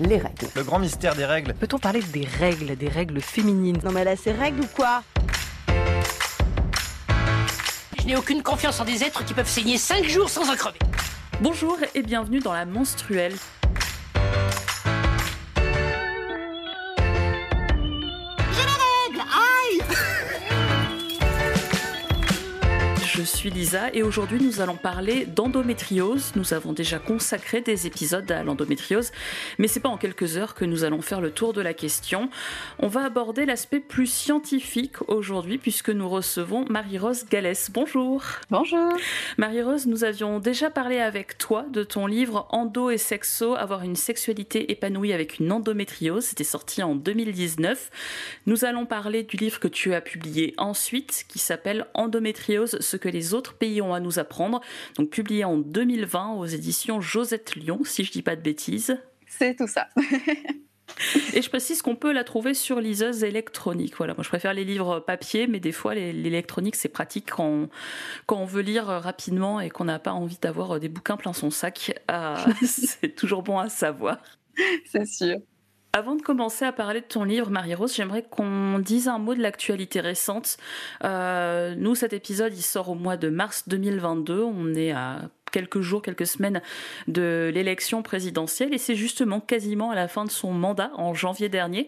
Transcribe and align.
les 0.00 0.18
règles. 0.18 0.48
Le 0.54 0.62
grand 0.62 0.78
mystère 0.78 1.14
des 1.14 1.24
règles. 1.24 1.54
Peut-on 1.54 1.78
parler 1.78 2.00
des 2.02 2.24
règles, 2.24 2.76
des 2.76 2.88
règles 2.88 3.20
féminines? 3.20 3.78
Non 3.84 3.92
mais 3.92 4.04
là, 4.04 4.16
c'est 4.16 4.32
règles 4.32 4.62
ou 4.62 4.66
quoi? 4.74 5.02
Je 7.98 8.06
n'ai 8.06 8.16
aucune 8.16 8.42
confiance 8.42 8.80
en 8.80 8.84
des 8.84 9.02
êtres 9.02 9.24
qui 9.24 9.34
peuvent 9.34 9.48
saigner 9.48 9.78
5 9.78 10.04
jours 10.04 10.28
sans 10.28 10.50
en 10.50 10.56
crever. 10.56 10.78
Bonjour 11.40 11.78
et 11.94 12.02
bienvenue 12.02 12.40
dans 12.40 12.52
la 12.52 12.66
menstruelle. 12.66 13.34
Suis 23.24 23.50
Lisa 23.50 23.92
et 23.92 24.02
aujourd'hui 24.02 24.38
nous 24.40 24.60
allons 24.60 24.76
parler 24.76 25.26
d'endométriose. 25.26 26.32
Nous 26.36 26.52
avons 26.54 26.72
déjà 26.72 26.98
consacré 26.98 27.60
des 27.60 27.86
épisodes 27.86 28.30
à 28.30 28.42
l'endométriose, 28.42 29.12
mais 29.58 29.68
c'est 29.68 29.80
pas 29.80 29.88
en 29.88 29.96
quelques 29.96 30.36
heures 30.36 30.54
que 30.54 30.64
nous 30.64 30.84
allons 30.84 31.00
faire 31.00 31.20
le 31.20 31.30
tour 31.30 31.52
de 31.52 31.60
la 31.60 31.74
question. 31.74 32.28
On 32.78 32.88
va 32.88 33.04
aborder 33.04 33.46
l'aspect 33.46 33.80
plus 33.80 34.06
scientifique 34.06 35.00
aujourd'hui 35.08 35.58
puisque 35.58 35.90
nous 35.90 36.08
recevons 36.08 36.64
Marie-Rose 36.68 37.26
Gallès. 37.30 37.70
Bonjour. 37.72 38.22
Bonjour. 38.50 38.92
Marie-Rose, 39.38 39.86
nous 39.86 40.04
avions 40.04 40.38
déjà 40.38 40.70
parlé 40.70 40.98
avec 40.98 41.38
toi 41.38 41.64
de 41.70 41.82
ton 41.82 42.06
livre 42.06 42.46
Endo 42.50 42.90
et 42.90 42.98
sexo, 42.98 43.54
avoir 43.54 43.82
une 43.82 43.96
sexualité 43.96 44.70
épanouie 44.70 45.12
avec 45.12 45.38
une 45.38 45.50
endométriose. 45.50 46.24
C'était 46.24 46.44
sorti 46.44 46.82
en 46.82 46.94
2019. 46.94 47.90
Nous 48.46 48.64
allons 48.64 48.86
parler 48.86 49.22
du 49.22 49.36
livre 49.36 49.60
que 49.60 49.68
tu 49.68 49.94
as 49.94 50.00
publié 50.00 50.54
ensuite 50.58 51.24
qui 51.28 51.38
s'appelle 51.38 51.86
Endométriose, 51.94 52.78
ce 52.80 52.96
que 52.96 53.08
les 53.14 53.32
autres 53.32 53.54
pays 53.54 53.80
ont 53.80 53.94
à 53.94 54.00
nous 54.00 54.18
apprendre. 54.18 54.60
Donc 54.96 55.08
publié 55.08 55.44
en 55.44 55.56
2020 55.56 56.32
aux 56.34 56.46
éditions 56.46 57.00
Josette 57.00 57.54
Lyon, 57.54 57.80
si 57.84 58.04
je 58.04 58.12
dis 58.12 58.22
pas 58.22 58.36
de 58.36 58.42
bêtises. 58.42 58.98
C'est 59.26 59.56
tout 59.56 59.68
ça. 59.68 59.88
Et 61.32 61.42
je 61.42 61.48
précise 61.48 61.80
qu'on 61.80 61.96
peut 61.96 62.12
la 62.12 62.24
trouver 62.24 62.54
sur 62.54 62.80
liseuse 62.80 63.24
électronique. 63.24 63.96
Voilà, 63.96 64.14
moi 64.14 64.22
je 64.22 64.28
préfère 64.28 64.52
les 64.52 64.64
livres 64.64 65.00
papier, 65.00 65.46
mais 65.46 65.58
des 65.58 65.72
fois 65.72 65.94
l'électronique 65.94 66.76
c'est 66.76 66.88
pratique 66.88 67.32
quand 67.32 67.46
on, 67.46 67.68
quand 68.26 68.36
on 68.36 68.44
veut 68.44 68.62
lire 68.62 68.86
rapidement 68.86 69.60
et 69.60 69.70
qu'on 69.70 69.84
n'a 69.84 69.98
pas 69.98 70.12
envie 70.12 70.38
d'avoir 70.40 70.78
des 70.78 70.88
bouquins 70.88 71.16
plein 71.16 71.32
son 71.32 71.50
sac. 71.50 71.98
Ah, 72.06 72.44
c'est 72.62 73.14
toujours 73.14 73.42
bon 73.42 73.58
à 73.58 73.68
savoir. 73.68 74.18
C'est 74.86 75.06
sûr. 75.06 75.38
Avant 75.96 76.16
de 76.16 76.22
commencer 76.22 76.64
à 76.64 76.72
parler 76.72 77.02
de 77.02 77.06
ton 77.06 77.22
livre, 77.22 77.50
Marie-Rose, 77.50 77.94
j'aimerais 77.94 78.24
qu'on 78.28 78.80
dise 78.80 79.06
un 79.06 79.18
mot 79.18 79.32
de 79.32 79.40
l'actualité 79.40 80.00
récente. 80.00 80.56
Euh, 81.04 81.76
nous, 81.76 81.94
cet 81.94 82.12
épisode, 82.12 82.52
il 82.52 82.62
sort 82.62 82.88
au 82.88 82.96
mois 82.96 83.16
de 83.16 83.28
mars 83.28 83.68
2022. 83.68 84.42
On 84.42 84.74
est 84.74 84.90
à 84.90 85.30
quelques 85.54 85.82
jours, 85.82 86.02
quelques 86.02 86.26
semaines 86.26 86.60
de 87.06 87.48
l'élection 87.54 88.02
présidentielle. 88.02 88.74
Et 88.74 88.78
c'est 88.78 88.96
justement 88.96 89.38
quasiment 89.38 89.92
à 89.92 89.94
la 89.94 90.08
fin 90.08 90.24
de 90.24 90.30
son 90.30 90.50
mandat, 90.50 90.90
en 90.96 91.14
janvier 91.14 91.48
dernier, 91.48 91.86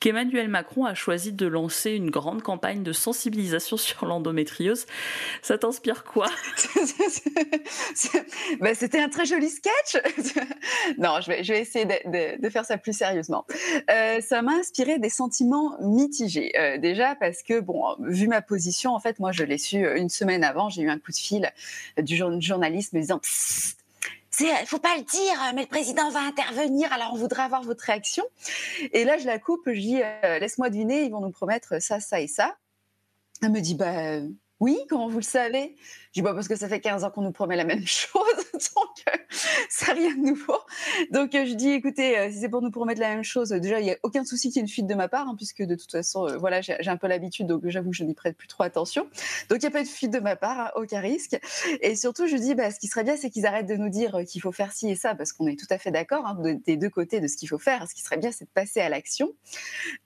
qu'Emmanuel 0.00 0.46
Macron 0.46 0.84
a 0.84 0.94
choisi 0.94 1.32
de 1.32 1.46
lancer 1.48 1.90
une 1.90 2.10
grande 2.10 2.42
campagne 2.42 2.84
de 2.84 2.92
sensibilisation 2.92 3.76
sur 3.76 4.06
l'endométriose. 4.06 4.86
Ça 5.42 5.58
t'inspire 5.58 6.04
quoi? 6.04 6.28
Ben, 8.60 8.74
C'était 8.74 9.00
un 9.00 9.08
très 9.08 9.26
joli 9.26 9.48
sketch. 9.48 10.02
non, 10.98 11.20
je 11.20 11.28
vais, 11.30 11.60
essayer 11.60 11.84
de, 11.84 12.48
faire 12.48 12.64
ça 12.64 12.78
plus 12.78 12.96
sérieusement. 12.96 13.44
Euh, 13.90 14.20
ça 14.20 14.42
m'a 14.42 14.52
inspiré 14.52 14.98
des 14.98 15.10
sentiments 15.10 15.76
mitigés. 15.80 16.52
Euh, 16.58 16.78
déjà 16.78 17.16
parce 17.16 17.42
que, 17.42 17.58
bon, 17.60 17.82
vu 18.00 18.28
ma 18.28 18.42
position, 18.42 18.94
en 18.94 19.00
fait, 19.00 19.18
moi, 19.18 19.32
je 19.32 19.42
l'ai 19.42 19.58
su 19.58 19.84
une 19.96 20.08
semaine 20.08 20.44
avant. 20.44 20.68
J'ai 20.68 20.82
eu 20.82 20.88
un 20.88 20.98
coup 20.98 21.10
de 21.10 21.16
fil 21.16 21.52
du 22.00 22.16
journaliste 22.40 22.92
disant 23.14 23.20
il 24.40 24.66
faut 24.66 24.78
pas 24.78 24.96
le 24.96 25.02
dire, 25.02 25.52
mais 25.54 25.62
le 25.62 25.68
président 25.68 26.10
va 26.10 26.20
intervenir, 26.20 26.92
alors 26.92 27.12
on 27.12 27.16
voudrait 27.16 27.42
avoir 27.42 27.62
votre 27.62 27.84
réaction. 27.84 28.24
Et 28.92 29.04
là, 29.04 29.18
je 29.18 29.26
la 29.26 29.38
coupe, 29.38 29.62
je 29.66 29.80
dis, 29.80 30.00
euh, 30.02 30.38
laisse-moi 30.38 30.70
deviner, 30.70 31.02
ils 31.02 31.10
vont 31.10 31.20
nous 31.20 31.30
promettre 31.30 31.82
ça, 31.82 32.00
ça 32.00 32.20
et 32.20 32.28
ça. 32.28 32.56
Elle 33.42 33.50
me 33.50 33.60
dit, 33.60 33.74
bah 33.74 34.20
oui, 34.60 34.76
comment 34.88 35.08
vous 35.08 35.18
le 35.18 35.24
savez 35.24 35.76
Je 36.08 36.14
dis 36.14 36.22
bah, 36.22 36.34
parce 36.34 36.48
que 36.48 36.56
ça 36.56 36.68
fait 36.68 36.80
15 36.80 37.04
ans 37.04 37.10
qu'on 37.10 37.22
nous 37.22 37.32
promet 37.32 37.54
la 37.54 37.64
même 37.64 37.86
chose, 37.86 38.22
donc 38.52 39.04
euh, 39.08 39.16
ça 39.68 39.92
rien 39.92 40.14
de 40.16 40.20
nouveau. 40.20 40.58
Donc 41.12 41.34
euh, 41.34 41.46
je 41.46 41.54
dis 41.54 41.70
écoutez, 41.70 42.18
euh, 42.18 42.30
si 42.30 42.40
c'est 42.40 42.48
pour 42.48 42.60
nous 42.60 42.72
promettre 42.72 43.00
la 43.00 43.10
même 43.10 43.22
chose, 43.22 43.50
déjà 43.50 43.78
il 43.80 43.84
n'y 43.84 43.92
a 43.92 43.96
aucun 44.02 44.24
souci 44.24 44.48
qu'il 44.48 44.56
y 44.56 44.58
ait 44.58 44.62
une 44.62 44.68
fuite 44.68 44.88
de 44.88 44.94
ma 44.94 45.08
part, 45.08 45.28
hein, 45.28 45.34
puisque 45.36 45.62
de 45.62 45.76
toute 45.76 45.92
façon, 45.92 46.26
voilà, 46.38 46.60
j'ai 46.60 46.74
un 46.86 46.96
peu 46.96 47.06
l'habitude, 47.06 47.46
donc 47.46 47.62
j'avoue 47.66 47.90
que 47.90 47.96
je 47.96 48.04
n'y 48.04 48.14
prête 48.14 48.36
plus 48.36 48.48
trop 48.48 48.64
attention. 48.64 49.04
Donc 49.48 49.58
il 49.58 49.60
n'y 49.60 49.66
a 49.66 49.70
pas 49.70 49.82
de 49.82 49.88
fuite 49.88 50.12
de 50.12 50.18
ma 50.18 50.34
part, 50.34 50.58
hein, 50.58 50.70
aucun 50.74 51.00
risque. 51.00 51.38
Et 51.80 51.94
surtout, 51.94 52.26
je 52.26 52.36
dis 52.36 52.54
bah, 52.56 52.70
ce 52.72 52.80
qui 52.80 52.88
serait 52.88 53.04
bien, 53.04 53.16
c'est 53.16 53.30
qu'ils 53.30 53.46
arrêtent 53.46 53.68
de 53.68 53.76
nous 53.76 53.90
dire 53.90 54.18
qu'il 54.26 54.40
faut 54.40 54.52
faire 54.52 54.72
ci 54.72 54.88
et 54.90 54.96
ça, 54.96 55.14
parce 55.14 55.32
qu'on 55.32 55.46
est 55.46 55.58
tout 55.58 55.66
à 55.70 55.78
fait 55.78 55.92
d'accord 55.92 56.26
hein, 56.26 56.36
des 56.66 56.76
deux 56.76 56.90
côtés 56.90 57.20
de 57.20 57.28
ce 57.28 57.36
qu'il 57.36 57.48
faut 57.48 57.58
faire. 57.58 57.88
Ce 57.88 57.94
qui 57.94 58.02
serait 58.02 58.18
bien, 58.18 58.32
c'est 58.32 58.46
de 58.46 58.50
passer 58.50 58.80
à 58.80 58.88
l'action. 58.88 59.32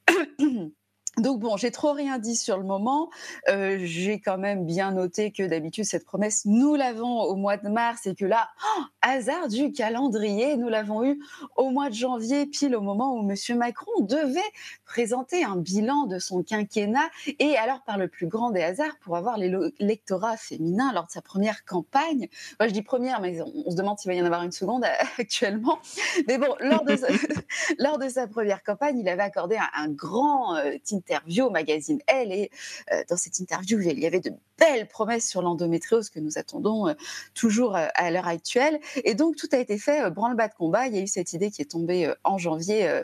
Donc 1.18 1.40
bon, 1.40 1.58
j'ai 1.58 1.70
trop 1.70 1.92
rien 1.92 2.18
dit 2.18 2.36
sur 2.36 2.56
le 2.56 2.64
moment. 2.64 3.10
Euh, 3.50 3.76
j'ai 3.82 4.18
quand 4.18 4.38
même 4.38 4.64
bien 4.64 4.92
noté 4.92 5.30
que 5.30 5.42
d'habitude 5.42 5.84
cette 5.84 6.06
promesse, 6.06 6.46
nous 6.46 6.74
l'avons 6.74 7.20
au 7.20 7.36
mois 7.36 7.58
de 7.58 7.68
mars 7.68 8.06
et 8.06 8.14
que 8.14 8.24
là, 8.24 8.48
oh, 8.78 8.82
hasard 9.02 9.48
du 9.48 9.72
calendrier, 9.72 10.56
nous 10.56 10.70
l'avons 10.70 11.04
eu 11.04 11.20
au 11.56 11.68
mois 11.68 11.90
de 11.90 11.94
janvier, 11.94 12.46
pile 12.46 12.74
au 12.74 12.80
moment 12.80 13.14
où 13.14 13.22
Monsieur 13.22 13.54
Macron 13.54 14.00
devait 14.00 14.40
présenter 14.86 15.44
un 15.44 15.56
bilan 15.56 16.06
de 16.06 16.18
son 16.18 16.42
quinquennat 16.42 17.10
et 17.38 17.58
alors 17.58 17.82
par 17.82 17.98
le 17.98 18.08
plus 18.08 18.26
grand 18.26 18.50
des 18.50 18.62
hasards 18.62 18.96
pour 19.02 19.14
avoir 19.14 19.36
l'électorat 19.36 20.38
féminin 20.38 20.94
lors 20.94 21.04
de 21.04 21.10
sa 21.10 21.20
première 21.20 21.66
campagne. 21.66 22.28
Moi 22.58 22.68
je 22.68 22.72
dis 22.72 22.82
première, 22.82 23.20
mais 23.20 23.38
on, 23.42 23.70
se 23.70 23.76
demande 23.76 23.98
s'il 23.98 24.10
va 24.10 24.14
y 24.14 24.22
en 24.22 24.24
avoir 24.24 24.44
une 24.44 24.52
seconde 24.52 24.84
actuellement. 25.18 25.78
Mais 26.26 26.38
bon, 26.38 26.54
lors 26.60 26.84
de 26.84 26.96
lors 27.78 27.98
de 27.98 28.08
sa 28.08 28.26
première 28.26 28.62
campagne, 28.62 28.98
il 28.98 29.08
avait 29.10 29.22
accordé 29.22 29.56
un, 29.56 29.68
un 29.74 29.88
grand 29.88 30.56
euh, 30.56 30.72
interview 31.02 31.46
au 31.46 31.50
magazine 31.50 32.00
Elle. 32.06 32.32
Et 32.32 32.50
euh, 32.92 33.02
dans 33.08 33.16
cette 33.16 33.38
interview, 33.38 33.80
il 33.80 33.98
y 33.98 34.06
avait 34.06 34.20
de 34.20 34.32
belles 34.58 34.88
promesses 34.88 35.28
sur 35.28 35.42
l'endométriose 35.42 36.10
que 36.10 36.20
nous 36.20 36.38
attendons 36.38 36.88
euh, 36.88 36.94
toujours 37.34 37.76
euh, 37.76 37.86
à 37.94 38.10
l'heure 38.10 38.28
actuelle. 38.28 38.80
Et 39.04 39.14
donc, 39.14 39.36
tout 39.36 39.48
a 39.52 39.58
été 39.58 39.78
fait 39.78 40.10
branle-bas 40.10 40.48
de 40.48 40.54
combat. 40.54 40.86
Il 40.86 40.94
y 40.94 40.98
a 40.98 41.02
eu 41.02 41.06
cette 41.06 41.32
idée 41.32 41.50
qui 41.50 41.62
est 41.62 41.70
tombée 41.70 42.12
en 42.24 42.38
janvier 42.38 43.02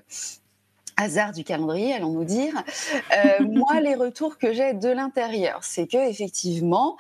hasard 0.97 1.33
du 1.33 1.45
calendrier, 1.45 1.95
allons 1.95 2.13
nous 2.13 2.25
dire. 2.25 2.53
moi, 3.41 3.81
les 3.81 3.95
retours 3.95 4.39
que 4.39 4.53
j'ai 4.53 4.75
de 4.75 4.89
l'intérieur, 4.89 5.63
c'est 5.63 5.87
que 5.87 6.09
effectivement, 6.09 6.97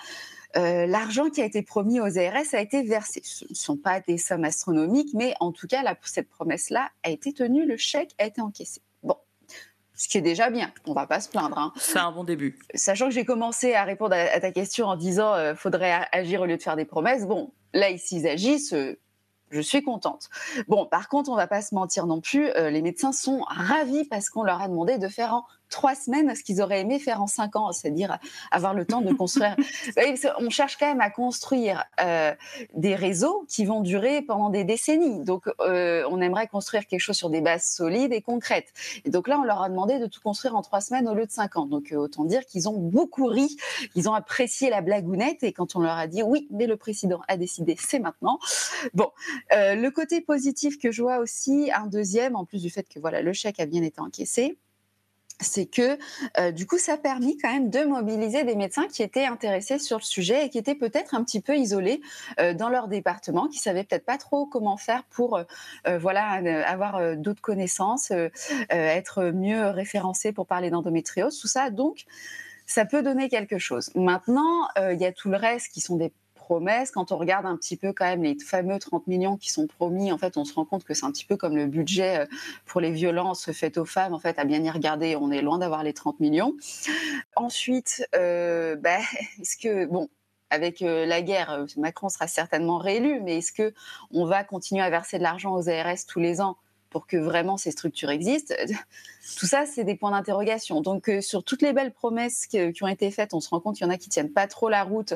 l'argent 0.55 1.31
qui 1.31 1.43
a 1.43 1.45
été 1.45 1.63
promis 1.63 2.01
aux 2.01 2.19
ARS 2.19 2.53
a 2.53 2.61
été 2.61 2.83
versé. 2.83 3.21
Ce 3.25 3.45
ne 3.49 3.55
sont 3.55 3.77
pas 3.77 4.01
des 4.01 4.19
sommes 4.19 4.45
astronomiques, 4.45 5.11
mais 5.15 5.35
en 5.41 5.53
tout 5.53 5.67
cas, 5.67 5.83
cette 6.03 6.29
promesse-là 6.29 6.91
a 7.03 7.11
été 7.11 7.33
tenue, 7.33 7.67
le 7.67 7.77
chèque 7.77 8.15
a 8.19 8.27
été 8.27 8.41
encaissé 8.41 8.81
ce 9.99 10.09
qui 10.09 10.17
est 10.17 10.23
déjà 10.23 10.49
bien. 10.49 10.73
On 10.87 10.95
va 10.95 11.07
pas 11.07 11.21
se 11.21 11.29
plaindre. 11.29 11.59
Hein. 11.59 11.73
C'est 11.77 11.99
un 11.99 12.13
bon 12.13 12.25
début. 12.25 12.57
Sachant 12.73 13.07
que 13.07 13.15
j'ai 13.15 13.25
commencé 13.25 13.75
à 13.75 13.83
répondre 13.83 14.15
à, 14.15 14.41
ta 14.41 14.53
question 14.53 14.87
en 14.87 14.97
disant 14.97 15.35
euh, 15.35 15.55
faudrait 15.55 16.07
agir 16.13 16.41
au 16.41 16.47
lieu 16.47 16.57
de 16.57 16.63
faire 16.63 16.77
des 16.77 16.85
promesses. 16.85 17.27
Bon, 17.27 17.53
là 17.75 17.91
ici 17.91 18.21
ils 18.21 18.29
agissent. 18.29 18.73
Euh, 18.73 18.99
je 19.51 19.61
suis 19.61 19.83
contente. 19.83 20.29
Bon, 20.69 20.87
par 20.87 21.09
contre, 21.09 21.31
on 21.31 21.35
va 21.35 21.47
pas 21.47 21.63
se 21.63 21.75
mentir 21.75 22.07
non 22.07 22.21
plus. 22.21 22.49
Euh, 22.51 22.71
les 22.71 22.83
médecins 22.83 23.13
sont 23.13 23.41
ravis 23.49 24.05
parce 24.05 24.29
qu'on 24.29 24.43
leur 24.43 24.61
a 24.61 24.69
demandé 24.69 24.99
de 24.99 25.09
faire 25.09 25.35
en 25.35 25.45
trois 25.69 25.95
semaines 25.95 26.35
ce 26.35 26.43
qu'ils 26.43 26.63
auraient 26.63 26.81
aimé 26.81 26.99
faire 26.99 27.23
en 27.23 27.27
cinq 27.27 27.57
ans, 27.57 27.73
c'est-à-dire 27.73 28.19
avoir 28.51 28.75
le 28.75 28.85
temps 28.85 29.01
de 29.01 29.13
construire. 29.15 29.57
on 30.39 30.51
cherche 30.51 30.77
quand 30.77 30.87
même 30.87 31.01
à 31.01 31.11
construire 31.11 31.85
euh, 32.01 32.35
des 32.75 32.95
réseaux 32.95 33.45
qui 33.49 33.65
vont 33.65 33.81
durer 33.81 34.23
pendant 34.23 34.51
des 34.51 34.65
décennies. 34.65 35.23
Donc, 35.25 35.49
euh, 35.61 36.05
on 36.11 36.21
aimerait 36.21 36.47
construire 36.47 36.87
quelque 36.87 37.01
chose 37.01 37.17
sur 37.17 37.31
des 37.31 37.41
bases 37.41 37.65
solides 37.65 38.13
et 38.13 38.23
concrètes. 38.23 38.73
Et 39.05 39.11
donc 39.11 39.29
là, 39.29 39.39
on 39.39 39.45
leur 39.45 39.63
a 39.63 39.69
demandé 39.69 39.99
de 39.99 40.07
tout 40.07 40.21
construire 40.21 40.57
en 40.57 40.63
trois 40.63 40.81
semaines 40.81 41.09
au 41.09 41.15
lieu 41.15 41.27
de 41.27 41.31
cinq 41.31 41.57
ans. 41.57 41.67
Donc, 41.67 41.93
euh, 41.93 41.97
autant 41.97 42.25
dire 42.25 42.45
qu'ils 42.47 42.69
ont 42.69 42.79
beaucoup 42.79 43.27
ri, 43.27 43.57
ils 43.95 44.09
ont 44.09 44.15
apprécié 44.15 44.71
la 44.71 44.81
blagounette. 44.81 45.43
Et 45.43 45.53
quand 45.53 45.77
on 45.77 45.81
leur 45.81 45.97
a 45.97 46.07
dit 46.07 46.23
oui, 46.23 46.49
mais 46.51 46.67
le 46.67 46.77
président 46.77 47.21
a 47.29 47.37
décidé, 47.37 47.77
c'est 47.79 47.99
maintenant. 47.99 48.39
Bon, 48.95 49.11
le 49.51 49.89
côté 49.91 50.21
positif 50.21 50.79
que 50.79 50.91
je 50.91 51.03
vois 51.03 51.19
aussi, 51.19 51.71
un 51.75 51.87
deuxième, 51.87 52.37
en 52.37 52.45
plus 52.45 52.63
du 52.63 52.71
fait 52.71 52.89
que 52.89 52.99
voilà, 52.99 53.23
le 53.23 53.33
chèque 53.33 53.61
a 53.61 53.67
bien 53.67 53.83
été 53.83 54.01
encaissé 54.01 54.59
c'est 55.41 55.67
que 55.67 55.99
euh, 56.39 56.51
du 56.51 56.67
coup, 56.67 56.79
ça 56.79 56.95
a 56.95 56.97
permis 56.97 57.37
quand 57.39 57.53
même 57.53 57.71
de 57.71 57.85
mobiliser 57.85 58.45
des 58.45 58.57
médecins 58.57 58.87
qui 58.89 59.03
étaient 59.03 59.27
intéressés 59.27 59.79
sur 59.79 59.99
le 59.99 60.03
sujet 60.03 60.47
et 60.47 60.51
qui 60.51 60.59
étaient 60.59 60.75
peut-être 60.75 61.15
un 61.15 61.23
petit 61.23 61.41
peu 61.41 61.57
isolés 61.57 62.01
euh, 62.41 62.55
dans 62.55 62.69
leur 62.69 62.89
département, 62.89 63.49
qui 63.49 63.59
savaient 63.59 63.85
peut-être 63.85 64.05
pas 64.05 64.19
trop 64.19 64.47
comment 64.47 64.77
faire 64.77 65.05
pour 65.11 65.37
euh, 65.37 65.99
voilà 65.99 66.41
avoir 66.67 67.17
d'autres 67.17 67.41
connaissances, 67.41 68.13
être 68.71 69.25
mieux 69.31 69.69
référencés 69.69 70.33
pour 70.33 70.47
parler 70.47 70.71
d'endométriose, 70.71 71.39
tout 71.39 71.49
ça. 71.49 71.71
Donc, 71.71 72.05
ça 72.67 72.85
peut 72.85 73.03
donner 73.03 73.29
quelque 73.29 73.59
chose. 73.59 73.91
Maintenant, 73.95 74.69
il 74.77 74.99
y 74.99 75.07
a 75.07 75.13
tout 75.13 75.31
le 75.31 75.37
reste 75.37 75.73
qui 75.73 75.81
sont 75.81 75.97
des 75.97 76.13
promesses. 76.49 76.91
Quand 76.91 77.13
on 77.13 77.19
regarde 77.19 77.45
un 77.45 77.57
petit 77.57 77.77
peu 77.77 77.93
quand 77.93 78.07
même 78.07 78.23
les 78.23 78.39
fameux 78.39 78.79
30 78.79 79.07
millions 79.07 79.37
qui 79.37 79.51
sont 79.51 79.67
promis, 79.67 80.11
en 80.11 80.17
fait, 80.17 80.39
on 80.39 80.47
se 80.47 80.55
rend 80.55 80.65
compte 80.65 80.85
que 80.85 80.95
c'est 80.95 81.05
un 81.05 81.13
petit 81.13 81.27
peu 81.27 81.37
comme 81.37 81.55
le 81.57 81.67
budget 81.67 82.21
euh, 82.21 82.27
pour 82.65 82.81
les 82.81 82.91
violences 82.91 83.53
faites 83.53 83.77
aux 83.77 83.85
femmes. 83.85 84.15
En 84.15 84.19
fait, 84.19 84.39
à 84.39 84.45
bien 84.45 84.63
y 84.63 84.71
regarder, 84.71 85.15
on 85.15 85.31
est 85.31 85.43
loin 85.43 85.59
d'avoir 85.59 85.83
les 85.83 85.93
30 85.93 86.21
millions. 86.21 86.55
Ensuite, 87.37 88.07
euh, 88.17 88.77
bah, 88.83 88.99
est-ce 89.41 89.59
que 89.59 89.85
bon, 89.85 90.09
avec 90.49 90.81
euh, 90.81 91.05
la 91.05 91.21
guerre, 91.21 91.67
Macron 91.77 92.09
sera 92.09 92.27
certainement 92.27 92.79
réélu, 92.79 93.21
mais 93.21 93.39
est-ce 93.39 93.53
que 93.53 93.75
on 94.11 94.25
va 94.25 94.43
continuer 94.43 94.83
à 94.83 94.89
verser 94.89 95.19
de 95.19 95.23
l'argent 95.23 95.55
aux 95.55 95.69
ARS 95.69 96.07
tous 96.09 96.21
les 96.21 96.41
ans? 96.41 96.57
Pour 96.91 97.07
que 97.07 97.17
vraiment 97.17 97.57
ces 97.57 97.71
structures 97.71 98.11
existent 98.11 98.55
Tout 99.37 99.47
ça, 99.47 99.67
c'est 99.67 99.85
des 99.85 99.95
points 99.95 100.11
d'interrogation. 100.11 100.81
Donc, 100.81 101.09
euh, 101.09 101.21
sur 101.21 101.45
toutes 101.45 101.61
les 101.61 101.73
belles 101.73 101.93
promesses 101.93 102.47
qui, 102.47 102.59
ont 102.83 102.89
été 102.89 103.11
faites, 103.11 103.35
on 103.35 103.41
se 103.41 103.51
rend 103.51 103.61
compte 103.61 103.77
qu'il 103.77 103.87
y 103.87 103.91
en 103.91 103.93
a 103.93 103.99
qui 103.99 104.09
tiennent 104.09 104.33
pas 104.33 104.47
trop 104.47 104.69
la 104.69 104.85
route. 104.85 105.15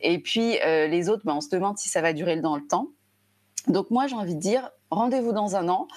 Et 0.00 0.18
puis, 0.18 0.58
euh, 0.60 0.86
les 0.86 1.08
autres, 1.08 1.22
ben, 1.24 1.34
on 1.34 1.40
se 1.40 1.48
demande 1.48 1.78
si 1.78 1.88
ça 1.88 2.02
va 2.02 2.12
durer 2.12 2.36
dans 2.40 2.56
le 2.56 2.66
temps. 2.66 2.88
Donc, 3.66 3.90
moi, 3.90 4.06
j'ai 4.06 4.16
envie 4.16 4.34
de 4.34 4.40
dire, 4.40 4.70
rendez-vous 4.94 5.32
dans 5.32 5.56
un 5.56 5.68
an 5.68 5.88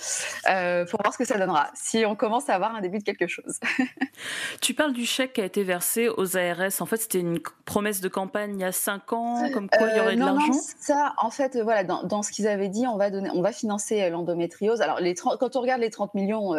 euh, 0.49 0.85
pour 0.85 1.01
voir 1.01 1.13
ce 1.13 1.17
que 1.17 1.25
ça 1.25 1.37
donnera, 1.37 1.69
si 1.73 2.05
on 2.05 2.15
commence 2.15 2.49
à 2.49 2.55
avoir 2.55 2.75
un 2.75 2.81
début 2.81 2.99
de 2.99 3.03
quelque 3.03 3.27
chose. 3.27 3.59
tu 4.61 4.73
parles 4.73 4.93
du 4.93 5.05
chèque 5.05 5.33
qui 5.33 5.41
a 5.41 5.45
été 5.45 5.63
versé 5.63 6.09
aux 6.09 6.37
ARS. 6.37 6.81
En 6.81 6.85
fait, 6.85 6.97
c'était 6.97 7.19
une 7.19 7.39
promesse 7.65 8.01
de 8.01 8.09
campagne 8.09 8.55
il 8.55 8.61
y 8.61 8.65
a 8.65 8.71
cinq 8.71 9.13
ans, 9.13 9.49
comme 9.53 9.69
quoi 9.69 9.87
il 9.89 9.97
y 9.97 9.99
aurait 9.99 10.15
de 10.15 10.21
euh, 10.21 10.25
l'argent? 10.25 10.47
Non, 10.47 10.59
ça, 10.79 11.13
en 11.17 11.29
fait, 11.29 11.57
voilà, 11.57 11.83
dans, 11.83 12.23
ce 12.23 12.31
qu'ils 12.31 12.47
avaient 12.47 12.69
dit, 12.69 12.85
on 12.87 12.97
va, 12.97 13.09
donner, 13.09 13.29
on 13.33 13.41
va 13.41 13.51
financer 13.51 14.01
euh, 14.01 14.09
l'endométriose. 14.09 14.81
Alors, 14.81 14.99
les 14.99 15.15
quand 15.15 15.55
on 15.55 15.61
regarde 15.61 15.81
les 15.81 15.89
30 15.89 16.13
millions, 16.13 16.53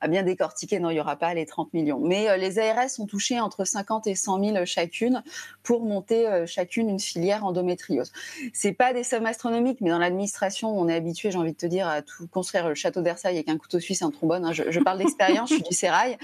à 0.00 0.08
bien 0.08 0.22
décortiquer, 0.22 0.80
non, 0.80 0.90
il 0.90 0.94
n'y 0.94 1.00
aura 1.00 1.16
pas 1.16 1.34
les 1.34 1.44
30 1.44 1.74
millions. 1.74 2.00
Mais 2.00 2.38
les 2.38 2.58
ARS 2.58 2.88
ont 2.98 3.06
touché 3.06 3.38
entre 3.38 3.64
50 3.64 4.06
et 4.06 4.14
100 4.14 4.44
000 4.44 4.64
chacune 4.64 5.22
pour 5.62 5.84
monter 5.84 6.44
chacune 6.46 6.88
une 6.88 6.98
filière 6.98 7.44
endométriose. 7.44 8.12
C'est 8.52 8.72
pas 8.72 8.92
des 8.92 9.04
sommes 9.04 9.26
astronomiques, 9.26 9.80
mais 9.80 9.90
dans 9.90 9.98
l'administration, 9.98 10.76
on 10.78 10.88
est 10.88 10.94
habitué, 10.94 11.30
j'ai 11.30 11.38
envie 11.38 11.52
de 11.52 11.56
te 11.56 11.66
dire, 11.66 11.77
à 11.86 12.02
construire 12.30 12.68
le 12.68 12.74
château 12.74 13.00
de 13.00 13.04
Versailles 13.04 13.36
avec 13.36 13.48
un 13.48 13.56
couteau 13.56 13.80
suisse 13.80 14.02
et 14.02 14.04
un 14.04 14.10
trombone. 14.10 14.44
Hein. 14.44 14.52
Je, 14.52 14.80
parle 14.80 14.98
d'expérience, 14.98 15.48
je 15.50 15.54
suis 15.54 15.62
du 15.62 15.74
Sérail. 15.74 16.16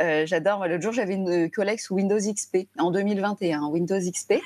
Euh, 0.00 0.26
j'adore. 0.26 0.66
L'autre 0.66 0.82
jour, 0.82 0.92
j'avais 0.92 1.14
une 1.14 1.50
collègue 1.50 1.80
sous 1.80 1.94
Windows 1.94 2.18
XP 2.18 2.68
en 2.78 2.90
2021, 2.90 3.66
Windows 3.66 3.98
XP. 3.98 4.34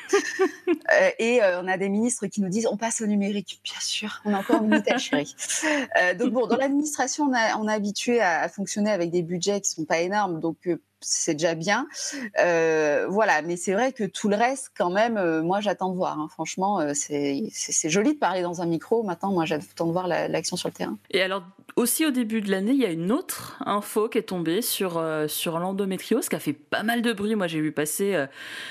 Euh, 0.92 1.10
et 1.18 1.42
euh, 1.42 1.60
on 1.62 1.66
a 1.66 1.78
des 1.78 1.88
ministres 1.88 2.26
qui 2.26 2.40
nous 2.40 2.48
disent 2.48 2.68
on 2.70 2.76
passe 2.76 3.00
au 3.00 3.06
numérique. 3.06 3.60
Bien 3.64 3.80
sûr, 3.80 4.20
on 4.24 4.32
a 4.32 4.38
encore 4.38 4.62
Minitel, 4.62 4.98
chérie. 4.98 5.34
donc 6.18 6.32
bon, 6.32 6.46
dans 6.46 6.56
l'administration, 6.56 7.24
on, 7.24 7.34
a, 7.34 7.56
on 7.58 7.68
est 7.68 7.72
habitué 7.72 8.20
à, 8.20 8.48
fonctionner 8.48 8.90
avec 8.90 9.10
des 9.10 9.22
budgets 9.22 9.60
qui 9.60 9.70
sont 9.70 9.84
pas 9.84 9.98
énormes. 9.98 10.38
Donc 10.38 10.68
c'est 11.00 11.34
déjà 11.34 11.54
bien. 11.54 11.87
Euh, 12.40 13.06
voilà, 13.08 13.43
mais 13.43 13.56
c'est 13.56 13.72
vrai 13.72 13.93
que 13.93 14.04
tout 14.04 14.28
le 14.28 14.37
reste, 14.37 14.70
quand 14.76 14.90
même, 14.90 15.16
euh, 15.16 15.43
moi 15.43 15.60
j'attends 15.60 15.90
de 15.90 15.96
voir. 15.96 16.19
Hein. 16.19 16.28
Franchement, 16.31 16.81
euh, 16.81 16.93
c'est 16.94 17.90
joli 17.90 18.14
de 18.14 18.19
parler 18.19 18.43
dans 18.43 18.62
un 18.62 18.66
micro. 18.66 19.02
Maintenant, 19.02 19.32
moi 19.32 19.44
j'attends 19.44 19.87
de 19.87 19.93
voir 19.93 20.08
l'action 20.08 20.56
sur 20.56 20.69
le 20.69 20.75
terrain. 20.75 20.98
Et 21.10 21.22
alors, 21.22 21.43
aussi 21.76 22.06
au 22.06 22.10
début 22.10 22.40
de 22.40 22.50
l'année, 22.50 22.72
il 22.72 22.81
y 22.81 22.87
a 22.87 22.90
une 22.90 23.12
autre 23.12 23.62
info 23.66 24.08
qui 24.08 24.19
est 24.19 24.22
tombée 24.22 24.62
sur, 24.62 25.02
sur 25.28 25.58
l'endométriose 25.58 26.28
qui 26.28 26.37
a 26.37 26.38
fait 26.38 26.54
pas 26.54 26.82
mal 26.82 27.02
de 27.02 27.12
bruit. 27.12 27.34
Moi 27.34 27.46
j'ai 27.49 27.60
vu 27.60 27.72
passer 27.72 28.26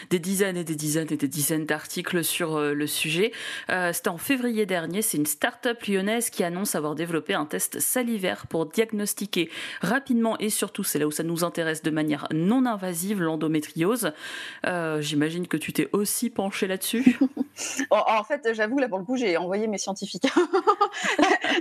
des 0.10 0.18
dizaines 0.18 0.58
et 0.58 0.64
des 0.64 0.76
dizaines 0.76 1.12
et 1.12 1.18
des 1.18 1.28
dizaines 1.28 1.66
d'articles 1.66 2.24
sur 2.24 2.60
le 2.60 2.88
sujet. 2.88 3.32
C'était 3.68 4.10
en 4.10 4.18
février 4.18 4.66
dernier. 4.66 5.02
C'est 5.04 5.18
une 5.18 5.26
start-up 5.26 5.84
lyonnaise 5.84 6.30
qui 6.32 6.44
annonce 6.44 6.74
avoir 6.74 6.96
développé 6.96 7.36
un 7.36 7.46
test 7.46 7.80
salivaire 7.80 8.48
pour 8.48 8.66
diagnostiquer 8.66 9.52
rapidement 9.82 10.38
et 10.40 10.50
surtout, 10.50 10.84
c'est 10.84 10.98
là 10.98 11.06
où 11.06 11.12
ça 11.12 11.24
nous 11.24 11.44
intéresse 11.44 11.84
de 11.84 11.92
manière 11.92 12.15
non 12.34 12.66
invasive, 12.66 13.22
l'endométriose. 13.22 14.12
Euh, 14.66 15.02
j'imagine 15.02 15.48
que 15.48 15.58
tu 15.58 15.74
t'es 15.74 15.90
aussi 15.92 16.30
penché 16.30 16.68
là-dessus. 16.68 17.20
en 17.90 18.24
fait, 18.24 18.54
j'avoue, 18.54 18.80
là 18.80 18.88
pour 18.88 18.98
le 18.98 19.06
coup, 19.06 19.18
j'ai 19.18 19.38
envoyé 19.38 19.68
mes 19.68 19.78
scientifiques. 19.78 20.28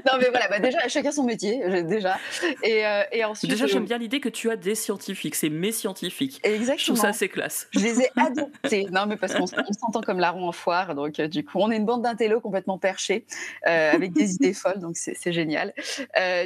non, 0.07 0.13
mais 0.19 0.29
voilà, 0.31 0.49
bah, 0.49 0.59
déjà, 0.59 0.89
chacun 0.89 1.13
son 1.13 1.25
métier, 1.25 1.83
déjà. 1.83 2.17
Et, 2.63 2.87
euh, 2.87 3.03
et 3.13 3.25
ensuite. 3.25 3.51
Déjà, 3.51 3.67
j'aime 3.67 3.85
bien 3.85 3.99
l'idée 3.99 4.21
que 4.21 4.29
tu 4.29 4.51
as 4.51 4.57
des 4.57 4.75
scientifiques, 4.75 5.35
c'est 5.35 5.49
mes 5.49 5.73
scientifiques. 5.73 6.41
Exactement. 6.43 6.79
Je 6.79 6.85
trouve 6.87 6.99
ça 6.99 7.09
assez 7.09 7.29
classe. 7.29 7.69
Je 7.73 7.81
les 7.81 8.01
ai 8.03 8.11
adoptés. 8.17 8.87
non, 8.91 9.07
mais 9.07 9.17
parce 9.17 9.35
qu'on 9.35 9.47
s'entend 9.47 10.01
comme 10.01 10.19
larron 10.19 10.49
en 10.49 10.53
foire, 10.53 10.95
donc 10.95 11.21
euh, 11.21 11.29
du 11.29 11.45
coup, 11.45 11.59
on 11.61 11.71
est 11.71 11.77
une 11.77 11.87
bande 11.87 12.03
d'intello 12.03 12.41
complètement 12.41 12.79
perchés, 12.79 13.27
avec 13.65 14.13
des 14.13 14.35
idées 14.35 14.55
folles, 14.55 14.81
donc 14.81 14.97
c'est 14.97 15.33
génial. 15.33 15.73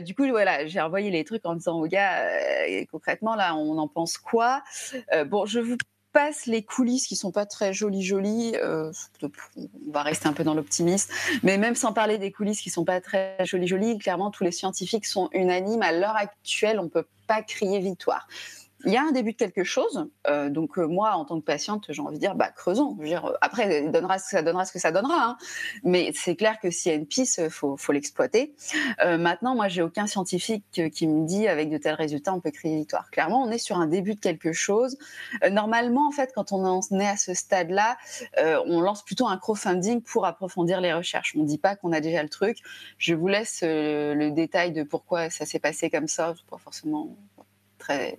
du 0.04 0.14
coup, 0.14 0.26
voilà, 0.28 0.66
j'ai 0.66 0.80
envoyé 0.80 1.10
les 1.10 1.24
trucs 1.24 1.44
en 1.46 1.54
disant 1.54 1.80
aux 1.80 1.86
gars, 1.86 2.28
concrètement, 2.90 3.34
là, 3.34 3.54
on 3.54 3.78
en 3.78 3.88
pense 3.88 3.97
quoi 4.06 4.62
euh, 5.12 5.24
Bon, 5.24 5.46
je 5.46 5.60
vous 5.60 5.76
passe 6.12 6.46
les 6.46 6.62
coulisses 6.62 7.06
qui 7.06 7.16
sont 7.16 7.30
pas 7.30 7.46
très 7.46 7.72
jolies 7.72 8.02
jolies. 8.02 8.54
Euh, 8.56 8.90
on 9.22 9.30
va 9.92 10.02
rester 10.02 10.28
un 10.28 10.32
peu 10.32 10.44
dans 10.44 10.54
l'optimisme, 10.54 11.12
mais 11.42 11.58
même 11.58 11.74
sans 11.74 11.92
parler 11.92 12.18
des 12.18 12.32
coulisses 12.32 12.60
qui 12.60 12.70
sont 12.70 12.84
pas 12.84 13.00
très 13.00 13.36
jolies 13.44 13.66
jolies, 13.66 13.98
clairement 13.98 14.30
tous 14.30 14.44
les 14.44 14.52
scientifiques 14.52 15.06
sont 15.06 15.28
unanimes. 15.32 15.82
À 15.82 15.92
l'heure 15.92 16.16
actuelle, 16.16 16.80
on 16.80 16.88
peut 16.88 17.06
pas 17.26 17.42
crier 17.42 17.78
victoire 17.78 18.26
il 18.84 18.92
y 18.92 18.96
a 18.96 19.02
un 19.02 19.10
début 19.10 19.32
de 19.32 19.36
quelque 19.36 19.64
chose. 19.64 20.08
Euh, 20.28 20.50
donc 20.50 20.78
euh, 20.78 20.86
moi, 20.86 21.12
en 21.12 21.24
tant 21.24 21.40
que 21.40 21.44
patiente, 21.44 21.86
j'ai 21.88 22.00
envie 22.00 22.14
de 22.14 22.20
dire, 22.20 22.36
bah 22.36 22.50
creusons. 22.50 22.92
Dire, 22.92 23.32
après, 23.40 23.82
ça 24.18 24.42
donnera, 24.42 24.64
ce 24.64 24.72
que 24.72 24.78
ça 24.78 24.92
donnera. 24.92 25.30
Hein. 25.30 25.36
Mais 25.82 26.12
c'est 26.14 26.36
clair 26.36 26.60
que 26.60 26.70
s'il 26.70 26.92
y 26.92 26.94
a 26.94 26.98
une 26.98 27.06
piste, 27.06 27.48
faut, 27.48 27.76
faut 27.76 27.92
l'exploiter. 27.92 28.54
Euh, 29.04 29.18
maintenant, 29.18 29.56
moi, 29.56 29.68
j'ai 29.68 29.82
aucun 29.82 30.06
scientifique 30.06 30.64
qui 30.92 31.06
me 31.06 31.26
dit 31.26 31.48
avec 31.48 31.70
de 31.70 31.78
tels 31.78 31.94
résultats, 31.94 32.32
on 32.32 32.40
peut 32.40 32.52
crier 32.52 32.76
victoire. 32.76 33.10
Clairement, 33.10 33.42
on 33.42 33.50
est 33.50 33.58
sur 33.58 33.78
un 33.78 33.86
début 33.86 34.14
de 34.14 34.20
quelque 34.20 34.52
chose. 34.52 34.96
normalement, 35.50 36.06
en 36.06 36.12
fait, 36.12 36.32
quand 36.34 36.52
on 36.52 36.64
en 36.64 36.80
est 37.00 37.08
à 37.08 37.16
ce 37.16 37.34
stade-là, 37.34 37.96
on 38.66 38.80
lance 38.80 39.04
plutôt 39.04 39.26
un 39.26 39.38
crowdfunding 39.38 40.02
pour 40.02 40.24
approfondir 40.24 40.80
les 40.80 40.92
recherches. 40.92 41.34
On 41.36 41.42
ne 41.42 41.46
dit 41.46 41.58
pas 41.58 41.74
qu'on 41.74 41.92
a 41.92 42.00
déjà 42.00 42.22
le 42.22 42.28
truc. 42.28 42.58
Je 42.98 43.14
vous 43.14 43.28
laisse 43.28 43.62
le 43.62 44.30
détail 44.30 44.72
de 44.72 44.82
pourquoi 44.82 45.30
ça 45.30 45.46
s'est 45.46 45.58
passé 45.58 45.90
comme 45.90 46.08
ça. 46.08 46.34
Pas 46.48 46.58
forcément 46.58 47.16
très 47.78 48.16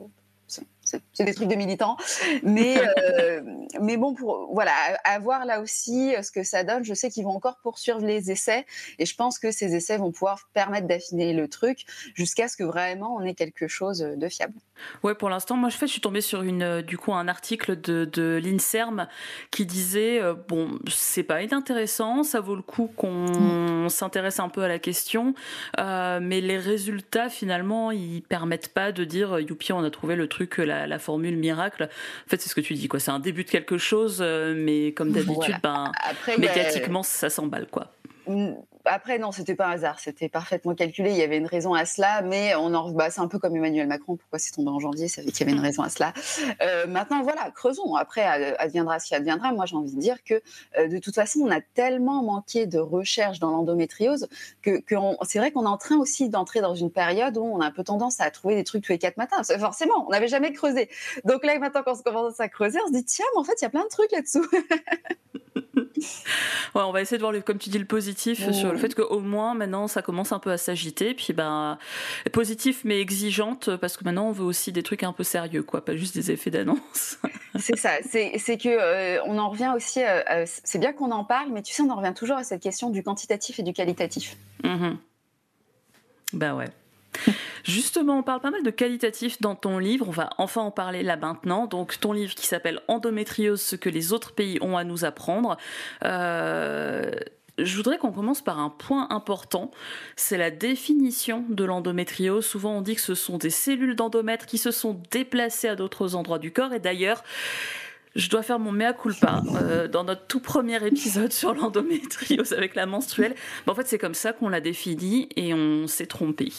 c'est 1.13 1.23
des 1.23 1.33
trucs 1.33 1.47
de 1.47 1.55
militants. 1.55 1.97
Mais, 2.43 2.77
euh, 2.99 3.41
mais 3.81 3.97
bon, 3.97 4.13
pour, 4.13 4.49
voilà, 4.53 4.73
à 5.03 5.19
voir 5.19 5.45
là 5.45 5.61
aussi 5.61 6.15
euh, 6.15 6.21
ce 6.21 6.31
que 6.31 6.43
ça 6.43 6.63
donne. 6.63 6.83
Je 6.83 6.93
sais 6.93 7.09
qu'ils 7.09 7.23
vont 7.23 7.35
encore 7.35 7.59
poursuivre 7.61 7.99
les 7.99 8.31
essais 8.31 8.65
et 8.97 9.05
je 9.05 9.15
pense 9.15 9.39
que 9.39 9.51
ces 9.51 9.75
essais 9.75 9.97
vont 9.97 10.11
pouvoir 10.11 10.49
permettre 10.53 10.87
d'affiner 10.87 11.33
le 11.33 11.47
truc 11.47 11.85
jusqu'à 12.15 12.47
ce 12.47 12.57
que 12.57 12.63
vraiment 12.63 13.15
on 13.15 13.21
ait 13.23 13.35
quelque 13.35 13.67
chose 13.67 13.99
de 13.99 14.29
fiable. 14.29 14.59
Ouais, 15.03 15.15
pour 15.15 15.29
l'instant, 15.29 15.55
moi, 15.55 15.69
je, 15.69 15.77
fais, 15.77 15.87
je 15.87 15.93
suis 15.93 16.01
tombée 16.01 16.21
sur 16.21 16.41
une, 16.41 16.63
euh, 16.63 16.81
du 16.81 16.97
coup, 16.97 17.13
un 17.13 17.27
article 17.27 17.79
de, 17.79 18.05
de 18.05 18.39
l'INSERM 18.43 19.07
qui 19.51 19.65
disait 19.65 20.21
bon, 20.47 20.79
c'est 20.87 21.23
pas 21.23 21.41
inintéressant, 21.41 22.23
ça 22.23 22.39
vaut 22.39 22.55
le 22.55 22.61
coup 22.61 22.91
qu'on 22.95 23.85
mm. 23.85 23.89
s'intéresse 23.89 24.39
un 24.39 24.49
peu 24.49 24.63
à 24.63 24.67
la 24.67 24.79
question, 24.79 25.33
mais 25.77 26.41
les 26.41 26.57
résultats, 26.57 27.29
finalement, 27.29 27.91
ils 27.91 28.21
permettent 28.21 28.73
pas 28.73 28.91
de 28.91 29.03
dire 29.03 29.39
youpi, 29.39 29.73
on 29.73 29.83
a 29.83 29.89
trouvé 29.89 30.15
le 30.15 30.27
truc 30.27 30.57
la, 30.57 30.99
formule 30.99 31.37
miracle. 31.37 31.83
En 31.83 32.29
fait, 32.29 32.41
c'est 32.41 32.49
ce 32.49 32.55
que 32.55 32.61
tu 32.61 32.73
dis, 32.73 32.87
quoi. 32.87 32.99
C'est 32.99 33.11
un 33.11 33.19
début 33.19 33.43
de 33.43 33.49
quelque 33.49 33.77
chose, 33.77 34.19
euh, 34.21 34.53
mais 34.55 34.91
comme 34.93 35.11
d'habitude, 35.11 35.55
ben, 35.63 35.91
médiatiquement, 36.37 37.03
ça 37.03 37.29
s'emballe, 37.29 37.67
quoi. 37.67 37.91
Après, 38.85 39.19
non, 39.19 39.31
c'était 39.31 39.55
pas 39.55 39.67
un 39.67 39.71
hasard, 39.71 39.99
c'était 39.99 40.29
parfaitement 40.29 40.73
calculé. 40.73 41.11
Il 41.11 41.17
y 41.17 41.21
avait 41.21 41.37
une 41.37 41.45
raison 41.45 41.73
à 41.73 41.85
cela, 41.85 42.21
mais 42.21 42.55
on 42.55 42.73
en, 42.73 42.91
bah, 42.91 43.09
c'est 43.09 43.19
un 43.19 43.27
peu 43.27 43.37
comme 43.37 43.55
Emmanuel 43.55 43.87
Macron. 43.87 44.15
Pourquoi 44.15 44.39
c'est 44.39 44.51
tombé 44.51 44.69
en 44.69 44.79
janvier 44.79 45.07
Ça 45.07 45.21
fait 45.21 45.31
qu'il 45.31 45.45
y 45.45 45.49
avait 45.49 45.57
une 45.57 45.63
raison 45.63 45.83
à 45.83 45.89
cela. 45.89 46.13
Euh, 46.61 46.87
maintenant, 46.87 47.21
voilà, 47.21 47.51
creusons. 47.51 47.95
Après, 47.95 48.23
adviendra 48.57 48.99
ce 48.99 49.07
qui 49.07 49.15
adviendra. 49.15 49.51
Moi, 49.51 49.65
j'ai 49.65 49.75
envie 49.75 49.93
de 49.93 49.99
dire 49.99 50.23
que 50.23 50.41
euh, 50.77 50.87
de 50.87 50.97
toute 50.97 51.13
façon, 51.13 51.41
on 51.41 51.51
a 51.51 51.59
tellement 51.61 52.23
manqué 52.23 52.67
de 52.67 52.79
recherche 52.79 53.39
dans 53.39 53.51
l'endométriose 53.51 54.27
que, 54.61 54.81
c'est 55.23 55.39
vrai 55.39 55.51
qu'on 55.51 55.65
est 55.65 55.67
en 55.67 55.77
train 55.77 55.97
aussi 55.97 56.29
d'entrer 56.29 56.61
dans 56.61 56.75
une 56.75 56.91
période 56.91 57.37
où 57.37 57.43
on 57.43 57.59
a 57.59 57.65
un 57.65 57.71
peu 57.71 57.83
tendance 57.83 58.21
à 58.21 58.31
trouver 58.31 58.55
des 58.55 58.63
trucs 58.63 58.83
tous 58.83 58.93
les 58.93 58.97
quatre 58.97 59.17
matins. 59.17 59.43
Forcément, 59.59 60.05
on 60.07 60.11
n'avait 60.11 60.27
jamais 60.27 60.53
creusé. 60.53 60.89
Donc 61.25 61.43
là, 61.43 61.57
maintenant, 61.59 61.81
quand 61.83 61.93
on 61.99 62.01
commence 62.01 62.39
à 62.39 62.47
creuser, 62.47 62.79
on 62.85 62.87
se 62.87 62.93
dit 62.93 63.05
tiens, 63.05 63.25
mais 63.33 63.41
en 63.41 63.43
fait, 63.43 63.55
il 63.59 63.63
y 63.63 63.67
a 63.67 63.69
plein 63.69 63.83
de 63.83 63.89
trucs 63.89 64.11
là-dessous. 64.11 64.45
ouais, 66.75 66.81
on 66.81 66.91
va 66.91 67.01
essayer 67.01 67.17
de 67.17 67.23
voir, 67.23 67.31
le, 67.31 67.41
comme 67.41 67.57
tu 67.57 67.69
dis, 67.69 67.79
le 67.79 67.85
positif 67.85 68.51
sur 68.51 68.71
le 68.71 68.77
fait 68.77 68.95
qu'au 68.95 69.19
moins 69.19 69.53
maintenant 69.53 69.87
ça 69.87 70.01
commence 70.01 70.31
un 70.31 70.39
peu 70.39 70.51
à 70.51 70.57
s'agiter. 70.57 71.13
Puis 71.13 71.33
ben, 71.33 71.77
positif 72.31 72.81
mais 72.83 72.99
exigeante 72.99 73.75
parce 73.77 73.97
que 73.97 74.03
maintenant 74.03 74.27
on 74.27 74.31
veut 74.31 74.45
aussi 74.45 74.71
des 74.71 74.83
trucs 74.83 75.03
un 75.03 75.13
peu 75.13 75.23
sérieux, 75.23 75.63
quoi, 75.63 75.83
pas 75.83 75.95
juste 75.95 76.15
des 76.15 76.31
effets 76.31 76.51
d'annonce. 76.51 77.17
c'est 77.59 77.77
ça, 77.77 77.91
c'est 78.03 78.57
que 78.57 78.69
euh, 78.69 79.21
on 79.25 79.37
en 79.37 79.49
revient 79.49 79.71
aussi, 79.75 80.03
euh, 80.03 80.21
euh, 80.29 80.45
c'est 80.45 80.79
bien 80.79 80.93
qu'on 80.93 81.11
en 81.11 81.23
parle, 81.23 81.49
mais 81.51 81.61
tu 81.61 81.73
sais, 81.73 81.81
on 81.81 81.89
en 81.89 81.95
revient 81.95 82.13
toujours 82.15 82.37
à 82.37 82.43
cette 82.43 82.61
question 82.61 82.89
du 82.89 83.03
quantitatif 83.03 83.59
et 83.59 83.63
du 83.63 83.73
qualitatif. 83.73 84.37
Mmh. 84.63 84.95
Ben 86.33 86.55
ouais. 86.55 86.69
Justement, 87.63 88.19
on 88.19 88.23
parle 88.23 88.41
pas 88.41 88.51
mal 88.51 88.63
de 88.63 88.69
qualitatif 88.69 89.41
dans 89.41 89.55
ton 89.55 89.77
livre. 89.79 90.07
On 90.07 90.11
va 90.11 90.29
enfin 90.37 90.61
en 90.61 90.71
parler 90.71 91.03
là 91.03 91.17
maintenant. 91.17 91.67
Donc, 91.67 91.99
ton 91.99 92.13
livre 92.13 92.35
qui 92.35 92.47
s'appelle 92.47 92.79
Endométriose, 92.87 93.61
ce 93.61 93.75
que 93.75 93.89
les 93.89 94.13
autres 94.13 94.33
pays 94.33 94.57
ont 94.61 94.77
à 94.77 94.83
nous 94.83 95.05
apprendre. 95.05 95.57
Euh, 96.05 97.11
je 97.63 97.75
voudrais 97.75 97.97
qu'on 97.97 98.11
commence 98.11 98.41
par 98.41 98.59
un 98.59 98.69
point 98.69 99.07
important, 99.09 99.71
c'est 100.15 100.37
la 100.37 100.51
définition 100.51 101.45
de 101.49 101.63
l'endométriose. 101.63 102.45
Souvent 102.45 102.77
on 102.77 102.81
dit 102.81 102.95
que 102.95 103.01
ce 103.01 103.15
sont 103.15 103.37
des 103.37 103.49
cellules 103.49 103.95
d'endomètre 103.95 104.45
qui 104.45 104.57
se 104.57 104.71
sont 104.71 105.01
déplacées 105.11 105.67
à 105.67 105.75
d'autres 105.75 106.15
endroits 106.15 106.39
du 106.39 106.51
corps 106.51 106.73
et 106.73 106.79
d'ailleurs 106.79 107.23
je 108.19 108.29
dois 108.29 108.43
faire 108.43 108.59
mon 108.59 108.71
mea 108.71 108.93
culpa 108.93 109.41
euh, 109.55 109.87
dans 109.87 110.03
notre 110.03 110.27
tout 110.27 110.41
premier 110.41 110.85
épisode 110.85 111.31
sur 111.31 111.53
l'endométriose 111.53 112.53
avec 112.53 112.75
la 112.75 112.85
menstruelle. 112.85 113.33
en 113.65 113.73
fait, 113.73 113.87
c'est 113.87 113.97
comme 113.97 114.13
ça 114.13 114.33
qu'on 114.33 114.49
l'a 114.49 114.61
défini 114.61 115.29
et 115.35 115.53
on 115.53 115.87
s'est 115.87 116.05
trompé. 116.05 116.51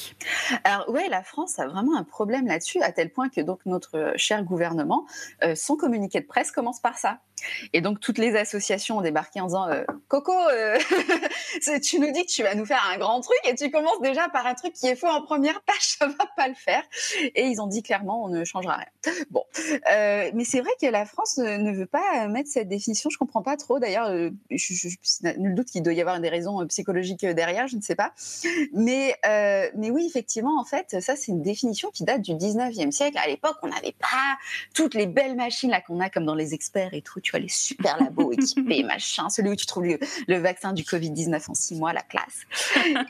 Alors 0.65 0.89
ouais, 0.89 1.09
la 1.09 1.23
France 1.23 1.59
a 1.59 1.67
vraiment 1.67 1.97
un 1.97 2.05
problème 2.05 2.47
là-dessus, 2.47 2.81
à 2.81 2.93
tel 2.93 3.11
point 3.11 3.29
que 3.29 3.41
donc 3.41 3.61
notre 3.67 4.15
cher 4.17 4.43
gouvernement, 4.43 5.07
euh, 5.45 5.55
son 5.55 5.77
communiqué 5.77 6.21
de 6.21 6.27
presse 6.27 6.51
commence 6.51 6.81
par 6.81 6.97
ça. 6.97 7.19
Et 7.73 7.81
donc, 7.81 8.01
toutes 8.01 8.19
les 8.19 8.37
associations 8.37 8.99
ont 8.99 9.01
débarqué 9.01 9.41
en 9.41 9.47
disant 9.47 9.69
euh, 9.69 9.85
Coco, 10.09 10.33
euh, 10.33 10.79
tu 11.83 11.99
nous 11.99 12.13
dis 12.13 12.25
que 12.25 12.31
tu 12.31 12.43
vas 12.43 12.55
nous 12.55 12.67
faire 12.67 12.85
un 12.93 12.99
grand 12.99 13.21
truc 13.21 13.39
et 13.45 13.55
tu 13.55 13.71
commences 13.71 14.01
déjà 14.03 14.29
par 14.29 14.47
un 14.47 14.55
truc 14.55 14.73
qui 14.73 14.87
est 14.87 14.97
faux 14.97 15.09
en 15.09 15.23
première 15.23 15.61
page, 15.63 15.77
ça 15.99 16.07
va 16.07 16.27
pas 16.37 16.49
le 16.49 16.55
faire. 16.55 16.83
Et 17.35 17.47
ils 17.47 17.61
ont 17.61 17.67
dit 17.67 17.83
clairement 17.83 18.25
On 18.25 18.29
ne 18.29 18.45
changera 18.45 18.77
rien. 18.77 19.15
Bon. 19.31 19.45
Euh, 19.93 20.31
mais 20.35 20.45
c'est 20.45 20.61
vrai 20.61 20.71
que 20.81 20.87
la 20.87 21.05
France 21.05 21.39
ne, 21.39 21.73
veut 21.73 21.87
pas 21.87 22.27
mettre 22.29 22.49
cette 22.51 22.69
définition. 22.69 23.11
Je 23.11 23.19
comprends 23.19 23.43
pas 23.43 23.57
trop. 23.57 23.79
D'ailleurs, 23.79 24.11
nul 24.11 25.55
doute 25.55 25.69
qu'il 25.69 25.83
doit 25.83 25.93
y 25.93 26.01
avoir 26.01 26.19
des 26.21 26.29
raisons 26.29 26.67
psychologiques 26.67 27.25
derrière, 27.25 27.69
je 27.69 27.77
ne 27.77 27.81
sais 27.81 27.95
pas. 27.95 28.13
Mais, 28.73 29.17
mais 29.77 29.91
oui, 29.91 30.07
effectivement, 30.07 30.59
en 30.61 30.65
fait, 30.65 31.01
ça, 31.01 31.17
c'est 31.17 31.29
une 31.29 31.43
définition 31.43 31.91
qui 31.91 32.05
date 32.05 32.23
du 32.23 32.33
19e 32.33 32.91
siècle. 32.91 33.19
À 33.19 33.29
l'époque, 33.29 33.57
on 33.63 33.69
n'avait 33.69 33.95
pas 33.99 34.37
toutes 34.75 34.95
les 34.95 35.07
belles 35.07 35.37
machines 35.37 35.71
qu'on 35.87 36.01
a, 36.01 36.11
comme 36.11 36.25
dans 36.25 36.35
les 36.35 36.55
experts 36.55 36.95
et 36.95 37.03
tout 37.03 37.21
vois, 37.31 37.41
les 37.41 37.49
super 37.49 37.99
labos 37.99 38.33
équipés, 38.33 38.83
machin, 38.83 39.29
celui 39.29 39.51
où 39.51 39.57
tu 39.57 39.67
trouves 39.67 39.87
le, 40.29 40.39
vaccin 40.39 40.73
du 40.73 40.83
Covid-19 40.83 41.51
en 41.51 41.55
six 41.55 41.77
mois, 41.77 41.93
la 41.93 42.03
classe. 42.03 42.45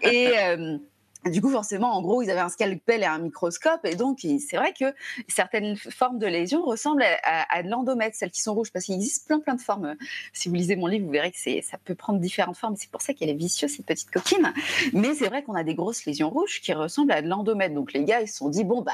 Et. 0.02 0.38
Euh, 0.38 0.78
du 1.26 1.42
coup, 1.42 1.50
forcément, 1.50 1.92
en 1.92 2.00
gros, 2.00 2.22
ils 2.22 2.30
avaient 2.30 2.40
un 2.40 2.48
scalpel 2.48 3.02
et 3.02 3.06
un 3.06 3.18
microscope, 3.18 3.84
et 3.84 3.94
donc 3.94 4.20
c'est 4.20 4.56
vrai 4.56 4.72
que 4.72 4.86
certaines 5.28 5.76
formes 5.76 6.18
de 6.18 6.26
lésions 6.26 6.62
ressemblent 6.62 7.04
à, 7.24 7.62
de 7.62 7.68
l'endomètre, 7.68 8.16
celles 8.16 8.30
qui 8.30 8.40
sont 8.40 8.54
rouges, 8.54 8.72
parce 8.72 8.86
qu'il 8.86 8.94
existe 8.94 9.26
plein 9.26 9.38
plein 9.38 9.54
de 9.54 9.60
formes. 9.60 9.96
Si 10.32 10.48
vous 10.48 10.54
lisez 10.54 10.76
mon 10.76 10.86
livre, 10.86 11.04
vous 11.04 11.12
verrez 11.12 11.30
que 11.30 11.38
ça 11.62 11.76
peut 11.84 11.94
prendre 11.94 12.20
différentes 12.20 12.56
formes. 12.56 12.76
C'est 12.76 12.90
pour 12.90 13.02
ça 13.02 13.12
qu'elle 13.12 13.28
est 13.28 13.34
vicieuse 13.34 13.72
cette 13.76 13.86
petite 13.86 14.10
coquine. 14.10 14.52
Mais 14.94 15.14
c'est 15.14 15.28
vrai 15.28 15.42
qu'on 15.42 15.54
a 15.54 15.62
des 15.62 15.74
grosses 15.74 16.06
lésions 16.06 16.30
rouges 16.30 16.60
qui 16.62 16.72
ressemblent 16.72 17.12
à 17.12 17.20
de 17.20 17.28
l'endomètre. 17.28 17.74
Donc 17.74 17.92
les 17.92 18.04
gars, 18.04 18.22
ils 18.22 18.28
se 18.28 18.36
sont 18.36 18.48
dit 18.48 18.64
bon 18.64 18.80
bah 18.80 18.92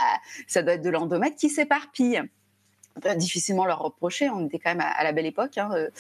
ça 0.49 0.63
doit 0.63 0.75
être 0.75 0.83
de 0.83 0.91
l'endomètre 0.91 1.37
qui 1.37 1.49
s'éparpille 1.49 2.23
difficilement 3.17 3.65
leur 3.65 3.81
reprocher. 3.81 4.29
On 4.31 4.47
était 4.47 4.59
quand 4.59 4.71
même 4.71 4.85
à, 4.85 5.03
la 5.05 5.13
belle 5.13 5.27
époque. 5.27 5.59
Hein. 5.59 5.71
Euh, 5.73 5.91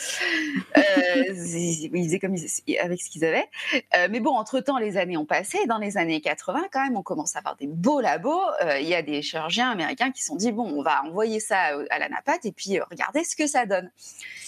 euh 0.76 0.82
ils, 1.28 1.90
faisaient 1.90 2.18
comme 2.18 2.36
avec 2.80 3.02
ce 3.02 3.10
qu'ils 3.10 3.24
avaient. 3.24 3.48
Euh, 3.96 4.08
mais 4.10 4.20
bon, 4.20 4.30
entre-temps, 4.30 4.78
les 4.78 4.96
années 4.96 5.16
ont 5.16 5.24
passé. 5.24 5.58
Dans 5.66 5.78
les 5.78 5.96
années 5.96 6.20
80, 6.20 6.64
quand 6.72 6.82
même, 6.82 6.96
on 6.96 7.02
commence 7.02 7.36
à 7.36 7.40
avoir 7.40 7.56
des 7.56 7.66
beaux 7.66 8.00
labos. 8.00 8.40
Il 8.80 8.86
y 8.86 8.94
a 8.94 9.02
des 9.02 9.22
chirurgiens 9.22 9.70
américains 9.70 10.10
qui 10.10 10.22
se 10.22 10.28
sont 10.28 10.36
dit, 10.36 10.52
bon, 10.52 10.64
on 10.64 10.82
va 10.82 11.02
envoyer 11.04 11.40
ça 11.40 11.56
à 11.90 11.98
la 11.98 12.08
NAPAT 12.08 12.38
et 12.44 12.52
puis 12.52 12.80
regardez 12.80 13.24
ce 13.24 13.36
que 13.36 13.46
ça 13.46 13.66
donne. 13.66 13.90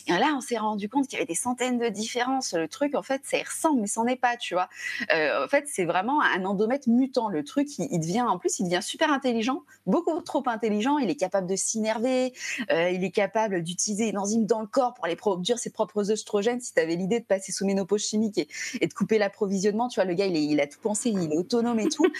Et 0.06 0.12
là, 0.12 0.34
on 0.36 0.40
s'est 0.40 0.56
rendu 0.56 0.88
compte 0.88 1.06
qu'il 1.06 1.14
y 1.14 1.16
avait 1.16 1.26
des 1.26 1.34
centaines 1.34 1.78
de 1.78 1.88
différences. 1.88 2.54
Le 2.54 2.68
truc, 2.68 2.94
en 2.94 3.02
fait, 3.02 3.20
ça 3.24 3.36
y 3.36 3.42
ressemble, 3.42 3.82
mais 3.82 3.86
c'en 3.86 4.06
est 4.06 4.16
pas, 4.16 4.36
tu 4.36 4.54
vois. 4.54 4.68
en 5.10 5.48
fait, 5.48 5.64
c'est 5.66 5.84
vraiment 5.84 6.22
un 6.22 6.44
endomètre 6.44 6.88
mutant. 6.88 7.28
Le 7.28 7.44
truc, 7.44 7.78
il, 7.78 7.88
il, 7.90 8.00
devient, 8.00 8.22
en 8.22 8.38
plus, 8.38 8.58
il 8.58 8.64
devient 8.64 8.82
super 8.82 9.12
intelligent, 9.12 9.62
beaucoup 9.86 10.18
trop 10.22 10.42
intelligent. 10.46 10.98
Il 10.98 11.10
est 11.10 11.16
capable 11.16 11.46
de 11.46 11.56
s'innerver, 11.56 12.32
euh, 12.70 12.90
il 12.90 13.04
est 13.04 13.10
capable 13.10 13.62
d'utiliser 13.62 14.08
une 14.08 14.18
enzyme 14.18 14.46
dans 14.46 14.60
le 14.60 14.66
corps 14.66 14.94
pour 14.94 15.04
aller 15.04 15.16
produire 15.16 15.58
ses 15.58 15.70
propres 15.70 16.10
œstrogènes. 16.10 16.60
Si 16.60 16.74
tu 16.74 16.80
avais 16.80 16.96
l'idée 16.96 17.20
de 17.20 17.24
passer 17.24 17.52
sous 17.52 17.66
ménopause 17.66 18.04
chimique 18.04 18.38
et, 18.80 18.86
de 18.86 18.92
couper 18.92 19.18
l'approvisionnement, 19.18 19.88
tu 19.88 19.96
vois, 19.96 20.04
le 20.04 20.14
gars, 20.14 20.26
il, 20.26 20.60
a 20.60 20.66
tout 20.66 20.80
pensé, 20.80 21.10
il 21.10 21.32
est 21.32 21.36
autonome 21.36 21.80
et 21.80 21.88
tout. 21.88 22.06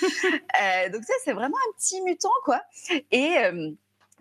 Euh, 0.60 0.88
donc 0.90 1.04
ça, 1.04 1.12
c'est 1.25 1.32
vraiment 1.32 1.56
un 1.56 1.72
petit 1.76 2.02
mutant, 2.02 2.28
quoi. 2.44 2.62
Et... 3.10 3.37
Euh, 3.38 3.70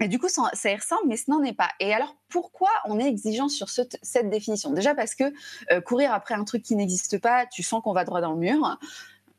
du 0.01 0.19
coup, 0.19 0.27
ça, 0.29 0.51
y 0.65 0.75
ressemble, 0.75 1.07
mais 1.07 1.17
ce 1.17 1.31
n'en 1.31 1.41
est 1.41 1.53
pas. 1.53 1.69
Et 1.79 1.91
alors, 1.91 2.15
pourquoi 2.29 2.69
on 2.85 2.99
est 2.99 3.07
exigeant 3.07 3.49
sur 3.49 3.69
cette 3.69 4.29
définition? 4.29 4.69
Déjà 4.69 4.93
parce 4.93 5.15
que 5.15 5.33
courir 5.79 6.13
après 6.13 6.35
un 6.35 6.43
truc 6.43 6.61
qui 6.61 6.75
n'existe 6.75 7.19
pas, 7.19 7.47
tu 7.47 7.63
sens 7.63 7.81
qu'on 7.81 7.93
va 7.93 8.03
droit 8.03 8.21
dans 8.21 8.33
le 8.33 8.37
mur. 8.37 8.77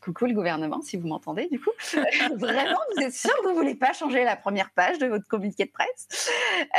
Coucou 0.01 0.27
le 0.27 0.35
gouvernement, 0.35 0.81
si 0.81 0.97
vous 0.97 1.09
m'entendez, 1.09 1.49
du 1.49 1.61
coup. 1.61 1.71
Vraiment, 2.37 2.79
vous 2.95 3.03
êtes 3.03 3.15
sûr 3.15 3.35
que 3.43 3.49
vous 3.49 3.55
voulez 3.55 3.75
pas 3.75 3.93
changer 3.93 4.23
la 4.23 4.37
première 4.37 4.71
page 4.71 4.99
de 4.99 5.07
votre 5.07 5.27
communiqué 5.27 5.65
de 5.65 5.73
presse 5.73 6.31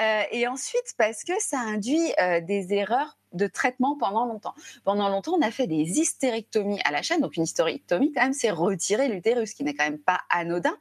euh, 0.02 0.22
Et 0.32 0.48
ensuite, 0.48 0.96
parce 0.98 1.24
que 1.26 1.34
ça 1.40 1.60
induit 1.60 2.14
euh, 2.22 2.40
des 2.40 2.74
erreurs 2.74 3.18
de 3.34 3.46
traitement 3.46 3.98
pendant 3.98 4.26
longtemps. 4.26 4.54
Pendant 4.86 5.10
longtemps, 5.10 5.34
on 5.38 5.42
a 5.42 5.52
fait 5.52 5.68
des 5.68 6.00
hystérectomies 6.00 6.80
à 6.86 6.92
la 6.92 7.02
chaîne. 7.02 7.20
Donc, 7.20 7.36
une 7.36 7.44
hystérectomie, 7.44 8.14
quand 8.14 8.24
même, 8.24 8.34
c'est 8.34 8.52
retirer 8.52 9.10
l'utérus, 9.10 9.54
qui 9.54 9.66
n'est 9.66 9.74
quand 9.74 9.84
même 9.84 10.00
pas 10.00 10.22
anodin. 10.30 10.76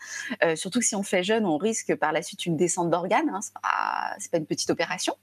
Euh, 0.44 0.54
surtout 0.54 0.78
que 0.78 0.86
si 0.86 0.94
on 0.94 1.02
fait 1.02 1.24
jeune, 1.24 1.44
on 1.44 1.56
risque 1.56 1.96
par 1.96 2.12
la 2.12 2.22
suite 2.22 2.46
une 2.46 2.56
descente 2.56 2.88
d'organes. 2.88 3.30
Hein. 3.30 3.40
C'est 4.18 4.30
pas 4.30 4.38
une 4.38 4.46
petite 4.46 4.70
opération. 4.70 5.16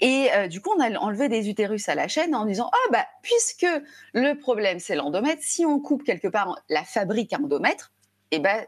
Et 0.00 0.28
euh, 0.34 0.48
du 0.48 0.60
coup, 0.60 0.70
on 0.76 0.80
a 0.80 0.90
enlevé 0.98 1.28
des 1.28 1.48
utérus 1.48 1.88
à 1.88 1.94
la 1.94 2.08
chaîne 2.08 2.34
en 2.34 2.44
disant 2.44 2.70
oh, 2.72 2.90
bah 2.92 3.06
puisque 3.22 3.66
le 4.14 4.34
problème 4.34 4.78
c'est 4.78 4.94
l'endomètre, 4.94 5.42
si 5.42 5.64
on 5.64 5.80
coupe 5.80 6.04
quelque 6.04 6.28
part 6.28 6.58
la 6.68 6.84
fabrique 6.84 7.32
à 7.32 7.38
endomètre, 7.38 7.92
eh 8.30 8.38
ben 8.38 8.66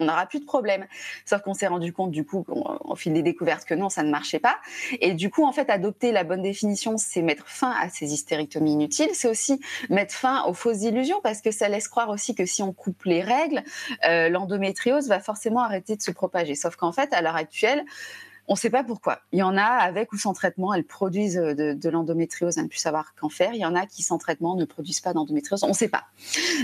on 0.00 0.06
n'aura 0.06 0.26
plus 0.26 0.40
de 0.40 0.44
problème. 0.44 0.86
Sauf 1.24 1.42
qu'on 1.42 1.54
s'est 1.54 1.66
rendu 1.66 1.92
compte, 1.92 2.10
du 2.10 2.24
coup, 2.24 2.44
au 2.48 2.96
fil 2.96 3.12
des 3.12 3.22
découvertes, 3.22 3.64
que 3.64 3.74
non, 3.74 3.88
ça 3.88 4.02
ne 4.02 4.10
marchait 4.10 4.38
pas. 4.38 4.56
Et 5.00 5.14
du 5.14 5.30
coup, 5.30 5.44
en 5.44 5.52
fait, 5.52 5.70
adopter 5.70 6.12
la 6.12 6.24
bonne 6.24 6.42
définition, 6.42 6.96
c'est 6.98 7.22
mettre 7.22 7.48
fin 7.48 7.70
à 7.70 7.88
ces 7.88 8.12
hystérectomies 8.12 8.72
inutiles. 8.72 9.10
C'est 9.14 9.28
aussi 9.28 9.60
mettre 9.88 10.14
fin 10.14 10.44
aux 10.44 10.54
fausses 10.54 10.82
illusions, 10.82 11.20
parce 11.22 11.40
que 11.40 11.50
ça 11.50 11.68
laisse 11.68 11.88
croire 11.88 12.10
aussi 12.10 12.34
que 12.34 12.46
si 12.46 12.62
on 12.62 12.72
coupe 12.72 13.04
les 13.04 13.22
règles, 13.22 13.62
euh, 14.06 14.28
l'endométriose 14.28 15.08
va 15.08 15.20
forcément 15.20 15.60
arrêter 15.60 15.96
de 15.96 16.02
se 16.02 16.10
propager. 16.10 16.54
Sauf 16.54 16.76
qu'en 16.76 16.92
fait, 16.92 17.12
à 17.12 17.22
l'heure 17.22 17.36
actuelle, 17.36 17.84
on 18.48 18.54
ne 18.54 18.58
sait 18.58 18.70
pas 18.70 18.84
pourquoi. 18.84 19.20
Il 19.32 19.38
y 19.38 19.42
en 19.42 19.56
a 19.56 19.64
avec 19.64 20.12
ou 20.12 20.18
sans 20.18 20.32
traitement, 20.32 20.72
elles 20.72 20.84
produisent 20.84 21.38
euh, 21.38 21.74
de, 21.74 21.88
l'endométriose 21.88 22.58
à 22.58 22.62
ne 22.62 22.68
plus 22.68 22.78
savoir 22.78 23.14
qu'en 23.14 23.28
faire. 23.28 23.52
Il 23.54 23.60
y 23.60 23.64
en 23.64 23.74
a 23.74 23.86
qui 23.86 24.02
sans 24.02 24.18
traitement 24.18 24.54
ne 24.54 24.64
produisent 24.64 25.00
pas 25.00 25.12
d'endométriose. 25.12 25.64
On 25.64 25.68
ne 25.68 25.74
sait 25.74 25.88
pas. 25.88 26.04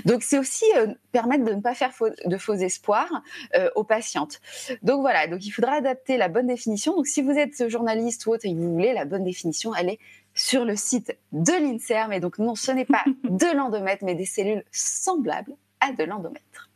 Donc 0.04 0.22
c'est 0.22 0.38
aussi 0.38 0.64
euh, 0.76 0.88
permettre 1.10 1.44
de 1.44 1.52
ne 1.52 1.60
pas 1.60 1.74
faire 1.74 1.92
de 2.24 2.38
faux 2.38 2.54
espoirs 2.54 3.22
euh, 3.56 3.68
aux 3.74 3.84
patientes. 3.84 4.40
Donc 4.82 5.00
voilà. 5.00 5.26
Donc 5.26 5.44
il 5.44 5.50
faudra 5.50 5.72
adapter 5.72 6.16
la 6.16 6.28
bonne 6.28 6.46
définition. 6.46 6.94
Donc 6.94 7.06
si 7.06 7.22
vous 7.22 7.32
êtes 7.32 7.68
journaliste 7.68 8.26
ou 8.26 8.30
autre 8.30 8.46
et 8.46 8.52
que 8.52 8.58
vous 8.58 8.72
voulez 8.72 8.92
la 8.92 9.04
bonne 9.04 9.24
définition, 9.24 9.74
elle 9.74 9.88
est 9.88 9.98
sur 10.34 10.64
le 10.64 10.76
site 10.76 11.16
de 11.32 11.52
l'Inserm. 11.52 12.12
Et 12.12 12.20
donc 12.20 12.38
non, 12.38 12.54
ce 12.54 12.70
n'est 12.70 12.84
pas 12.84 13.04
de 13.24 13.56
l'endomètre, 13.56 14.04
mais 14.04 14.14
des 14.14 14.26
cellules 14.26 14.64
semblables 14.70 15.54
à 15.80 15.92
de 15.92 16.04
l'endomètre. 16.04 16.70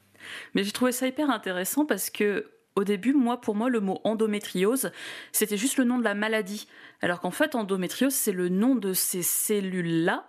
Mais 0.54 0.64
j'ai 0.64 0.72
trouvé 0.72 0.90
ça 0.90 1.06
hyper 1.06 1.30
intéressant 1.30 1.84
parce 1.84 2.10
que 2.10 2.50
au 2.76 2.84
début, 2.84 3.14
moi, 3.14 3.40
pour 3.40 3.54
moi, 3.54 3.70
le 3.70 3.80
mot 3.80 4.00
endométriose, 4.04 4.90
c'était 5.32 5.56
juste 5.56 5.78
le 5.78 5.84
nom 5.84 5.98
de 5.98 6.04
la 6.04 6.14
maladie. 6.14 6.68
Alors 7.00 7.20
qu'en 7.20 7.30
fait, 7.30 7.54
endométriose, 7.54 8.14
c'est 8.14 8.32
le 8.32 8.48
nom 8.48 8.74
de 8.74 8.92
ces 8.92 9.22
cellules-là 9.22 10.26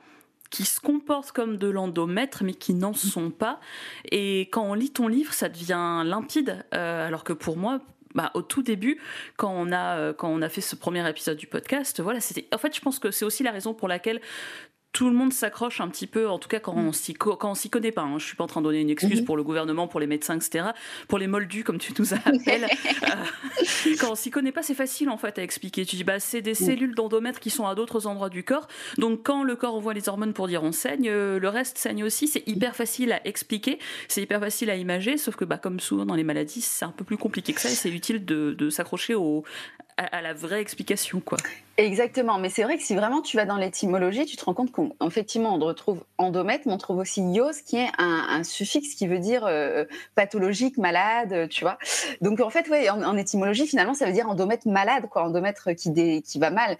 qui 0.50 0.64
se 0.64 0.80
comportent 0.80 1.34
comme 1.34 1.58
de 1.58 1.68
l'endomètre, 1.68 2.44
mais 2.44 2.54
qui 2.54 2.74
n'en 2.74 2.94
sont 2.94 3.32
pas. 3.32 3.60
Et 4.12 4.42
quand 4.52 4.64
on 4.64 4.74
lit 4.74 4.92
ton 4.92 5.10
livre, 5.10 5.34
ça 5.34 5.50
devient 5.50 6.04
limpide. 6.06 6.66
Euh, 6.74 7.08
alors 7.08 7.26
que 7.26 7.34
pour 7.34 7.58
moi, 7.58 7.82
bah, 8.16 8.32
au 8.34 8.42
tout 8.42 8.64
début, 8.64 9.00
quand 9.36 9.54
on 9.56 9.72
a 9.72 9.98
euh, 9.98 10.14
quand 10.14 10.30
on 10.30 10.42
a 10.42 10.50
fait 10.50 10.62
ce 10.62 10.76
premier 10.76 11.08
épisode 11.08 11.38
du 11.38 11.48
podcast, 11.48 12.02
voilà, 12.02 12.20
c'était. 12.20 12.48
En 12.54 12.58
fait, 12.58 12.76
je 12.76 12.82
pense 12.82 12.98
que 13.00 13.12
c'est 13.12 13.26
aussi 13.26 13.44
la 13.44 13.52
raison 13.52 13.74
pour 13.74 13.88
laquelle 13.88 14.22
tout 14.98 15.12
le 15.12 15.16
monde 15.16 15.32
s'accroche 15.32 15.80
un 15.80 15.90
petit 15.90 16.08
peu, 16.08 16.28
en 16.28 16.40
tout 16.40 16.50
cas 16.50 16.60
quand 16.60 16.76
on 16.76 16.92
s'y 16.92 17.14
connaît 17.70 17.92
pas. 17.92 18.02
Hein. 18.02 18.18
Je 18.18 18.26
suis 18.26 18.36
pas 18.36 18.46
en 18.46 18.48
train 18.48 18.62
de 18.62 18.66
donner 18.66 18.82
une 18.82 18.90
excuse 18.90 19.22
mm-hmm. 19.22 19.26
pour 19.26 19.38
le 19.38 19.44
gouvernement, 19.44 19.88
pour 19.88 20.00
les 20.00 20.08
médecins, 20.08 20.36
etc. 20.36 20.70
Pour 21.08 21.20
les 21.20 21.28
moldus 21.28 21.64
comme 21.64 21.78
tu 21.78 21.94
nous 22.00 22.14
appelles. 22.26 22.66
euh, 22.66 23.96
quand 24.00 24.14
on 24.14 24.16
s'y 24.16 24.32
connaît 24.32 24.52
pas, 24.52 24.64
c'est 24.64 24.74
facile 24.74 25.12
en 25.12 25.18
fait 25.18 25.38
à 25.38 25.44
expliquer. 25.44 25.86
Tu 25.86 25.98
dis 25.98 26.04
bah 26.04 26.20
c'est 26.20 26.42
des 26.42 26.56
cellules 26.56 26.96
d'endomètre 26.96 27.40
qui 27.40 27.52
sont 27.52 27.68
à 27.68 27.76
d'autres 27.76 28.08
endroits 28.08 28.32
du 28.32 28.44
corps. 28.44 28.68
Donc 28.98 29.22
quand 29.22 29.44
le 29.44 29.56
corps 29.56 29.76
envoie 29.76 29.94
les 29.94 30.10
hormones 30.10 30.34
pour 30.34 30.48
dire 30.48 30.64
on 30.64 30.72
saigne, 30.72 31.10
euh, 31.10 31.38
le 31.38 31.48
reste 31.48 31.78
saigne 31.78 32.04
aussi. 32.04 32.28
C'est 32.28 32.48
hyper 32.48 32.76
facile 32.76 33.12
à 33.12 33.26
expliquer, 33.28 33.78
c'est 34.08 34.24
hyper 34.24 34.40
facile 34.40 34.72
à 34.72 34.78
imager. 34.78 35.18
Sauf 35.18 35.36
que 35.36 35.46
bah 35.46 35.60
comme 35.60 35.80
souvent 35.80 36.08
dans 36.08 36.16
les 36.16 36.24
maladies, 36.24 36.62
c'est 36.62 36.86
un 36.86 36.92
peu 36.92 37.06
plus 37.06 37.18
compliqué 37.18 37.54
que 37.54 37.62
ça 37.62 37.70
et 37.70 37.76
c'est 37.76 37.92
utile 37.92 38.26
de, 38.26 38.56
de 38.58 38.72
s'accrocher 38.72 39.14
au 39.14 39.44
à, 39.98 40.22
la 40.22 40.34
vraie 40.34 40.62
explication, 40.62 41.20
quoi. 41.20 41.38
Exactement, 41.78 42.40
mais 42.40 42.50
c'est 42.50 42.64
vrai 42.64 42.78
que 42.78 42.84
si 42.84 42.96
vraiment 42.96 43.22
tu 43.22 43.38
vas 43.38 43.46
dans 43.46 43.58
l'étymologie, 43.58 44.26
tu 44.26 44.36
te 44.36 44.46
rends 44.46 44.56
compte 44.56 44.72
qu'effectivement 44.72 45.54
on 45.54 45.60
retrouve 45.60 46.04
endomètre, 46.18 46.64
mais 46.66 46.74
on 46.74 46.78
trouve 46.78 46.98
aussi 46.98 47.22
ios, 47.22 47.52
qui 47.66 47.78
est 47.78 47.90
un, 48.00 48.44
suffixe 48.44 48.96
qui 48.96 49.08
veut 49.08 49.20
dire 49.20 49.46
euh, 49.46 49.86
pathologique, 50.16 50.78
malade, 50.78 51.50
tu 51.50 51.64
vois. 51.64 51.78
Donc 52.22 52.40
en 52.40 52.50
fait, 52.50 52.68
ouais, 52.70 52.90
en, 52.90 53.16
étymologie, 53.16 53.68
finalement, 53.68 53.94
ça 53.94 54.08
veut 54.08 54.12
dire 54.12 54.28
endomètre 54.28 54.68
malade, 54.68 55.08
quoi, 55.10 55.24
endomètre 55.24 55.76
qui, 55.76 56.24
qui 56.24 56.40
va 56.40 56.50
mal. 56.50 56.78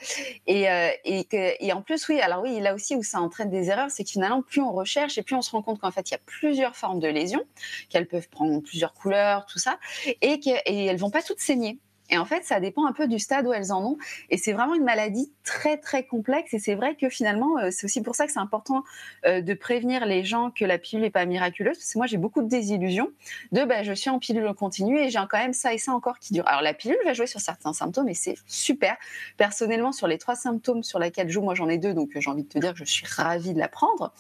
Et, 0.48 0.70
euh, 0.70 0.90
et, 1.06 1.26
que, 1.26 1.64
et 1.64 1.74
en 1.74 1.84
plus, 1.84 2.08
oui, 2.08 2.20
alors 2.20 2.42
oui, 2.42 2.60
là 2.60 2.74
aussi 2.74 2.96
où 2.96 3.04
ça 3.04 3.20
entraîne 3.20 3.52
des 3.52 3.70
erreurs, 3.70 3.92
c'est 3.92 4.04
que 4.04 4.10
finalement, 4.10 4.42
plus 4.42 4.62
on 4.62 4.72
recherche 4.72 5.18
et 5.20 5.24
plus 5.24 5.36
on 5.36 5.44
se 5.44 5.52
rend 5.52 5.62
compte 5.62 5.80
qu'en 5.80 5.92
fait, 5.92 6.10
il 6.10 6.14
y 6.14 6.16
a 6.16 6.22
plusieurs 6.26 6.76
formes 6.76 7.00
de 7.00 7.08
lésions, 7.08 7.44
qu'elles 7.90 8.08
peuvent 8.08 8.30
prendre 8.30 8.62
plusieurs 8.62 8.94
couleurs, 8.94 9.46
tout 9.46 9.60
ça, 9.60 9.78
et 10.22 10.40
qu'elles 10.40 10.62
elles 10.66 10.98
vont 10.98 11.12
pas 11.12 11.22
toutes 11.22 11.40
saigner. 11.40 11.80
Et 12.10 12.18
en 12.18 12.26
fait, 12.26 12.44
ça 12.44 12.60
dépend 12.60 12.86
un 12.86 12.94
peu 12.94 13.08
du 13.08 13.20
stade 13.20 13.46
où 13.48 13.54
elles 13.54 13.72
en 13.72 13.84
ont. 13.84 13.98
Et 14.30 14.38
c'est 14.38 14.54
vraiment 14.54 14.76
une 14.76 14.84
maladie 14.84 15.32
très, 15.44 15.78
très 15.78 16.06
complexe. 16.06 16.54
Et 16.54 16.60
c'est 16.60 16.76
vrai 16.76 16.96
que 16.96 17.10
finalement, 17.10 17.58
euh, 17.58 17.70
c'est 17.72 17.86
aussi 17.86 18.02
pour 18.02 18.16
ça 18.16 18.26
que 18.26 18.32
c'est 18.32 18.40
important 18.40 18.84
euh, 19.26 19.42
de 19.42 19.54
prévenir 19.54 20.06
les 20.06 20.24
gens 20.24 20.52
que 20.52 20.66
la 20.66 20.78
pilule 20.78 21.04
n'est 21.04 21.10
pas 21.10 21.26
miraculeuse. 21.26 21.78
Parce 21.78 21.94
que 21.94 21.98
moi, 21.98 22.08
j'ai 22.08 22.18
beaucoup 22.18 22.42
de 22.42 22.48
désillusions 22.48 23.12
de 23.52 23.64
bah, 23.66 23.84
je 23.84 23.94
suis 23.94 24.10
en 24.10 24.20
pilule 24.20 24.48
continue 24.54 25.00
et 25.00 25.10
j'ai 25.10 25.20
quand 25.30 25.38
même 25.38 25.54
ça 25.54 25.74
et 25.74 25.78
ça 25.78 25.92
encore 25.92 26.20
qui 26.20 26.34
dure. 26.34 26.48
Alors, 26.48 26.62
la 26.62 26.74
pilule 26.74 26.98
va 27.06 27.14
jouer 27.14 27.28
sur 27.28 27.40
certains 27.40 27.74
symptômes 27.74 28.08
et 28.08 28.14
c'est 28.14 28.36
super. 28.46 28.96
Personnellement, 29.38 29.92
sur 29.92 30.08
les 30.08 30.18
trois 30.18 30.36
symptômes 30.36 30.84
sur 30.84 31.00
lesquels 31.00 31.30
joue, 31.30 31.42
moi, 31.42 31.56
j'en 31.56 31.68
ai 31.68 31.78
deux. 31.78 31.94
Donc, 31.94 32.12
j'ai 32.16 32.30
envie 32.30 32.44
de 32.44 32.50
te 32.50 32.60
dire 32.60 32.74
que 32.74 32.80
je 32.80 32.86
suis 32.86 33.06
ravie 33.06 33.54
de 33.54 33.60
la 33.60 33.68
prendre. 33.68 34.14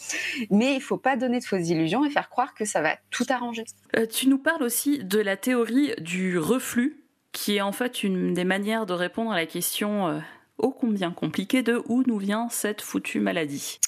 Mais 0.50 0.75
il 0.75 0.82
faut 0.82 0.98
pas 0.98 1.15
donner 1.15 1.39
de 1.39 1.46
fausses 1.46 1.70
illusions 1.70 2.03
et 2.06 2.10
faire 2.10 2.29
croire 2.29 2.53
que 2.53 2.65
ça 2.65 2.82
va 2.82 2.98
tout 3.12 3.25
arranger. 3.29 3.63
Euh, 3.96 4.06
tu 4.06 4.27
nous 4.27 4.38
parles 4.38 4.63
aussi 4.63 5.03
de 5.03 5.20
la 5.20 5.38
théorie 5.38 5.94
du 6.00 6.38
reflux 6.38 7.07
qui 7.38 7.58
est 7.58 7.62
en 7.62 7.72
fait 7.72 8.03
une 8.03 8.34
des 8.34 8.46
manières 8.46 8.88
de 8.88 8.94
répondre 8.94 9.32
à 9.32 9.36
la 9.36 9.46
question 9.46 10.08
euh, 10.08 10.20
ô 10.58 10.72
combien 10.72 11.12
compliqué 11.12 11.62
de 11.62 11.84
où 11.88 12.01
nous 12.08 12.17
vient 12.17 12.50
cette 12.50 12.82
foutue 12.82 13.20
maladie. 13.20 13.79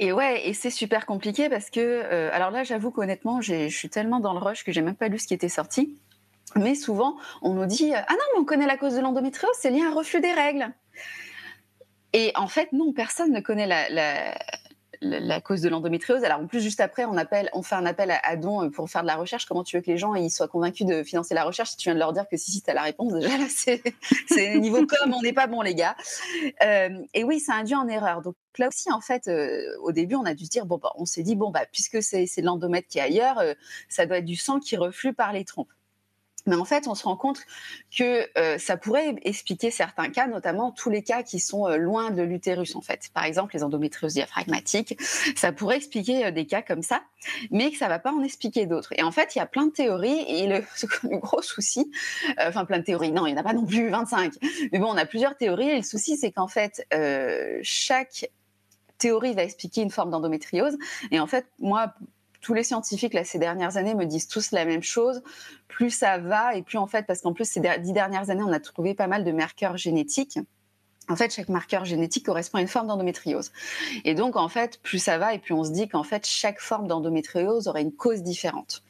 Et 0.00 0.12
ouais, 0.12 0.48
et 0.48 0.54
c'est 0.54 0.70
super 0.70 1.06
compliqué 1.06 1.48
parce 1.48 1.70
que, 1.70 1.78
euh, 1.78 2.30
alors 2.32 2.50
là, 2.50 2.64
j'avoue 2.64 2.90
qu'honnêtement, 2.90 3.40
je 3.40 3.68
suis 3.68 3.88
tellement 3.88 4.18
dans 4.18 4.32
le 4.32 4.40
rush 4.40 4.64
que 4.64 4.72
j'ai 4.72 4.82
même 4.82 4.96
pas 4.96 5.06
lu 5.06 5.20
ce 5.20 5.28
qui 5.28 5.34
était 5.34 5.48
sorti. 5.48 5.96
Mais 6.56 6.74
souvent, 6.74 7.16
on 7.42 7.54
nous 7.54 7.66
dit 7.66 7.94
Ah 7.94 8.04
non, 8.10 8.24
mais 8.34 8.40
on 8.40 8.44
connaît 8.44 8.66
la 8.66 8.76
cause 8.76 8.96
de 8.96 9.00
l'endométriose, 9.00 9.54
c'est 9.56 9.70
lié 9.70 9.82
à 9.82 9.86
un 9.86 9.94
reflux 9.94 10.20
des 10.20 10.32
règles. 10.32 10.72
Et 12.12 12.32
en 12.34 12.48
fait, 12.48 12.72
non, 12.72 12.92
personne 12.92 13.30
ne 13.30 13.38
connaît 13.38 13.68
la, 13.68 14.36
cause 15.44 15.60
de 15.62 15.68
l'endométriose. 15.68 16.24
Alors 16.24 16.40
en 16.40 16.46
plus, 16.46 16.60
juste 16.60 16.80
après, 16.80 17.04
on, 17.04 17.62
fait 17.62 17.74
un 17.74 17.86
appel 17.86 18.12
à, 18.22 18.36
dons 18.36 18.70
pour 18.70 18.88
faire 18.90 19.02
de 19.02 19.06
la 19.06 19.16
recherche. 19.16 19.46
Comment 19.46 19.64
tu 19.64 19.76
veux 19.76 19.82
que 19.82 19.90
les 19.90 19.98
gens 19.98 20.14
ils 20.14 20.30
soient 20.30 20.48
convaincus 20.48 20.86
de 20.86 21.02
financer 21.02 21.34
la 21.34 21.44
recherche? 21.44 21.70
Si 21.70 21.76
tu 21.76 21.88
viens 21.88 21.94
de 21.94 21.98
leur 21.98 22.12
dire 22.12 22.26
que 22.28 22.36
si, 22.36 22.50
si, 22.50 22.62
tu 22.62 22.70
as 22.70 22.74
la 22.74 22.82
réponse 22.82 23.12
Déjà 23.14 23.36
là, 23.36 23.46
c'est 23.48 24.58
niveau 24.58 24.86
com, 24.86 25.14
on 25.14 25.22
n'est 25.22 25.32
pas 25.32 25.46
bon, 25.46 25.62
les 25.62 25.74
gars. 25.74 25.96
Euh, 26.62 26.90
et 27.14 27.24
oui, 27.24 27.40
ça 27.40 27.54
induit 27.54 27.74
en 27.74 27.88
erreur. 27.88 28.22
Donc 28.22 28.36
là 28.58 28.68
aussi, 28.68 28.90
en 28.92 29.00
fait, 29.00 29.28
euh, 29.28 29.64
au 29.82 29.92
début, 29.92 30.14
on 30.14 30.24
a 30.24 30.34
dû 30.34 30.44
se 30.44 30.50
dire, 30.50 30.66
bon, 30.66 30.78
bah, 30.78 30.92
on 30.96 31.06
s'est 31.06 31.22
dit, 31.22 31.36
bon, 31.36 31.50
bah, 31.50 31.64
puisque 31.70 32.02
c'est 32.02 32.28
l'endomètre 32.42 32.88
qui 32.88 32.98
est 32.98 33.02
ailleurs, 33.02 33.38
euh, 33.38 33.54
ça 33.88 34.06
doit 34.06 34.18
être 34.18 34.24
du 34.24 34.36
sang 34.36 34.60
qui 34.60 34.76
reflue 34.76 35.14
par 35.14 35.32
les 35.32 35.44
trompes. 35.44 35.72
Mais 36.46 36.56
en 36.56 36.64
fait, 36.64 36.88
on 36.88 36.94
se 36.94 37.04
rend 37.04 37.16
compte 37.16 37.40
que 37.96 38.26
euh, 38.38 38.58
ça 38.58 38.76
pourrait 38.76 39.16
expliquer 39.22 39.70
certains 39.70 40.08
cas, 40.08 40.26
notamment 40.26 40.72
tous 40.72 40.90
les 40.90 41.02
cas 41.02 41.22
qui 41.22 41.38
sont 41.38 41.66
euh, 41.66 41.76
loin 41.76 42.10
de 42.10 42.22
l'utérus, 42.22 42.74
en 42.76 42.80
fait. 42.80 43.10
Par 43.12 43.24
exemple, 43.24 43.54
les 43.54 43.62
endométrioses 43.62 44.14
diaphragmatiques, 44.14 44.96
ça 45.36 45.52
pourrait 45.52 45.76
expliquer 45.76 46.26
euh, 46.26 46.30
des 46.30 46.46
cas 46.46 46.62
comme 46.62 46.82
ça, 46.82 47.02
mais 47.50 47.70
que 47.70 47.76
ça 47.76 47.88
va 47.88 47.98
pas 47.98 48.12
en 48.12 48.22
expliquer 48.22 48.66
d'autres. 48.66 48.92
Et 48.96 49.02
en 49.02 49.12
fait, 49.12 49.34
il 49.34 49.38
y 49.38 49.42
a 49.42 49.46
plein 49.46 49.66
de 49.66 49.72
théories, 49.72 50.24
et 50.28 50.46
le, 50.46 50.64
le 51.10 51.18
gros 51.18 51.42
souci, 51.42 51.90
enfin 52.38 52.64
plein 52.64 52.78
de 52.78 52.84
théories, 52.84 53.12
non, 53.12 53.26
il 53.26 53.34
n'y 53.34 53.38
en 53.38 53.40
a 53.40 53.44
pas 53.44 53.52
non 53.52 53.66
plus 53.66 53.88
25, 53.88 54.32
mais 54.72 54.78
bon, 54.78 54.86
on 54.86 54.96
a 54.96 55.06
plusieurs 55.06 55.36
théories, 55.36 55.70
et 55.70 55.76
le 55.76 55.82
souci, 55.82 56.16
c'est 56.16 56.32
qu'en 56.32 56.48
fait, 56.48 56.86
chaque 57.62 58.30
théorie 58.98 59.34
va 59.34 59.42
expliquer 59.42 59.82
une 59.82 59.90
forme 59.90 60.10
d'endométriose, 60.10 60.78
et 61.10 61.20
en 61.20 61.26
fait, 61.26 61.46
moi, 61.58 61.94
tous 62.40 62.54
les 62.54 62.62
scientifiques 62.62 63.14
là 63.14 63.24
ces 63.24 63.38
dernières 63.38 63.76
années 63.76 63.94
me 63.94 64.06
disent 64.06 64.28
tous 64.28 64.50
la 64.52 64.64
même 64.64 64.82
chose. 64.82 65.22
Plus 65.68 65.90
ça 65.90 66.18
va 66.18 66.54
et 66.54 66.62
plus 66.62 66.78
en 66.78 66.86
fait, 66.86 67.06
parce 67.06 67.20
qu'en 67.20 67.32
plus 67.32 67.44
ces 67.44 67.60
dix 67.60 67.92
dernières 67.92 68.30
années, 68.30 68.42
on 68.42 68.52
a 68.52 68.60
trouvé 68.60 68.94
pas 68.94 69.06
mal 69.06 69.24
de 69.24 69.32
marqueurs 69.32 69.76
génétiques. 69.76 70.38
En 71.08 71.16
fait, 71.16 71.34
chaque 71.34 71.48
marqueur 71.48 71.84
génétique 71.84 72.24
correspond 72.24 72.58
à 72.58 72.60
une 72.60 72.68
forme 72.68 72.86
d'endométriose. 72.86 73.50
Et 74.04 74.14
donc, 74.14 74.36
en 74.36 74.48
fait, 74.48 74.80
plus 74.82 75.00
ça 75.00 75.18
va 75.18 75.34
et 75.34 75.40
plus 75.40 75.54
on 75.54 75.64
se 75.64 75.72
dit 75.72 75.88
qu'en 75.88 76.04
fait, 76.04 76.24
chaque 76.24 76.60
forme 76.60 76.86
d'endométriose 76.86 77.66
aurait 77.66 77.82
une 77.82 77.92
cause 77.92 78.22
différente 78.22 78.84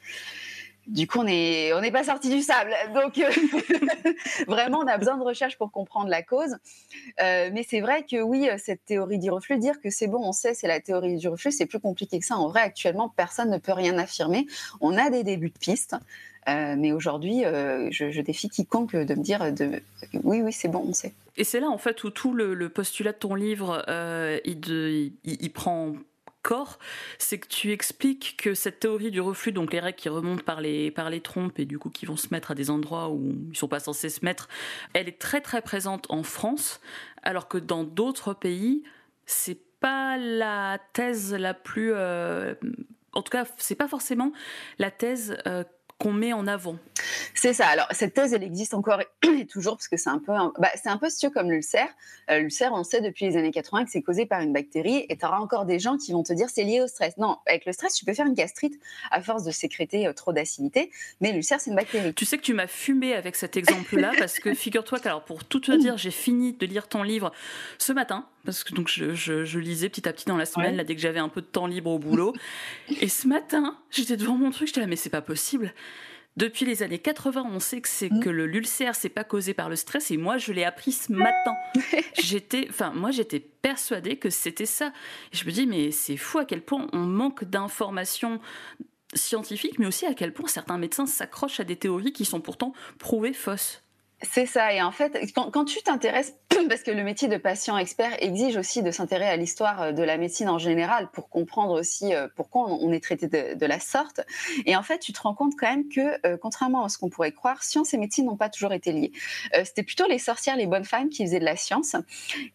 du 0.86 1.06
coup, 1.06 1.20
on 1.20 1.24
n'est 1.24 1.90
pas 1.92 2.04
sorti 2.04 2.30
du 2.30 2.40
sable. 2.40 2.72
Donc, 2.94 3.18
euh, 3.18 3.30
vraiment, 4.46 4.78
on 4.78 4.86
a 4.86 4.98
besoin 4.98 5.16
de 5.16 5.22
recherche 5.22 5.56
pour 5.56 5.70
comprendre 5.70 6.08
la 6.08 6.22
cause. 6.22 6.56
Euh, 7.20 7.50
mais 7.52 7.64
c'est 7.68 7.80
vrai 7.80 8.04
que 8.10 8.20
oui, 8.20 8.48
cette 8.58 8.84
théorie 8.84 9.18
du 9.18 9.30
reflux, 9.30 9.58
dire 9.58 9.80
que 9.80 9.90
c'est 9.90 10.08
bon, 10.08 10.20
on 10.22 10.32
sait, 10.32 10.54
c'est 10.54 10.66
la 10.66 10.80
théorie 10.80 11.16
du 11.16 11.28
reflux, 11.28 11.52
c'est 11.52 11.66
plus 11.66 11.80
compliqué 11.80 12.18
que 12.18 12.26
ça. 12.26 12.36
En 12.36 12.48
vrai, 12.48 12.60
actuellement, 12.60 13.08
personne 13.08 13.50
ne 13.50 13.58
peut 13.58 13.72
rien 13.72 13.98
affirmer. 13.98 14.46
On 14.80 14.96
a 14.96 15.10
des 15.10 15.22
débuts 15.22 15.50
de 15.50 15.58
pistes. 15.58 15.96
Euh, 16.48 16.74
mais 16.76 16.90
aujourd'hui, 16.92 17.42
je, 17.42 18.20
défie 18.22 18.48
quiconque 18.48 18.96
de 18.96 19.14
me 19.14 19.22
dire 19.22 19.52
de, 19.52 19.82
oui, 20.24 20.40
oui, 20.42 20.52
c'est 20.52 20.68
bon, 20.68 20.84
on 20.88 20.92
sait. 20.94 21.12
Et 21.36 21.44
c'est 21.44 21.60
là, 21.60 21.68
en 21.68 21.78
fait, 21.78 22.02
où 22.02 22.10
tout 22.10 22.32
le, 22.32 22.68
postulat 22.68 23.12
de 23.12 23.18
ton 23.18 23.34
livre, 23.34 23.84
il, 24.44 25.12
il, 25.24 25.52
prend 25.52 25.92
corps, 26.42 26.78
c'est 27.18 27.38
que 27.38 27.48
tu 27.48 27.72
expliques 27.72 28.36
que 28.38 28.54
cette 28.54 28.80
théorie 28.80 29.10
du 29.10 29.20
reflux, 29.20 29.52
donc 29.52 29.72
les 29.72 29.80
règles 29.80 29.98
qui 29.98 30.08
remontent 30.08 30.42
par 30.42 30.60
les, 30.60 30.90
par 30.90 31.10
les 31.10 31.20
trompes 31.20 31.58
et 31.58 31.64
du 31.64 31.78
coup 31.78 31.90
qui 31.90 32.06
vont 32.06 32.16
se 32.16 32.28
mettre 32.30 32.50
à 32.50 32.54
des 32.54 32.70
endroits 32.70 33.10
où 33.10 33.34
ils 33.50 33.56
sont 33.56 33.68
pas 33.68 33.80
censés 33.80 34.08
se 34.08 34.24
mettre, 34.24 34.48
elle 34.92 35.08
est 35.08 35.18
très 35.18 35.40
très 35.40 35.62
présente 35.62 36.06
en 36.10 36.22
France, 36.22 36.80
alors 37.22 37.48
que 37.48 37.58
dans 37.58 37.84
d'autres 37.84 38.34
pays, 38.34 38.82
c'est 39.26 39.60
pas 39.80 40.16
la 40.18 40.78
thèse 40.92 41.34
la 41.34 41.54
plus, 41.54 41.92
euh, 41.94 42.54
en 43.12 43.22
tout 43.22 43.30
cas, 43.30 43.44
c'est 43.56 43.74
pas 43.74 43.88
forcément 43.88 44.32
la 44.78 44.90
thèse 44.90 45.36
euh, 45.46 45.64
qu'on 46.00 46.12
met 46.12 46.32
en 46.32 46.46
avant. 46.46 46.76
C'est 47.34 47.52
ça. 47.52 47.68
Alors 47.68 47.86
cette 47.92 48.14
thèse, 48.14 48.32
elle 48.32 48.42
existe 48.42 48.74
encore 48.74 49.00
et 49.22 49.46
toujours 49.46 49.76
parce 49.76 49.88
que 49.88 49.96
c'est 49.96 50.08
un 50.08 50.18
peu, 50.18 50.32
bah, 50.58 50.70
c'est 50.74 50.88
un 50.88 50.96
peu 50.96 51.10
sûr 51.10 51.30
comme 51.30 51.50
l'ulcère. 51.50 51.88
Euh, 52.30 52.38
l'ulcère, 52.38 52.72
on 52.72 52.82
sait 52.82 53.00
depuis 53.00 53.26
les 53.26 53.36
années 53.36 53.50
80 53.50 53.84
que 53.84 53.90
c'est 53.90 54.02
causé 54.02 54.26
par 54.26 54.40
une 54.40 54.52
bactérie 54.52 55.06
et 55.08 55.16
tu 55.16 55.24
auras 55.24 55.38
encore 55.38 55.66
des 55.66 55.78
gens 55.78 55.96
qui 55.96 56.12
vont 56.12 56.22
te 56.22 56.32
dire 56.32 56.48
c'est 56.48 56.64
lié 56.64 56.80
au 56.80 56.86
stress. 56.86 57.16
Non, 57.18 57.36
avec 57.46 57.66
le 57.66 57.72
stress, 57.72 57.94
tu 57.94 58.04
peux 58.04 58.14
faire 58.14 58.26
une 58.26 58.34
gastrite 58.34 58.80
à 59.10 59.20
force 59.20 59.44
de 59.44 59.50
sécréter 59.50 60.06
euh, 60.06 60.12
trop 60.12 60.32
d'acidité, 60.32 60.90
mais 61.20 61.32
l'ulcère, 61.32 61.60
c'est 61.60 61.70
une 61.70 61.76
bactérie. 61.76 62.14
Tu 62.14 62.24
sais 62.24 62.38
que 62.38 62.42
tu 62.42 62.54
m'as 62.54 62.66
fumé 62.66 63.14
avec 63.14 63.36
cet 63.36 63.56
exemple-là 63.56 64.12
parce 64.18 64.38
que 64.38 64.54
figure-toi 64.54 65.00
qu'alors 65.00 65.24
pour 65.24 65.44
tout 65.44 65.60
te 65.60 65.72
dire, 65.72 65.98
j'ai 65.98 66.10
fini 66.10 66.54
de 66.54 66.66
lire 66.66 66.88
ton 66.88 67.02
livre 67.02 67.30
ce 67.78 67.92
matin 67.92 68.26
parce 68.44 68.64
que 68.64 68.74
donc 68.74 68.88
je, 68.88 69.58
lisais 69.58 69.88
petit 69.88 70.08
à 70.08 70.12
petit 70.12 70.26
dans 70.26 70.36
la 70.36 70.46
semaine 70.46 70.76
là 70.76 70.84
dès 70.84 70.94
que 70.94 71.00
j'avais 71.00 71.20
un 71.20 71.28
peu 71.28 71.40
de 71.40 71.46
temps 71.46 71.66
libre 71.66 71.90
au 71.90 71.98
boulot 71.98 72.34
et 73.00 73.08
ce 73.08 73.28
matin 73.28 73.76
j'étais 73.90 74.16
devant 74.16 74.36
mon 74.36 74.50
truc 74.50 74.68
j'étais 74.68 74.80
là 74.80 74.86
mais 74.86 74.96
c'est 74.96 75.10
pas 75.10 75.22
possible 75.22 75.72
depuis 76.36 76.64
les 76.64 76.82
années 76.82 76.98
80, 76.98 77.44
on 77.52 77.58
sait 77.58 77.80
que 77.80 77.88
c'est 77.88 78.10
mm. 78.10 78.20
que 78.20 78.30
l'ulcère 78.30 78.94
c'est 78.94 79.08
pas 79.08 79.24
causé 79.24 79.52
par 79.52 79.68
le 79.68 79.76
stress 79.76 80.10
et 80.10 80.16
moi 80.16 80.38
je 80.38 80.52
l'ai 80.52 80.64
appris 80.64 80.92
ce 80.92 81.12
matin. 81.12 81.54
j'étais 82.22 82.66
enfin 82.70 82.92
moi 82.94 83.10
j'étais 83.10 83.40
persuadée 83.40 84.16
que 84.16 84.30
c'était 84.30 84.66
ça. 84.66 84.92
Et 85.32 85.36
je 85.36 85.44
me 85.44 85.50
dis 85.50 85.66
mais 85.66 85.90
c'est 85.90 86.16
fou 86.16 86.38
à 86.38 86.44
quel 86.44 86.62
point 86.62 86.88
on 86.92 87.00
manque 87.00 87.44
d'informations 87.44 88.40
scientifiques 89.12 89.78
mais 89.78 89.86
aussi 89.86 90.06
à 90.06 90.14
quel 90.14 90.32
point 90.32 90.46
certains 90.46 90.78
médecins 90.78 91.06
s'accrochent 91.06 91.60
à 91.60 91.64
des 91.64 91.76
théories 91.76 92.12
qui 92.12 92.24
sont 92.24 92.40
pourtant 92.40 92.72
prouvées 92.98 93.32
fausses. 93.32 93.82
C'est 94.22 94.44
ça. 94.44 94.74
Et 94.74 94.82
en 94.82 94.92
fait, 94.92 95.18
quand, 95.34 95.64
tu 95.64 95.82
t'intéresses, 95.82 96.34
parce 96.68 96.82
que 96.82 96.90
le 96.90 97.02
métier 97.02 97.26
de 97.26 97.38
patient 97.38 97.78
expert 97.78 98.22
exige 98.22 98.56
aussi 98.56 98.82
de 98.82 98.90
s'intéresser 98.90 99.30
à 99.30 99.36
l'histoire 99.36 99.82
euh, 99.82 99.92
de 99.92 100.02
la 100.02 100.18
médecine 100.18 100.50
en 100.50 100.58
général 100.58 101.10
pour 101.10 101.30
comprendre 101.30 101.72
aussi 101.72 102.14
euh, 102.14 102.28
pourquoi 102.36 102.66
on 102.68 102.92
est 102.92 103.02
traité 103.02 103.28
de, 103.28 103.66
la 103.66 103.80
sorte. 103.80 104.20
Et 104.66 104.76
en 104.76 104.82
fait, 104.82 104.98
tu 104.98 105.12
te 105.14 105.20
rends 105.22 105.34
compte 105.34 105.54
quand 105.58 105.70
même 105.70 105.88
que, 105.88 106.26
euh, 106.26 106.36
contrairement 106.36 106.84
à 106.84 106.90
ce 106.90 106.98
qu'on 106.98 107.08
pourrait 107.08 107.32
croire, 107.32 107.62
science 107.62 107.94
et 107.94 107.98
médecine 107.98 108.26
n'ont 108.26 108.36
pas 108.36 108.50
toujours 108.50 108.72
été 108.72 108.92
liées. 108.92 109.12
C'était 109.64 109.82
plutôt 109.82 110.06
les 110.06 110.18
sorcières, 110.18 110.56
les 110.56 110.66
bonnes 110.66 110.84
femmes 110.84 111.08
qui 111.08 111.24
faisaient 111.24 111.38
de 111.38 111.44
la 111.44 111.56
science. 111.56 111.96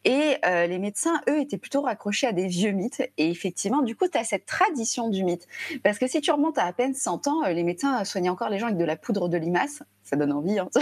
Et 0.04 0.36
les 0.44 0.80
médecins, 0.80 1.22
eux, 1.30 1.40
étaient 1.40 1.58
plutôt 1.58 1.82
raccrochés 1.82 2.28
à 2.28 2.32
des 2.32 2.48
vieux 2.48 2.72
mythes. 2.72 3.02
Et 3.18 3.30
effectivement, 3.30 3.82
du 3.82 3.96
coup, 3.96 4.08
tu 4.08 4.18
as 4.18 4.24
cette 4.24 4.46
tradition 4.46 5.10
du 5.10 5.24
mythe. 5.24 5.48
Parce 5.84 5.98
que 5.98 6.08
si 6.08 6.22
tu 6.22 6.32
remontes 6.32 6.58
à 6.58 6.66
à 6.66 6.74
peine 6.74 6.94
100 6.94 7.28
ans, 7.28 7.46
les 7.48 7.64
médecins 7.64 8.04
soignaient 8.04 8.30
encore 8.30 8.50
les 8.50 8.60
gens 8.60 8.68
avec 8.68 8.78
de 8.78 8.86
la 8.86 8.96
poudre 8.96 9.30
de 9.30 9.38
limace 9.38 9.84
ça 10.06 10.16
donne 10.16 10.32
envie. 10.32 10.60
Hein. 10.60 10.70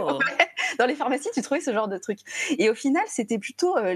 Oh. 0.00 0.18
Dans 0.78 0.86
les 0.86 0.94
pharmacies, 0.94 1.30
tu 1.32 1.40
trouvais 1.42 1.60
ce 1.60 1.72
genre 1.72 1.88
de 1.88 1.98
truc. 1.98 2.18
Et 2.58 2.68
au 2.68 2.74
final, 2.74 3.02
c'était 3.08 3.38
plutôt 3.38 3.76
euh, 3.76 3.94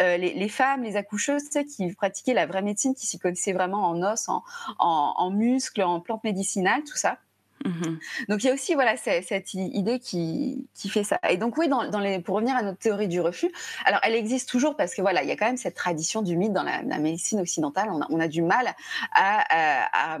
euh, 0.00 0.16
les, 0.16 0.34
les, 0.34 0.48
femmes, 0.48 0.82
les 0.82 0.96
accoucheuses, 0.96 1.48
qui 1.48 1.92
pratiquaient 1.94 2.34
la 2.34 2.46
vraie 2.46 2.62
médecine, 2.62 2.94
qui 2.94 3.06
s'y 3.06 3.18
connaissaient 3.18 3.52
vraiment 3.52 3.84
en 3.84 4.02
os, 4.02 4.28
en, 4.28 4.42
en, 4.78 5.30
muscles, 5.30 5.82
en 5.82 6.00
plantes 6.00 6.24
médicinales, 6.24 6.82
tout 6.84 6.96
ça. 6.96 7.18
Mm-hmm. 7.64 8.26
Donc 8.28 8.44
il 8.44 8.46
y 8.46 8.50
a 8.50 8.54
aussi 8.54 8.74
voilà 8.74 8.96
cette, 8.96 9.54
idée 9.54 9.98
qui, 9.98 10.68
qui, 10.74 10.88
fait 10.88 11.04
ça. 11.04 11.18
Et 11.28 11.38
donc 11.38 11.56
oui, 11.56 11.68
dans, 11.68 11.82
les, 11.98 12.20
pour 12.20 12.36
revenir 12.36 12.54
à 12.56 12.62
notre 12.62 12.78
théorie 12.78 13.08
du 13.08 13.20
refus, 13.20 13.50
alors 13.86 14.00
elle 14.02 14.14
existe 14.14 14.48
toujours 14.48 14.76
parce 14.76 14.94
que 14.94 15.00
voilà, 15.00 15.22
il 15.22 15.28
y 15.28 15.32
a 15.32 15.36
quand 15.36 15.46
même 15.46 15.56
cette 15.56 15.74
tradition 15.74 16.20
du 16.22 16.36
mythe 16.36 16.52
dans 16.52 16.62
la, 16.62 16.82
médecine 16.98 17.40
occidentale. 17.40 17.88
On 17.90 18.02
a, 18.02 18.06
on 18.10 18.20
a 18.20 18.28
du 18.28 18.42
mal 18.42 18.74
à 19.12 20.18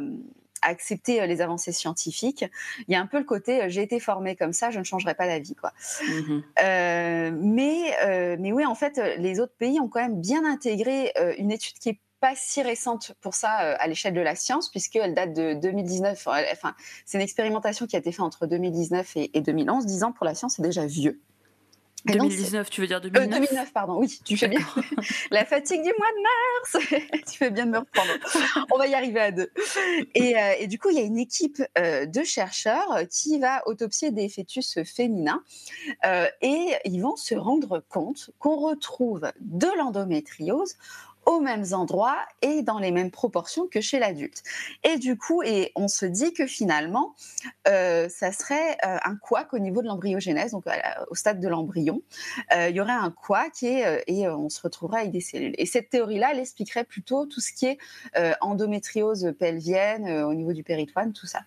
accepter 0.66 1.20
euh, 1.20 1.26
les 1.26 1.40
avancées 1.40 1.72
scientifiques. 1.72 2.44
Il 2.88 2.92
y 2.92 2.94
a 2.94 3.00
un 3.00 3.06
peu 3.06 3.18
le 3.18 3.24
côté 3.24 3.62
euh, 3.62 3.68
j'ai 3.68 3.82
été 3.82 4.00
formé 4.00 4.36
comme 4.36 4.52
ça, 4.52 4.70
je 4.70 4.78
ne 4.78 4.84
changerai 4.84 5.14
pas 5.14 5.26
d'avis 5.26 5.54
quoi. 5.54 5.72
Mmh 6.02 6.40
euh, 6.62 7.30
mais 7.34 8.36
mais 8.38 8.52
oui, 8.52 8.64
en 8.66 8.74
fait, 8.74 9.00
les 9.18 9.40
autres 9.40 9.54
pays 9.58 9.80
ont 9.80 9.88
quand 9.88 10.00
même 10.00 10.20
bien 10.20 10.44
intégré 10.44 11.12
une 11.38 11.50
étude 11.50 11.78
qui 11.78 11.90
est 11.90 12.00
pas 12.20 12.32
si 12.34 12.62
récente 12.62 13.12
pour 13.20 13.34
ça 13.34 13.50
à 13.50 13.86
l'échelle 13.86 14.14
de 14.14 14.20
la 14.20 14.34
science, 14.34 14.70
puisqu'elle 14.70 15.14
date 15.14 15.32
de 15.32 15.54
2019. 15.54 16.26
Enfin, 16.26 16.74
c'est 17.04 17.18
une 17.18 17.22
expérimentation 17.22 17.86
qui 17.86 17.96
a 17.96 17.98
été 17.98 18.12
faite 18.12 18.20
entre 18.20 18.46
2019 18.46 19.16
et, 19.16 19.36
et 19.36 19.40
2011. 19.40 19.86
10 19.86 20.04
ans 20.04 20.12
pour 20.12 20.26
la 20.26 20.34
science, 20.34 20.54
c'est 20.56 20.62
déjà 20.62 20.86
vieux. 20.86 21.20
2019, 22.06 22.70
tu 22.70 22.80
veux 22.80 22.86
dire 22.86 23.00
2009 23.00 23.40
2009, 23.40 23.72
pardon, 23.72 23.98
oui, 23.98 24.20
tu 24.24 24.36
fais 24.36 24.48
bien. 24.48 24.60
La 25.30 25.44
fatigue 25.44 25.82
du 25.82 25.92
mois 25.98 26.08
de 26.16 26.22
mars 26.22 26.86
Tu 27.30 27.38
fais 27.38 27.50
bien 27.50 27.66
de 27.66 27.70
me 27.70 27.78
reprendre. 27.78 28.10
On 28.72 28.78
va 28.78 28.86
y 28.86 28.94
arriver 28.94 29.20
à 29.20 29.30
deux. 29.30 29.50
Et, 30.14 30.36
euh, 30.36 30.52
et 30.58 30.66
du 30.66 30.78
coup, 30.78 30.90
il 30.90 30.96
y 30.96 31.00
a 31.00 31.04
une 31.04 31.18
équipe 31.18 31.62
euh, 31.78 32.06
de 32.06 32.22
chercheurs 32.22 33.00
qui 33.10 33.38
va 33.38 33.62
autopsier 33.66 34.10
des 34.10 34.28
fœtus 34.28 34.78
féminins 34.84 35.42
euh, 36.04 36.26
et 36.42 36.74
ils 36.84 37.00
vont 37.00 37.16
se 37.16 37.34
rendre 37.34 37.82
compte 37.88 38.30
qu'on 38.38 38.56
retrouve 38.56 39.30
de 39.40 39.68
l'endométriose 39.78 40.76
aux 41.26 41.40
mêmes 41.40 41.64
endroits 41.72 42.18
et 42.40 42.62
dans 42.62 42.78
les 42.78 42.92
mêmes 42.92 43.10
proportions 43.10 43.66
que 43.66 43.80
chez 43.80 43.98
l'adulte. 43.98 44.42
Et 44.84 44.96
du 44.96 45.18
coup, 45.18 45.42
et 45.42 45.72
on 45.74 45.88
se 45.88 46.06
dit 46.06 46.32
que 46.32 46.46
finalement, 46.46 47.14
euh, 47.68 48.08
ça 48.08 48.32
serait 48.32 48.78
euh, 48.84 48.96
un 49.04 49.16
couac 49.16 49.52
au 49.52 49.58
niveau 49.58 49.82
de 49.82 49.88
l'embryogénèse, 49.88 50.52
donc 50.52 50.64
au 51.10 51.14
stade 51.14 51.40
de 51.40 51.48
l'embryon. 51.48 52.00
Euh, 52.54 52.68
il 52.70 52.76
y 52.76 52.80
aurait 52.80 52.92
un 52.92 53.10
couac 53.10 53.62
et, 53.62 54.02
et 54.06 54.28
on 54.28 54.48
se 54.48 54.62
retrouverait 54.62 55.00
avec 55.00 55.12
des 55.12 55.20
cellules. 55.20 55.54
Et 55.58 55.66
cette 55.66 55.90
théorie-là, 55.90 56.30
elle 56.32 56.38
expliquerait 56.38 56.84
plutôt 56.84 57.26
tout 57.26 57.40
ce 57.40 57.52
qui 57.52 57.66
est 57.66 57.78
endométriose 58.40 59.34
pelvienne 59.38 60.08
au 60.24 60.34
niveau 60.34 60.52
du 60.52 60.62
péritoine, 60.62 61.12
tout 61.12 61.26
ça. 61.26 61.40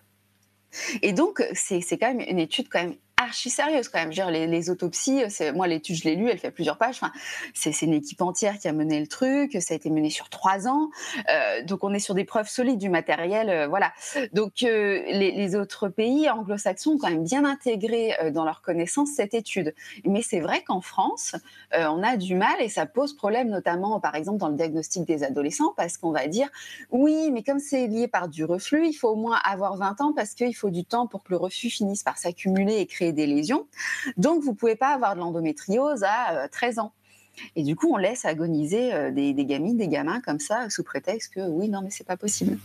Et 1.02 1.12
donc, 1.12 1.42
c'est 1.54 1.80
quand 1.98 2.14
même 2.14 2.20
une 2.20 2.38
étude 2.38 2.68
quand 2.68 2.80
même 2.80 2.94
archi 3.20 3.50
sérieuse 3.50 3.88
quand 3.88 3.98
même. 3.98 4.12
Je 4.12 4.22
les, 4.30 4.70
autopsies, 4.70 5.22
moi 5.54 5.66
l'étude 5.66 5.96
je 5.96 6.04
l'ai 6.04 6.16
lue, 6.16 6.28
elle 6.28 6.38
fait 6.38 6.50
plusieurs 6.50 6.78
pages. 6.78 6.96
Enfin, 6.96 7.12
c'est 7.54 7.82
une 7.82 7.92
équipe 7.92 8.20
entière 8.22 8.58
qui 8.58 8.68
a 8.68 8.72
mené 8.72 9.00
le 9.00 9.06
truc. 9.06 9.56
Ça 9.60 9.74
a 9.74 9.76
été 9.76 9.90
mené 9.90 10.10
sur 10.10 10.28
trois 10.28 10.68
ans. 10.68 10.90
Euh, 11.28 11.62
donc 11.64 11.84
on 11.84 11.92
est 11.92 12.00
sur 12.00 12.14
des 12.14 12.24
preuves 12.24 12.48
solides 12.48 12.78
du 12.78 12.88
matériel, 12.88 13.50
euh, 13.50 13.68
voilà. 13.68 13.92
Donc 14.32 14.62
euh, 14.62 15.02
les, 15.06 15.56
autres 15.56 15.88
pays 15.88 16.30
anglo-saxons 16.30 16.92
ont 16.92 16.98
quand 16.98 17.10
même 17.10 17.24
bien 17.24 17.44
intégré 17.44 18.16
dans 18.32 18.44
leur 18.44 18.62
connaissance 18.62 19.10
cette 19.16 19.34
étude. 19.34 19.74
Mais 20.04 20.22
c'est 20.22 20.38
vrai 20.38 20.62
qu'en 20.62 20.80
France, 20.80 21.34
on 21.72 22.02
a 22.04 22.16
du 22.16 22.36
mal 22.36 22.54
et 22.60 22.68
ça 22.68 22.86
pose 22.86 23.16
problème, 23.16 23.48
notamment 23.48 23.98
par 23.98 24.14
exemple 24.14 24.38
dans 24.38 24.48
le 24.48 24.54
diagnostic 24.54 25.04
des 25.04 25.24
adolescents, 25.24 25.74
parce 25.76 25.96
qu'on 25.96 26.12
va 26.12 26.28
dire 26.28 26.48
oui, 26.90 27.30
mais 27.32 27.42
comme 27.42 27.58
c'est 27.58 27.88
lié 27.88 28.06
par 28.06 28.28
du 28.28 28.44
reflux, 28.44 28.86
il 28.86 28.92
faut 28.92 29.08
au 29.08 29.16
moins 29.16 29.38
avoir 29.44 29.76
20 29.76 30.00
ans 30.02 30.12
parce 30.14 30.34
qu'il 30.34 30.54
faut 30.54 30.70
du 30.70 30.84
temps 30.84 31.08
pour 31.08 31.24
que 31.24 31.30
le 31.30 31.36
reflux 31.36 31.70
finisse 31.70 32.04
par 32.04 32.16
s'accumuler 32.16 32.76
et 32.76 32.86
créer 32.86 33.09
des 33.12 33.26
lésions. 33.26 33.66
Donc, 34.16 34.42
vous 34.42 34.54
pouvez 34.54 34.76
pas 34.76 34.88
avoir 34.88 35.14
de 35.14 35.20
l'endométriose 35.20 36.04
à 36.04 36.48
13 36.48 36.78
euh, 36.78 36.82
ans. 36.82 36.92
Et 37.56 37.62
du 37.62 37.76
coup, 37.76 37.92
on 37.92 37.96
laisse 37.96 38.24
agoniser 38.24 38.92
euh, 38.92 39.10
des, 39.10 39.34
gamines, 39.44 39.76
des 39.76 39.88
gamins 39.88 40.20
comme 40.20 40.40
ça, 40.40 40.68
sous 40.70 40.82
prétexte 40.82 41.34
que 41.34 41.40
oui, 41.40 41.68
non, 41.68 41.82
mais 41.82 41.90
c'est 41.90 42.06
pas 42.06 42.16
possible. 42.16 42.58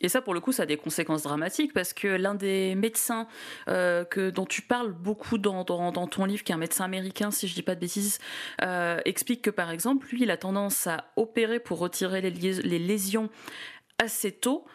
Et 0.00 0.08
ça, 0.08 0.20
pour 0.20 0.34
le 0.34 0.40
coup, 0.40 0.50
ça 0.50 0.64
a 0.64 0.66
des 0.66 0.76
conséquences 0.76 1.22
dramatiques 1.22 1.72
parce 1.72 1.92
que 1.92 2.08
l'un 2.08 2.34
des 2.34 2.74
médecins 2.74 3.28
euh, 3.68 4.04
que, 4.04 4.28
dont 4.28 4.44
tu 4.44 4.60
parles 4.60 4.92
beaucoup 4.92 5.38
dans, 5.38 5.64
ton 5.64 6.24
livre, 6.24 6.42
qui 6.42 6.50
est 6.50 6.54
un 6.54 6.58
médecin 6.58 6.84
américain, 6.84 7.30
si 7.30 7.46
je 7.46 7.54
dis 7.54 7.62
pas 7.62 7.76
de 7.76 7.80
bêtises, 7.80 8.18
explique 9.04 9.42
que 9.42 9.50
par 9.50 9.70
exemple, 9.70 10.08
lui, 10.10 10.22
il 10.22 10.30
a 10.32 10.36
tendance 10.36 10.88
à 10.88 11.04
opérer 11.16 11.60
pour 11.60 11.78
retirer 11.78 12.20
les 12.20 12.78
lésions 12.78 13.30
assez 13.98 14.32
tôt 14.32 14.66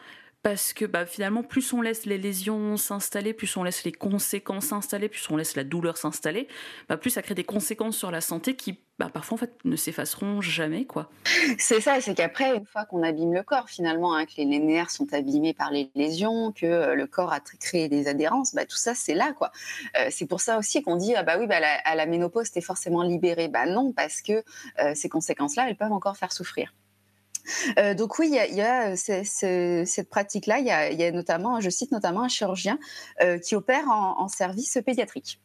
parce 0.41 0.73
que 0.73 0.85
bah, 0.85 1.05
finalement, 1.05 1.43
plus 1.43 1.73
on 1.73 1.81
laisse 1.81 2.05
les 2.05 2.17
lésions 2.17 2.77
s'installer, 2.77 3.33
plus 3.33 3.57
on 3.57 3.63
laisse 3.63 3.83
les 3.83 3.91
conséquences 3.91 4.67
s'installer, 4.67 5.09
plus 5.09 5.29
on 5.29 5.35
laisse 5.35 5.55
la 5.55 5.63
douleur 5.63 5.97
s'installer, 5.97 6.47
bah, 6.87 6.97
plus 6.97 7.09
ça 7.09 7.21
crée 7.21 7.35
des 7.35 7.43
conséquences 7.43 7.97
sur 7.97 8.11
la 8.11 8.21
santé 8.21 8.55
qui 8.55 8.79
bah, 8.99 9.09
parfois 9.13 9.35
en 9.35 9.37
fait 9.37 9.53
ne 9.63 9.75
s'effaceront 9.75 10.41
jamais. 10.41 10.85
C'est 11.57 11.79
ça, 11.79 12.01
c'est 12.01 12.15
qu'après 12.15 12.55
une 12.55 12.65
fois 12.65 12.85
qu'on 12.85 13.01
abîme 13.01 13.33
le 13.33 13.43
corps 13.43 13.69
finalement, 13.69 14.13
hein, 14.13 14.25
que 14.25 14.33
les 14.37 14.59
nerfs 14.59 14.91
sont 14.91 15.13
abîmés 15.13 15.53
par 15.53 15.71
les 15.71 15.89
lésions, 15.95 16.51
que 16.51 16.65
euh, 16.65 16.95
le 16.95 17.07
corps 17.07 17.31
a 17.31 17.39
créé 17.39 17.87
des 17.87 18.07
adhérences, 18.07 18.51
tout 18.51 18.77
ça 18.77 18.95
c'est 18.95 19.13
là 19.13 19.31
quoi. 19.31 19.51
Euh, 19.97 20.07
c'est 20.09 20.25
pour 20.25 20.41
ça 20.41 20.57
aussi 20.57 20.83
qu'on 20.83 20.97
dit 20.97 21.15
ah 21.15 21.23
bah 21.23 21.37
oui 21.39 21.47
à 21.49 21.95
la 21.95 22.05
ménopause 22.05 22.51
t'es 22.51 22.61
forcément 22.61 23.03
libéré, 23.03 23.47
bah 23.47 23.65
non 23.65 23.93
parce 23.93 24.21
que 24.21 24.43
euh, 24.79 24.93
ces 24.95 25.07
conséquences 25.07 25.55
là 25.55 25.69
elles 25.69 25.77
peuvent 25.77 25.93
encore 25.93 26.17
faire 26.17 26.33
souffrir. 26.33 26.73
Euh, 27.77 27.93
donc 27.93 28.19
oui, 28.19 28.27
il 28.31 28.55
y 28.55 28.61
a, 28.61 28.95
cette 28.95 30.09
pratique-là. 30.09 30.59
Il 30.59 30.65
y 30.99 31.03
a, 31.03 31.11
notamment, 31.11 31.59
je 31.59 31.69
cite 31.69 31.91
notamment 31.91 32.23
un 32.23 32.27
chirurgien 32.27 32.79
euh, 33.21 33.37
qui 33.37 33.55
opère 33.55 33.87
en, 33.89 34.27
service 34.27 34.77
pédiatrique. 34.85 35.41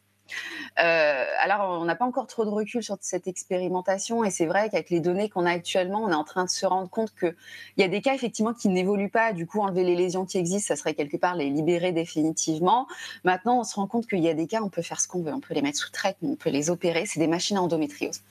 Euh, 0.79 1.25
alors, 1.41 1.79
on 1.81 1.85
n'a 1.85 1.95
pas 1.95 2.05
encore 2.05 2.27
trop 2.27 2.45
de 2.45 2.49
recul 2.49 2.83
sur 2.83 2.97
cette 3.01 3.27
expérimentation 3.27 4.23
et 4.23 4.31
c'est 4.31 4.45
vrai 4.45 4.69
qu'avec 4.69 4.89
les 4.89 4.99
données 4.99 5.29
qu'on 5.29 5.45
a 5.45 5.51
actuellement, 5.51 6.03
on 6.03 6.09
est 6.09 6.15
en 6.15 6.23
train 6.23 6.45
de 6.45 6.49
se 6.49 6.65
rendre 6.65 6.89
compte 6.89 7.13
qu'il 7.15 7.35
y 7.77 7.83
a 7.83 7.87
des 7.87 8.01
cas 8.01 8.13
effectivement 8.13 8.53
qui 8.53 8.69
n'évoluent 8.69 9.09
pas. 9.09 9.33
Du 9.33 9.47
coup, 9.47 9.61
enlever 9.61 9.83
les 9.83 9.95
lésions 9.95 10.25
qui 10.25 10.37
existent, 10.37 10.73
ça 10.73 10.79
serait 10.79 10.93
quelque 10.93 11.17
part 11.17 11.35
les 11.35 11.49
libérer 11.49 11.91
définitivement. 11.91 12.87
Maintenant, 13.23 13.59
on 13.59 13.63
se 13.63 13.75
rend 13.75 13.87
compte 13.87 14.07
qu'il 14.07 14.19
y 14.19 14.29
a 14.29 14.33
des 14.33 14.47
cas, 14.47 14.61
on 14.61 14.69
peut 14.69 14.81
faire 14.81 14.99
ce 14.99 15.07
qu'on 15.07 15.21
veut. 15.21 15.33
On 15.33 15.39
peut 15.39 15.53
les 15.53 15.61
mettre 15.61 15.79
sous 15.79 15.91
traitement, 15.91 16.31
on 16.31 16.35
peut 16.35 16.49
les 16.49 16.69
opérer. 16.69 17.05
C'est 17.05 17.19
des 17.19 17.27
machines 17.27 17.57
à 17.57 17.61
endométriose. 17.61 18.21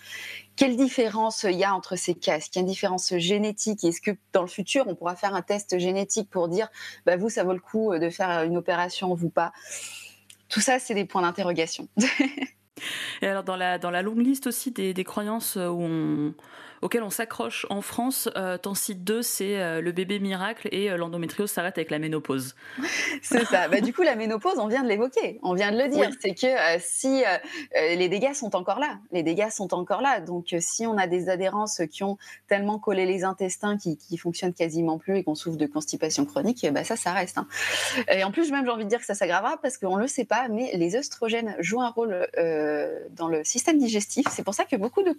Quelle 0.56 0.76
différence 0.76 1.44
il 1.44 1.56
y 1.56 1.64
a 1.64 1.74
entre 1.74 1.96
ces 1.96 2.14
cas? 2.14 2.36
Est-ce 2.36 2.48
qu'il 2.48 2.60
y 2.60 2.62
a 2.62 2.64
une 2.64 2.70
différence 2.70 3.16
génétique? 3.16 3.82
Est-ce 3.84 4.00
que 4.00 4.12
dans 4.32 4.42
le 4.42 4.48
futur, 4.48 4.84
on 4.86 4.94
pourra 4.94 5.16
faire 5.16 5.34
un 5.34 5.42
test 5.42 5.78
génétique 5.78 6.30
pour 6.30 6.48
dire, 6.48 6.68
bah, 7.06 7.16
vous, 7.16 7.28
ça 7.28 7.42
vaut 7.42 7.52
le 7.52 7.60
coup 7.60 7.96
de 7.96 8.10
faire 8.10 8.42
une 8.44 8.56
opération, 8.56 9.14
vous 9.14 9.30
pas? 9.30 9.52
Tout 10.54 10.60
ça, 10.60 10.78
c'est 10.78 10.94
des 10.94 11.04
points 11.04 11.22
d'interrogation. 11.22 11.88
Et 13.22 13.26
alors, 13.26 13.42
dans 13.42 13.56
la, 13.56 13.76
dans 13.78 13.90
la 13.90 14.02
longue 14.02 14.24
liste 14.24 14.46
aussi 14.46 14.70
des, 14.70 14.94
des 14.94 15.02
croyances 15.02 15.56
où 15.56 15.82
on 15.82 16.32
auquel 16.84 17.02
on 17.02 17.10
s'accroche 17.10 17.66
en 17.70 17.80
France. 17.80 18.28
Euh, 18.36 18.58
site 18.74 19.04
2, 19.04 19.22
c'est 19.22 19.58
euh, 19.58 19.80
le 19.80 19.92
bébé 19.92 20.18
miracle 20.18 20.68
et 20.70 20.90
euh, 20.90 20.98
l'endométriose 20.98 21.50
s'arrête 21.50 21.78
avec 21.78 21.90
la 21.90 21.98
ménopause. 21.98 22.54
c'est 23.22 23.44
ça. 23.46 23.68
Bah, 23.68 23.80
du 23.80 23.94
coup, 23.94 24.02
la 24.02 24.16
ménopause, 24.16 24.58
on 24.58 24.68
vient 24.68 24.82
de 24.82 24.88
l'évoquer, 24.88 25.40
on 25.42 25.54
vient 25.54 25.72
de 25.72 25.78
le 25.78 25.88
dire. 25.88 26.10
C'est 26.20 26.34
que 26.34 26.46
si 26.80 27.22
les 27.74 28.08
dégâts 28.08 28.34
sont 28.34 28.54
encore 28.54 28.78
là, 28.78 28.98
les 29.12 29.22
dégâts 29.22 29.48
sont 29.48 29.72
encore 29.72 30.02
là. 30.02 30.20
Donc, 30.20 30.54
si 30.58 30.86
on 30.86 30.98
a 30.98 31.06
des 31.06 31.30
adhérences 31.30 31.80
qui 31.90 32.04
ont 32.04 32.18
tellement 32.48 32.78
collé 32.78 33.06
les 33.06 33.24
intestins 33.24 33.78
qui, 33.78 33.96
qui 33.96 34.18
fonctionnent 34.18 34.52
quasiment 34.52 34.98
plus 34.98 35.16
et 35.16 35.24
qu'on 35.24 35.34
souffre 35.34 35.56
de 35.56 35.66
constipation 35.66 36.26
chronique, 36.26 36.66
bah, 36.70 36.84
ça, 36.84 36.96
ça 36.96 37.12
reste. 37.12 37.38
Hein. 37.38 37.46
Et 38.12 38.24
en 38.24 38.30
plus, 38.30 38.50
même, 38.50 38.66
j'ai 38.66 38.70
envie 38.70 38.84
de 38.84 38.90
dire 38.90 39.00
que 39.00 39.06
ça 39.06 39.14
s'aggravera 39.14 39.56
parce 39.62 39.78
qu'on 39.78 39.96
ne 39.96 40.02
le 40.02 40.08
sait 40.08 40.26
pas, 40.26 40.48
mais 40.48 40.70
les 40.74 40.96
œstrogènes 40.96 41.56
jouent 41.60 41.82
un 41.82 41.90
rôle 41.90 42.26
dans 43.16 43.28
le 43.28 43.42
système 43.42 43.78
digestif. 43.78 44.26
C'est 44.30 44.44
pour 44.44 44.54
ça 44.54 44.64
que 44.64 44.76
beaucoup 44.76 45.02
de 45.02 45.14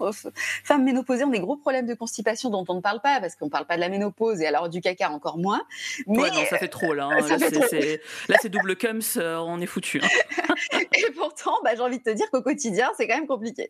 femmes 0.64 0.84
ménopausées 0.84 1.24
ont 1.24 1.30
des 1.30 1.40
gros 1.40 1.55
problèmes 1.58 1.86
de 1.86 1.94
constipation 1.94 2.50
dont 2.50 2.66
on 2.68 2.76
ne 2.76 2.82
parle 2.82 3.02
pas, 3.02 3.20
parce 3.20 3.36
qu'on 3.36 3.46
ne 3.46 3.50
parle 3.50 3.66
pas 3.66 3.76
de 3.76 3.82
la 3.82 3.90
ménopause 3.90 4.42
et 4.42 4.48
alors 4.48 4.70
du 4.70 4.82
caca 4.82 5.10
encore 5.12 5.38
moins. 5.38 5.62
Mais 6.08 6.30
non, 6.30 6.46
ça 6.50 6.58
fait 6.58 6.68
trop 6.68 6.94
là. 6.94 7.10
Hein. 7.12 7.20
Là, 8.30 8.38
c'est 8.42 8.50
double 8.50 8.76
cums, 8.76 9.18
euh, 9.18 9.38
on 9.38 9.60
est 9.62 9.66
foutu. 9.66 10.02
Hein. 10.02 10.56
et 10.94 11.12
pourtant, 11.12 11.56
bah, 11.64 11.72
j'ai 11.76 11.82
envie 11.82 12.00
de 12.00 12.04
te 12.04 12.10
dire 12.10 12.30
qu'au 12.32 12.42
quotidien, 12.42 12.92
c'est 12.98 13.08
quand 13.08 13.16
même 13.16 13.28
compliqué. 13.28 13.70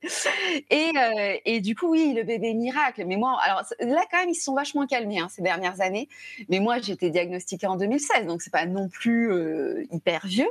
Et, 0.69 0.91
euh, 0.97 1.37
et, 1.45 1.61
du 1.61 1.75
coup, 1.75 1.89
oui, 1.89 2.13
le 2.13 2.23
bébé 2.23 2.53
miracle. 2.53 3.03
Mais 3.05 3.17
moi, 3.17 3.37
alors 3.43 3.63
là, 3.79 4.03
quand 4.11 4.19
même, 4.19 4.29
ils 4.29 4.35
se 4.35 4.43
sont 4.43 4.55
vachement 4.55 4.85
calmés 4.85 5.19
hein, 5.19 5.27
ces 5.29 5.41
dernières 5.41 5.81
années. 5.81 6.09
Mais 6.49 6.59
moi, 6.59 6.79
j'étais 6.79 7.09
diagnostiquée 7.09 7.67
en 7.67 7.75
2016, 7.75 8.25
donc 8.27 8.41
c'est 8.41 8.53
pas 8.53 8.65
non 8.65 8.89
plus 8.89 9.31
euh, 9.31 9.83
hyper 9.91 10.25
vieux. 10.25 10.49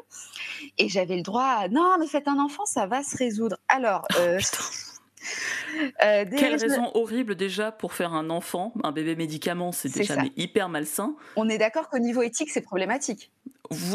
Et 0.79 0.89
j'avais 0.89 1.17
le 1.17 1.23
droit 1.23 1.45
à 1.45 1.69
non, 1.69 1.97
mais 1.99 2.07
faites 2.07 2.29
un 2.29 2.39
enfant, 2.39 2.65
ça 2.67 2.87
va 2.87 3.03
se 3.03 3.17
résoudre. 3.17 3.59
Alors. 3.69 4.07
Oh, 4.19 4.39
euh, 6.05 6.25
Quelle 6.37 6.57
raison 6.57 6.91
horrible 6.95 7.35
déjà 7.35 7.73
pour 7.73 7.93
faire 7.93 8.13
un 8.13 8.31
enfant, 8.31 8.73
un 8.83 8.93
bébé 8.93 9.17
médicament, 9.17 9.73
c'est 9.73 9.93
déjà 9.93 10.17
hyper 10.37 10.69
malsain. 10.69 11.17
On 11.37 11.49
est 11.49 11.59
d'accord 11.59 11.89
qu'au 11.89 11.99
niveau 11.99 12.23
éthique, 12.23 12.51
c'est 12.51 12.63
problématique. 12.63 13.31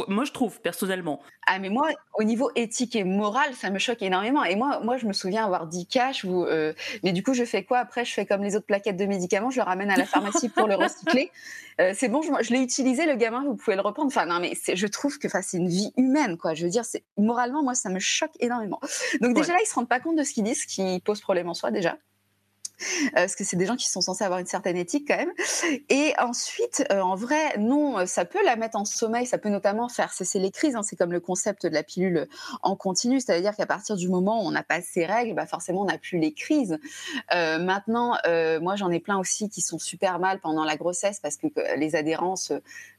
Moi, 0.08 0.26
je 0.26 0.32
trouve, 0.32 0.60
personnellement. 0.62 1.22
Ah, 1.46 1.60
mais 1.60 1.70
moi, 1.70 1.90
au 2.16 2.24
niveau 2.24 2.50
éthique 2.56 2.96
et 2.96 3.04
moral, 3.04 3.54
ça 3.54 3.70
me 3.70 3.78
choque 3.78 4.02
énormément. 4.02 4.44
Et 4.44 4.56
moi, 4.56 4.80
moi 4.84 4.98
je 4.98 5.06
me 5.06 5.14
souviens 5.14 5.46
avoir 5.46 5.68
dit 5.68 5.86
cash, 5.86 6.24
ou, 6.24 6.44
euh, 6.44 6.74
mais 7.04 7.12
du 7.12 7.22
coup, 7.22 7.34
je 7.34 7.46
fais 7.46 7.64
quoi 7.64 7.78
Après, 7.78 8.04
je 8.04 8.12
fais 8.12 8.26
comme 8.26 8.42
les 8.42 8.56
autres 8.56 8.66
plaquettes 8.66 8.98
de 8.98 9.06
médicaments, 9.06 9.52
je 9.52 9.58
le 9.58 9.64
ramène 9.64 9.92
à 9.92 9.96
la 9.96 10.06
pharmacie 10.06 10.50
pour 10.50 10.68
le 10.68 10.76
recycler. 10.84 11.32
Euh, 11.80 11.94
c'est 11.96 12.10
bon, 12.10 12.22
je, 12.22 12.52
l'ai 12.52 12.62
utilisé, 12.62 13.06
le 13.06 13.16
gamin, 13.16 13.44
vous 13.46 13.56
pouvez 13.56 13.76
le 13.76 13.82
reprendre. 13.82 14.08
Enfin, 14.08 14.26
non, 14.26 14.40
mais 14.40 14.54
je 14.74 14.88
trouve 14.88 15.20
que 15.20 15.28
c'est 15.30 15.58
une 15.58 15.70
vie 15.70 15.94
humaine, 15.98 16.38
quoi. 16.38 16.56
Je 16.56 16.66
veux 16.66 16.72
dire, 16.72 16.84
moralement, 17.18 17.62
moi, 17.64 17.76
ça 17.76 17.90
me 17.90 18.00
choque 18.00 18.34
énormément. 18.40 18.80
Donc, 19.22 19.36
déjà 19.36 19.54
là, 19.54 19.60
ils 19.64 19.68
se 19.68 19.76
rendent 19.76 19.90
pas 19.90 20.00
compte 20.00 20.18
de 20.18 20.24
ce 20.24 20.34
qu'ils 20.34 20.44
disent, 20.44 20.64
ce 20.64 20.68
qui 20.68 21.00
pose 21.00 21.22
problème 21.22 21.48
en 21.48 21.54
soi, 21.54 21.70
déjà. 21.70 21.98
Euh, 22.82 23.10
parce 23.14 23.36
que 23.36 23.44
c'est 23.44 23.58
des 23.58 23.66
gens 23.66 23.76
qui 23.76 23.88
sont 23.88 24.02
censés 24.02 24.24
avoir 24.24 24.40
une 24.40 24.46
certaine 24.46 24.78
éthique 24.78 25.08
quand 25.08 25.18
même. 25.18 25.32
Et 25.90 26.14
ensuite, 26.20 26.86
euh, 26.92 27.02
en 27.02 27.16
vrai, 27.16 27.58
non, 27.58 28.06
ça 28.06 28.26
peut 28.26 28.44
la 28.44 28.56
mettre 28.56 28.78
en 28.78 28.86
sommeil, 28.86 29.26
ça 29.26 29.38
peut 29.38 29.50
notamment 29.50 29.90
faire 29.90 30.14
cesser 30.14 30.40
les 30.40 30.52
crises. 30.52 30.76
Hein. 30.76 30.84
c'est 30.84 30.96
comme 30.96 31.12
le 31.12 31.20
concept 31.20 31.66
de 31.66 31.74
la 31.74 31.84
pilule 31.84 32.28
en 32.62 32.76
continu, 32.76 33.20
c'est-à-dire 33.20 33.56
qu'à 33.56 33.66
partir 33.66 33.96
du 33.96 34.10
moment 34.10 34.44
où 34.44 34.48
on 34.48 34.52
n'a 34.52 34.64
pas 34.64 34.82
ces 34.82 35.06
règles, 35.06 35.34
bah 35.36 35.46
forcément 35.46 35.82
on 35.82 35.86
n'a 35.86 35.98
plus 35.98 36.20
les 36.20 36.34
crises. 36.34 36.80
Euh, 37.34 37.60
maintenant, 37.60 38.18
moi 38.62 38.76
j'en 38.76 38.90
ai 38.92 39.00
plein 39.00 39.20
aussi 39.20 39.50
qui 39.50 39.62
sont 39.62 39.80
super 39.80 40.20
mal 40.20 40.40
pendant 40.40 40.64
la 40.64 40.78
grossesse 40.78 41.20
parce 41.20 41.38
que 41.38 41.48
les 41.78 41.96
adhérences, 41.96 42.52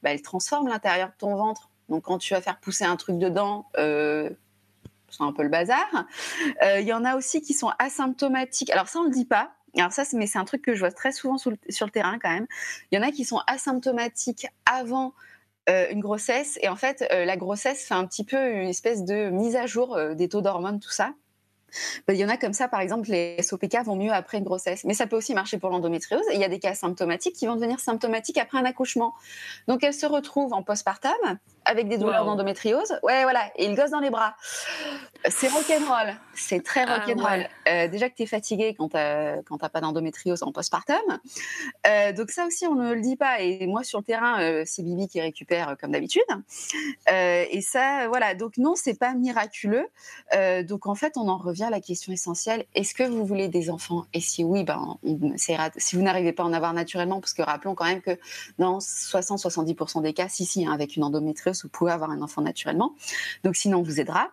bah, 0.03 0.11
elles 0.13 0.23
transforment 0.23 0.69
l'intérieur 0.69 1.09
de 1.09 1.15
ton 1.19 1.37
ventre. 1.37 1.71
Donc 1.89 2.05
quand 2.05 2.19
tu 2.19 2.35
vas 2.35 2.41
faire 2.41 2.59
pousser 2.59 2.85
un 2.85 2.97
truc 2.97 3.19
dedans, 3.19 3.67
c'est 3.77 5.25
un 5.25 5.33
peu 5.33 5.43
le 5.43 5.49
bazar. 5.49 6.07
Il 6.63 6.87
y 6.87 6.93
en 6.93 7.05
a 7.05 7.17
aussi 7.17 7.43
qui 7.43 7.55
sont 7.55 7.71
asymptomatiques. 7.79 8.71
Alors 8.71 8.89
ça, 8.89 9.01
on 9.01 9.05
ne 9.05 9.09
le 9.09 9.15
dit 9.15 9.25
pas, 9.25 9.53
alors 9.77 9.93
ça, 9.93 10.03
mais 10.15 10.27
c'est 10.27 10.39
un 10.39 10.45
truc 10.45 10.63
que 10.63 10.75
je 10.75 10.81
vois 10.81 10.93
très 10.93 11.13
souvent 11.13 11.39
sur 11.39 11.51
le, 11.51 11.91
terrain 11.91 12.19
quand 12.19 12.31
même. 12.31 12.47
Il 12.91 12.97
y 12.97 12.99
en 12.99 13.07
a 13.07 13.13
qui 13.13 13.25
sont 13.25 13.41
asymptomatiques 13.47 14.47
avant 14.67 15.13
euh, 15.69 15.87
une 15.91 16.01
grossesse 16.01 16.59
et 16.63 16.69
en 16.69 16.77
fait, 16.77 17.07
euh, 17.13 17.25
la 17.25 17.37
grossesse 17.37 17.87
fait 17.87 17.95
un 17.95 18.07
petit 18.07 18.25
peu 18.25 18.37
une 18.37 18.69
espèce 18.69 19.05
de 19.05 19.31
mise 19.31 19.57
à 19.57 19.67
jour 19.67 19.97
euh, 19.97 20.15
des 20.15 20.29
taux 20.29 20.41
d'hormones, 20.41 20.81
tout 20.81 20.91
ça. 20.91 21.15
Ben, 22.07 22.15
il 22.15 22.21
y 22.21 22.25
en 22.25 22.29
a 22.29 22.37
comme 22.37 22.53
ça, 22.53 22.69
par 22.69 22.81
exemple, 22.81 23.11
les 23.11 23.41
SOPK 23.43 23.85
vont 23.85 23.97
mieux 23.97 24.13
après 24.13 24.39
une 24.39 24.45
grossesse. 24.45 24.85
Mais 24.85 24.95
ça 24.95 25.07
peut 25.07 25.17
aussi 25.17 25.35
marcher 25.35 25.59
pour 25.59 25.71
l'endométriose. 25.71 26.23
il 26.33 26.41
y 26.41 26.45
a 26.45 26.49
des 26.49 26.59
cas 26.59 26.75
symptomatiques 26.75 27.35
qui 27.35 27.47
vont 27.47 27.55
devenir 27.55 27.81
symptomatiques 27.81 28.39
après 28.39 28.59
un 28.59 28.65
accouchement. 28.65 29.15
Donc, 29.69 29.85
elles 29.85 29.95
se 29.95 30.07
retrouvent 30.07 30.53
en 30.53 30.63
postpartum 30.63 31.39
avec 31.65 31.89
des 31.89 31.99
douleurs 31.99 32.25
d'endométriose. 32.25 32.99
Ouais, 33.03 33.23
voilà. 33.23 33.51
Et 33.57 33.69
le 33.69 33.75
gosse 33.75 33.91
dans 33.91 34.01
les 34.01 34.11
bras. 34.11 34.35
C'est 35.29 35.49
rock'n'roll. 35.49 36.15
C'est 36.35 36.65
très 36.65 36.85
ah, 36.87 36.99
rock'n'roll. 36.99 37.47
euh, 37.69 37.89
déjà 37.89 38.09
que 38.09 38.15
tu 38.15 38.23
es 38.23 38.27
fatigué 38.27 38.75
quand 38.75 38.89
tu 38.89 38.97
n'as 38.97 39.69
pas 39.69 39.81
d'endométriose 39.81 40.43
en 40.43 40.53
postpartum. 40.53 40.97
Euh, 41.87 42.13
donc 42.13 42.31
ça 42.31 42.47
aussi, 42.47 42.67
on 42.67 42.75
ne 42.75 42.95
le 42.95 43.01
dit 43.01 43.17
pas. 43.17 43.41
Et 43.41 43.67
moi, 43.67 43.85
sur 43.85 43.99
le 43.99 44.05
terrain, 44.05 44.41
euh, 44.43 44.63
c'est 44.67 44.83
Bibi 44.83 45.09
qui 45.09 45.21
récupère 45.21 45.71
euh, 45.71 45.75
comme 45.75 45.93
d'habitude. 45.93 46.23
et 47.09 47.61
ça, 47.61 48.09
voilà. 48.09 48.35
Donc 48.35 48.57
non, 48.57 48.75
c'est 48.75 48.99
pas 48.99 49.15
miraculeux. 49.15 49.87
donc 50.65 50.87
en 50.87 50.95
fait, 50.95 51.17
on 51.17 51.29
en 51.29 51.39
revient 51.39 51.60
à 51.67 51.71
la 51.71 51.81
question 51.81 52.13
essentielle. 52.13 52.65
Est-ce 52.75 52.95
que 52.95 53.03
vous 53.03 53.25
voulez 53.25 53.49
des 53.49 53.71
enfants? 53.71 54.07
Et 54.13 54.21
si 54.21 54.45
oui, 54.45 54.65
ben, 54.65 54.99
on 55.03 55.35
Si 55.37 55.97
vous 55.97 56.03
n'arrivez 56.03 56.33
pas 56.33 56.43
à 56.43 56.47
en 56.47 56.53
avoir 56.53 56.73
naturellement, 56.73 57.21
parce 57.21 57.35
que 57.35 57.43
rappelons 57.43 57.75
quand 57.75 57.85
même 57.85 58.03
que 58.03 58.19
dans 58.59 58.79
60-70% 58.79 60.03
des 60.03 60.13
cas, 60.13 60.29
si, 60.29 60.45
si, 60.45 60.67
hein, 60.67 60.73
avec 60.73 60.97
une 60.97 61.05
endométriose, 61.05 61.63
vous 61.63 61.69
pouvez 61.69 61.93
avoir 61.93 62.11
un 62.11 62.23
enfant 62.23 62.43
naturellement. 62.43 62.95
Donc 63.45 63.57
sinon, 63.57 63.79
on 63.79 63.83
vous 63.83 64.01
aidera. 64.01 64.31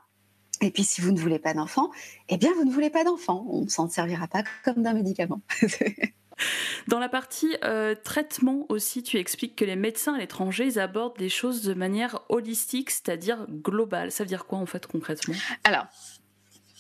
Et 0.62 0.72
puis, 0.72 0.84
si 0.84 1.02
vous 1.02 1.12
ne 1.12 1.20
voulez 1.20 1.40
pas 1.40 1.54
d'enfant, 1.54 1.92
eh 2.30 2.38
bien, 2.38 2.52
vous 2.56 2.66
ne 2.66 2.72
voulez 2.72 2.90
pas 2.90 3.04
d'enfant. 3.04 3.46
On 3.50 3.62
ne 3.62 3.70
s'en 3.70 3.90
servira 3.90 4.28
pas 4.28 4.44
comme 4.64 4.82
d'un 4.82 4.94
médicament. 4.94 5.42
Dans 6.88 7.00
la 7.00 7.10
partie 7.10 7.56
euh, 7.64 7.96
traitement 7.96 8.66
aussi, 8.70 9.04
tu 9.04 9.18
expliques 9.18 9.56
que 9.56 9.66
les 9.66 9.76
médecins 9.76 10.14
à 10.14 10.18
l'étranger, 10.20 10.66
ils 10.66 10.80
abordent 10.80 11.18
des 11.18 11.30
choses 11.30 11.64
de 11.64 11.74
manière 11.74 12.22
holistique, 12.30 12.92
c'est-à-dire 12.92 13.48
globale. 13.50 14.12
Ça 14.12 14.24
veut 14.24 14.28
dire 14.28 14.46
quoi 14.46 14.60
en 14.60 14.66
fait 14.66 14.86
concrètement? 14.88 15.36
Alors, 15.64 15.86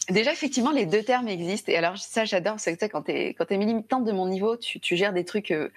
Déjà, 0.09 0.31
effectivement, 0.31 0.71
les 0.71 0.85
deux 0.85 1.03
termes 1.03 1.27
existent. 1.27 1.71
Et 1.71 1.75
alors, 1.75 1.97
ça, 1.97 2.23
j'adore. 2.23 2.59
C'est 2.59 2.77
que 2.77 2.85
quand 2.85 3.03
tu 3.03 3.11
es, 3.11 3.33
quand 3.33 3.51
es 3.51 3.57
militante 3.57 4.05
de 4.05 4.11
mon 4.11 4.27
niveau, 4.27 4.55
tu, 4.55 4.79
tu 4.79 4.95
gères 4.95 5.11
des 5.11 5.25
trucs 5.25 5.51
euh, 5.51 5.69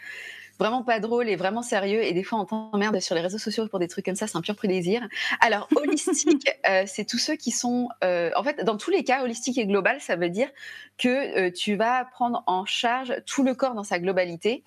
vraiment 0.58 0.84
pas 0.84 1.00
drôles 1.00 1.28
et 1.28 1.34
vraiment 1.34 1.62
sérieux. 1.62 2.04
Et 2.04 2.12
des 2.12 2.22
fois, 2.22 2.38
on 2.38 2.44
t'emmerde 2.44 3.00
sur 3.00 3.16
les 3.16 3.22
réseaux 3.22 3.38
sociaux 3.38 3.66
pour 3.66 3.80
des 3.80 3.88
trucs 3.88 4.04
comme 4.04 4.14
ça. 4.14 4.28
C'est 4.28 4.36
un 4.36 4.40
pur 4.40 4.54
plaisir. 4.54 5.06
Alors, 5.40 5.68
holistique, 5.76 6.48
euh, 6.68 6.84
c'est 6.86 7.04
tous 7.04 7.18
ceux 7.18 7.34
qui 7.34 7.50
sont. 7.50 7.88
Euh, 8.04 8.30
en 8.36 8.44
fait, 8.44 8.62
dans 8.62 8.76
tous 8.76 8.90
les 8.90 9.02
cas, 9.02 9.24
holistique 9.24 9.58
et 9.58 9.66
global, 9.66 10.00
ça 10.00 10.14
veut 10.14 10.30
dire 10.30 10.48
que 10.96 11.48
tu 11.48 11.74
vas 11.74 12.04
prendre 12.04 12.44
en 12.46 12.64
charge 12.66 13.16
tout 13.26 13.42
le 13.42 13.54
corps 13.54 13.74
dans 13.74 13.84
sa 13.84 13.98
globalité 13.98 14.62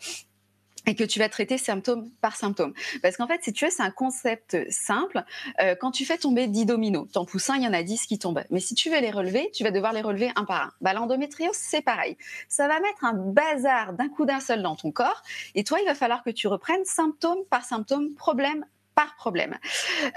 et 0.85 0.95
que 0.95 1.03
tu 1.03 1.19
vas 1.19 1.29
traiter 1.29 1.57
symptôme 1.57 2.09
par 2.21 2.35
symptôme. 2.35 2.73
Parce 3.01 3.17
qu'en 3.17 3.27
fait, 3.27 3.43
si 3.43 3.53
tu 3.53 3.65
veux, 3.65 3.71
c'est 3.71 3.83
un 3.83 3.91
concept 3.91 4.57
simple. 4.69 5.23
Euh, 5.61 5.75
quand 5.79 5.91
tu 5.91 6.05
fais 6.05 6.17
tomber 6.17 6.47
10 6.47 6.65
dominos, 6.65 7.07
t'en 7.11 7.25
pousses 7.25 7.49
un, 7.49 7.55
il 7.55 7.63
y 7.63 7.67
en 7.67 7.73
a 7.73 7.83
10 7.83 8.05
qui 8.05 8.19
tombent. 8.19 8.43
Mais 8.49 8.59
si 8.59 8.75
tu 8.75 8.89
veux 8.89 8.99
les 8.99 9.11
relever, 9.11 9.49
tu 9.53 9.63
vas 9.63 9.71
devoir 9.71 9.93
les 9.93 10.01
relever 10.01 10.31
un 10.35 10.45
par 10.45 10.61
un. 10.63 10.71
Bah, 10.81 10.93
L'endométriose, 10.93 11.55
c'est 11.55 11.81
pareil. 11.81 12.17
Ça 12.49 12.67
va 12.67 12.79
mettre 12.79 13.03
un 13.03 13.13
bazar 13.13 13.93
d'un 13.93 14.09
coup 14.09 14.25
d'un 14.25 14.39
seul 14.39 14.61
dans 14.61 14.75
ton 14.75 14.91
corps. 14.91 15.21
Et 15.55 15.63
toi, 15.63 15.79
il 15.81 15.85
va 15.85 15.95
falloir 15.95 16.23
que 16.23 16.29
tu 16.29 16.47
reprennes 16.47 16.85
symptôme 16.85 17.39
par 17.49 17.63
symptôme, 17.63 18.13
problème 18.15 18.65
par 18.95 19.15
problème. 19.15 19.57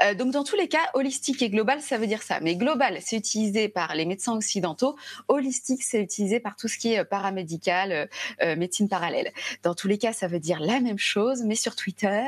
Euh, 0.05 0.15
donc 0.15 0.33
dans 0.33 0.45
tous 0.45 0.57
les 0.57 0.69
cas, 0.69 0.91
holistique 0.95 1.43
et 1.43 1.51
global, 1.51 1.81
ça 1.81 1.99
veut 1.99 2.07
dire 2.07 2.23
ça. 2.23 2.41
Mais 2.41 2.57
global, 2.57 2.99
c'est 3.01 3.17
utilisé 3.17 3.69
par 3.69 3.95
les 3.95 4.05
médecins 4.05 4.35
occidentaux. 4.35 4.97
Holistique, 5.29 5.83
c'est 5.83 6.03
utilisé 6.03 6.41
par 6.41 6.57
tout 6.57 6.69
ce 6.69 6.79
qui 6.79 6.93
est 6.93 7.01
euh, 7.01 7.05
paramédical, 7.05 8.09
euh, 8.43 8.57
médecine 8.57 8.89
parallèle. 8.89 9.33
Dans 9.63 9.75
tous 9.75 9.89
les 9.89 9.99
cas, 9.99 10.13
ça 10.13 10.27
veut 10.27 10.41
dire 10.41 10.61
la 10.61 10.81
même 10.81 10.99
chose, 10.99 11.43
mais 11.45 11.55
sur 11.55 11.77
Twitter. 11.77 12.25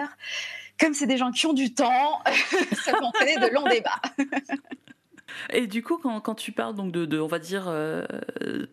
Comme 0.81 0.95
c'est 0.95 1.07
des 1.07 1.17
gens 1.17 1.33
qui 1.33 1.47
ont 1.47 1.53
du 1.53 1.75
temps, 1.75 2.21
ça 2.85 2.93
peut 2.93 3.05
entraîner 3.05 3.37
de 3.37 3.53
longs 3.53 3.69
débats. 3.69 4.01
Et 5.51 5.67
du 5.67 5.83
coup, 5.83 5.99
quand, 5.99 6.35
tu 6.35 6.53
parles 6.53 6.75
donc 6.75 6.91
de, 6.91 7.21
on 7.21 7.27
va 7.27 7.39
dire, 7.39 7.71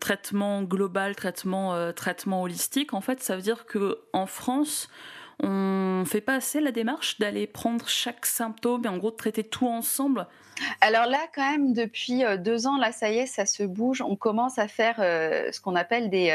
traitement 0.00 0.62
global, 0.62 1.14
traitement, 1.14 1.92
traitement 1.92 2.42
holistique, 2.42 2.94
en 2.94 3.02
fait, 3.02 3.22
ça 3.22 3.36
veut 3.36 3.42
dire 3.42 3.66
que 3.66 3.98
en 4.14 4.26
France, 4.26 4.88
on 5.42 6.04
fait 6.06 6.20
pas 6.20 6.34
assez 6.34 6.60
la 6.60 6.72
démarche 6.72 7.18
d'aller 7.18 7.46
prendre 7.46 7.88
chaque 7.88 8.26
symptôme 8.26 8.84
et 8.84 8.88
en 8.88 8.98
gros 8.98 9.10
de 9.10 9.16
traiter 9.16 9.44
tout 9.44 9.66
ensemble? 9.66 10.26
Alors 10.80 11.06
là, 11.06 11.18
quand 11.34 11.48
même, 11.50 11.72
depuis 11.72 12.24
euh, 12.24 12.36
deux 12.36 12.66
ans, 12.66 12.78
là, 12.78 12.92
ça 12.92 13.10
y 13.10 13.18
est, 13.18 13.26
ça 13.26 13.46
se 13.46 13.62
bouge. 13.62 14.00
On 14.00 14.16
commence 14.16 14.58
à 14.58 14.68
faire 14.68 14.96
euh, 14.98 15.50
ce 15.52 15.60
qu'on 15.60 15.76
appelle 15.76 16.08
des, 16.08 16.30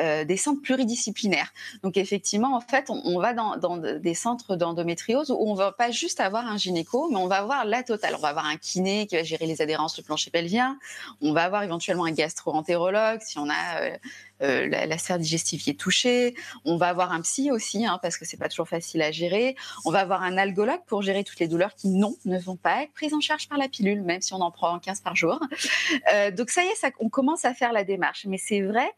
euh, 0.00 0.24
des 0.24 0.36
centres 0.36 0.62
pluridisciplinaires. 0.62 1.52
Donc 1.82 1.96
effectivement, 1.96 2.56
en 2.56 2.60
fait, 2.60 2.90
on, 2.90 3.18
va 3.20 3.34
dans, 3.34 3.76
des 3.76 4.14
centres 4.14 4.56
d'endométriose 4.56 5.30
où 5.30 5.38
on 5.38 5.54
va 5.54 5.72
pas 5.72 5.90
juste 5.90 6.20
avoir 6.20 6.46
un 6.46 6.56
gynéco, 6.56 7.08
mais 7.10 7.18
on 7.18 7.28
va 7.28 7.36
avoir 7.36 7.64
la 7.64 7.82
totale. 7.82 8.14
On 8.16 8.20
va 8.20 8.28
avoir 8.28 8.46
un 8.46 8.56
kiné 8.56 9.06
qui 9.06 9.16
va 9.16 9.22
gérer 9.22 9.46
les 9.46 9.62
adhérences, 9.62 9.96
le 9.96 10.02
plancher 10.02 10.30
pelvien. 10.30 10.78
On 11.20 11.32
va 11.32 11.44
avoir 11.44 11.62
éventuellement 11.62 12.04
un 12.04 12.12
gastro-entérologue 12.12 13.20
si 13.22 13.38
on 13.38 13.48
a 13.48 13.98
la, 14.40 14.86
la 14.86 14.98
sphère 14.98 15.18
digestive 15.18 15.62
qui 15.62 15.70
est 15.70 15.80
touchée. 15.80 16.34
On 16.64 16.76
va 16.76 16.88
avoir 16.88 17.12
un 17.12 17.20
psy 17.20 17.50
aussi, 17.50 17.86
hein, 17.86 17.98
parce 18.02 18.15
que 18.18 18.24
c'est 18.24 18.36
pas 18.36 18.48
toujours 18.48 18.68
facile 18.68 19.02
à 19.02 19.12
gérer. 19.12 19.56
On 19.84 19.90
va 19.90 20.00
avoir 20.00 20.22
un 20.22 20.36
algologue 20.36 20.84
pour 20.86 21.02
gérer 21.02 21.24
toutes 21.24 21.40
les 21.40 21.48
douleurs 21.48 21.74
qui, 21.74 21.88
non, 21.88 22.16
ne 22.24 22.38
vont 22.38 22.56
pas 22.56 22.82
être 22.82 22.92
prises 22.92 23.14
en 23.14 23.20
charge 23.20 23.48
par 23.48 23.58
la 23.58 23.68
pilule, 23.68 24.02
même 24.02 24.20
si 24.20 24.34
on 24.34 24.40
en 24.40 24.50
prend 24.50 24.78
15 24.78 25.00
par 25.00 25.16
jour. 25.16 25.40
Euh, 26.12 26.30
donc 26.30 26.50
ça 26.50 26.62
y 26.62 26.66
est, 26.66 26.92
on 27.00 27.08
commence 27.08 27.44
à 27.44 27.54
faire 27.54 27.72
la 27.72 27.84
démarche. 27.84 28.26
Mais 28.26 28.38
c'est 28.38 28.60
vrai 28.60 28.88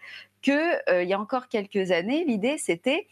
qu'il 0.43 0.55
euh, 0.89 1.03
y 1.05 1.13
a 1.13 1.21
encore 1.21 1.49
quelques 1.49 1.91
années, 1.91 2.25
l'idée 2.27 2.59
c'était 2.59 3.07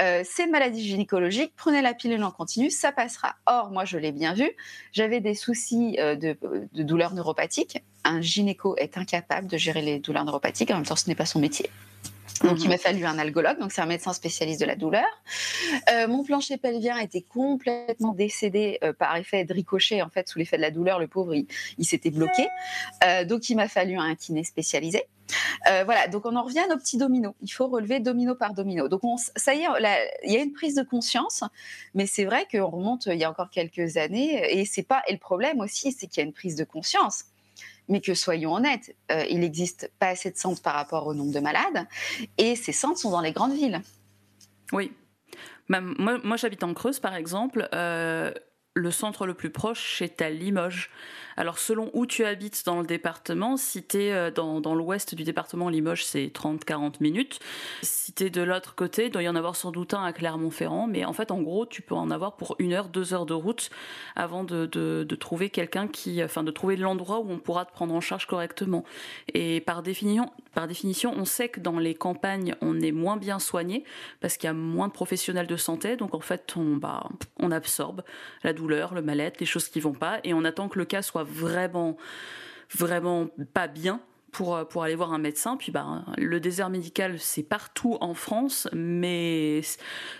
euh, 0.00 0.22
c'est 0.24 0.44
une 0.44 0.50
maladie 0.50 0.84
gynécologique, 0.84 1.52
prenez 1.56 1.80
la 1.80 1.94
pilule 1.94 2.22
en 2.22 2.30
continu, 2.30 2.70
ça 2.70 2.92
passera. 2.92 3.36
Or, 3.46 3.70
moi, 3.70 3.84
je 3.84 3.96
l'ai 3.96 4.12
bien 4.12 4.34
vu, 4.34 4.50
j'avais 4.92 5.20
des 5.20 5.34
soucis 5.34 5.96
euh, 5.98 6.14
de 6.16 6.82
douleurs 6.82 7.14
neuropathiques. 7.14 7.82
Un 8.04 8.20
gynéco 8.20 8.76
est 8.76 8.98
incapable 8.98 9.46
de 9.46 9.56
gérer 9.56 9.80
les 9.80 9.98
douleurs 9.98 10.24
neuropathiques, 10.24 10.70
en 10.70 10.74
même 10.74 10.84
temps, 10.84 10.96
ce 10.96 11.08
n'est 11.08 11.14
pas 11.14 11.26
son 11.26 11.38
métier. 11.38 11.70
Donc, 12.42 12.58
il 12.58 12.64
Mhm. 12.64 12.68
m'a 12.70 12.78
fallu 12.78 13.04
un 13.04 13.18
algologue, 13.18 13.58
donc 13.58 13.72
c'est 13.72 13.80
un 13.80 13.86
médecin 13.86 14.12
spécialiste 14.12 14.60
de 14.60 14.66
la 14.66 14.76
douleur. 14.76 15.06
Euh, 15.92 16.06
mon 16.08 16.22
plancher 16.24 16.56
pelvien 16.56 16.98
était 16.98 17.22
complètement 17.22 18.12
décédé 18.12 18.78
euh, 18.82 18.92
par 18.92 19.16
effet 19.16 19.44
de 19.44 19.52
ricochet, 19.54 20.02
en 20.02 20.10
fait, 20.10 20.28
sous 20.28 20.38
l'effet 20.38 20.56
de 20.56 20.62
la 20.62 20.70
douleur. 20.70 20.98
Le 20.98 21.08
pauvre, 21.08 21.34
il, 21.34 21.46
il 21.78 21.84
s'était 21.84 22.10
bloqué. 22.10 22.46
Euh, 23.04 23.24
donc, 23.24 23.48
il 23.48 23.56
m'a 23.56 23.68
fallu 23.68 23.96
un 23.96 24.14
kiné 24.14 24.44
spécialisé. 24.44 25.04
Voilà, 25.84 26.06
donc 26.06 26.24
on 26.24 26.36
en 26.36 26.44
revient 26.44 26.60
à 26.60 26.68
nos 26.68 26.76
petits 26.76 26.98
dominos. 26.98 27.34
Il 27.42 27.48
faut 27.48 27.66
relever 27.66 27.98
domino 27.98 28.36
par 28.36 28.54
domino. 28.54 28.88
Donc, 28.88 29.02
on, 29.02 29.16
ça 29.16 29.54
y 29.54 29.62
est, 29.62 29.66
il 30.24 30.32
y 30.32 30.36
a 30.36 30.40
une 30.40 30.52
prise 30.52 30.76
de 30.76 30.82
conscience, 30.84 31.42
mais 31.94 32.06
c'est 32.06 32.24
vrai 32.24 32.46
qu'on 32.50 32.66
remonte 32.68 33.06
il 33.06 33.18
y 33.18 33.24
a 33.24 33.30
encore 33.30 33.50
quelques 33.50 33.96
années, 33.96 34.56
et 34.56 34.64
c'est 34.64 34.84
pas. 34.84 35.02
Et 35.08 35.12
le 35.12 35.18
problème 35.18 35.60
aussi, 35.60 35.90
c'est 35.90 36.06
qu'il 36.06 36.18
y 36.22 36.24
a 36.24 36.26
une 36.26 36.32
prise 36.32 36.54
de 36.54 36.62
conscience 36.64 37.24
mais 37.88 38.00
que 38.00 38.14
soyons 38.14 38.54
honnêtes, 38.54 38.94
euh, 39.10 39.24
il 39.30 39.40
n'existe 39.40 39.90
pas 39.98 40.08
assez 40.08 40.30
de 40.30 40.36
centres 40.36 40.62
par 40.62 40.74
rapport 40.74 41.06
au 41.06 41.14
nombre 41.14 41.32
de 41.32 41.40
malades, 41.40 41.86
et 42.38 42.56
ces 42.56 42.72
centres 42.72 42.98
sont 42.98 43.10
dans 43.10 43.20
les 43.20 43.32
grandes 43.32 43.54
villes. 43.54 43.80
Oui. 44.72 44.92
Moi 45.68 46.36
j'habite 46.36 46.62
en 46.62 46.74
Creuse, 46.74 47.00
par 47.00 47.14
exemple. 47.14 47.68
euh, 47.74 48.32
le 48.76 48.90
centre 48.90 49.26
le 49.26 49.34
plus 49.34 49.50
proche 49.50 50.02
est 50.02 50.20
à 50.20 50.28
Limoges. 50.28 50.90
Alors, 51.38 51.58
selon 51.58 51.90
où 51.92 52.06
tu 52.06 52.24
habites 52.24 52.64
dans 52.64 52.80
le 52.80 52.86
département, 52.86 53.56
si 53.56 53.82
tu 53.82 53.98
es 53.98 54.30
dans, 54.30 54.60
dans 54.60 54.74
l'ouest 54.74 55.14
du 55.14 55.24
département, 55.24 55.68
Limoges, 55.68 56.04
c'est 56.04 56.26
30-40 56.26 56.94
minutes. 57.00 57.40
Si 57.82 58.12
tu 58.12 58.24
es 58.24 58.30
de 58.30 58.42
l'autre 58.42 58.74
côté, 58.74 59.06
il 59.06 59.10
doit 59.10 59.22
y 59.22 59.28
en 59.28 59.36
avoir 59.36 59.56
sans 59.56 59.70
doute 59.70 59.94
un 59.94 60.04
à 60.04 60.12
Clermont-Ferrand. 60.12 60.86
Mais 60.86 61.04
en 61.04 61.12
fait, 61.12 61.30
en 61.30 61.40
gros, 61.40 61.66
tu 61.66 61.82
peux 61.82 61.94
en 61.94 62.10
avoir 62.10 62.36
pour 62.36 62.56
une 62.58 62.72
heure, 62.72 62.88
deux 62.88 63.12
heures 63.12 63.26
de 63.26 63.34
route 63.34 63.70
avant 64.14 64.44
de, 64.44 64.66
de, 64.66 65.04
de 65.08 65.16
trouver 65.16 65.50
quelqu'un 65.50 65.88
qui. 65.88 66.22
Enfin, 66.22 66.42
de 66.42 66.50
trouver 66.50 66.76
l'endroit 66.76 67.20
où 67.20 67.30
on 67.30 67.38
pourra 67.38 67.64
te 67.64 67.72
prendre 67.72 67.94
en 67.94 68.00
charge 68.00 68.26
correctement. 68.26 68.84
Et 69.34 69.60
par 69.60 69.82
définition, 69.82 70.30
par 70.56 70.66
définition, 70.66 71.12
on 71.14 71.26
sait 71.26 71.50
que 71.50 71.60
dans 71.60 71.78
les 71.78 71.94
campagnes, 71.94 72.54
on 72.62 72.80
est 72.80 72.90
moins 72.90 73.18
bien 73.18 73.38
soigné 73.38 73.84
parce 74.20 74.38
qu'il 74.38 74.46
y 74.46 74.50
a 74.50 74.54
moins 74.54 74.88
de 74.88 74.92
professionnels 74.94 75.46
de 75.46 75.56
santé. 75.56 75.98
Donc, 75.98 76.14
en 76.14 76.20
fait, 76.20 76.54
on, 76.56 76.76
bah, 76.76 77.10
on 77.38 77.50
absorbe 77.50 78.02
la 78.42 78.54
douleur, 78.54 78.94
le 78.94 79.02
mal-être, 79.02 79.38
les 79.38 79.44
choses 79.44 79.68
qui 79.68 79.80
vont 79.80 79.92
pas. 79.92 80.18
Et 80.24 80.32
on 80.32 80.44
attend 80.44 80.70
que 80.70 80.78
le 80.78 80.86
cas 80.86 81.02
soit 81.02 81.24
vraiment, 81.24 81.98
vraiment 82.74 83.28
pas 83.52 83.68
bien 83.68 84.00
pour, 84.36 84.68
pour 84.68 84.82
aller 84.82 84.94
voir 84.94 85.14
un 85.14 85.18
médecin. 85.18 85.56
Puis 85.56 85.72
bah, 85.72 86.04
le 86.18 86.40
désert 86.40 86.68
médical, 86.68 87.18
c'est 87.18 87.42
partout 87.42 87.96
en 88.02 88.12
France, 88.12 88.68
mais 88.74 89.62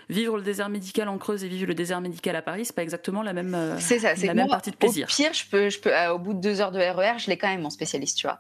vivre 0.09 0.38
le 0.38 0.42
désert 0.42 0.70
médical 0.70 1.09
en 1.11 1.18
Creuse 1.18 1.44
et 1.44 1.48
vivre 1.48 1.66
le 1.66 1.74
désert 1.74 2.00
médical 2.00 2.35
à 2.35 2.40
Paris, 2.40 2.64
c'est 2.64 2.74
pas 2.74 2.83
exactement 2.83 3.22
la 3.22 3.35
même, 3.35 3.55
euh, 3.55 3.76
C'est 3.79 3.98
ça, 3.98 4.16
c'est 4.16 4.26
la 4.26 4.33
même 4.33 4.46
moi, 4.46 4.55
partie 4.55 4.70
de 4.70 4.76
plaisir. 4.76 5.07
Au 5.07 5.14
pire, 5.14 5.35
je 5.35 5.44
peux, 5.50 5.68
je 5.68 5.79
peux, 5.79 5.94
euh, 5.94 6.14
au 6.14 6.18
bout 6.18 6.33
de 6.33 6.40
deux 6.40 6.62
heures 6.62 6.72
de 6.72 6.79
RER, 6.79 7.18
je 7.18 7.29
l'ai 7.29 7.37
quand 7.37 7.48
même 7.48 7.61
mon 7.61 7.68
spécialiste, 7.68 8.16
tu 8.16 8.26
vois. 8.26 8.38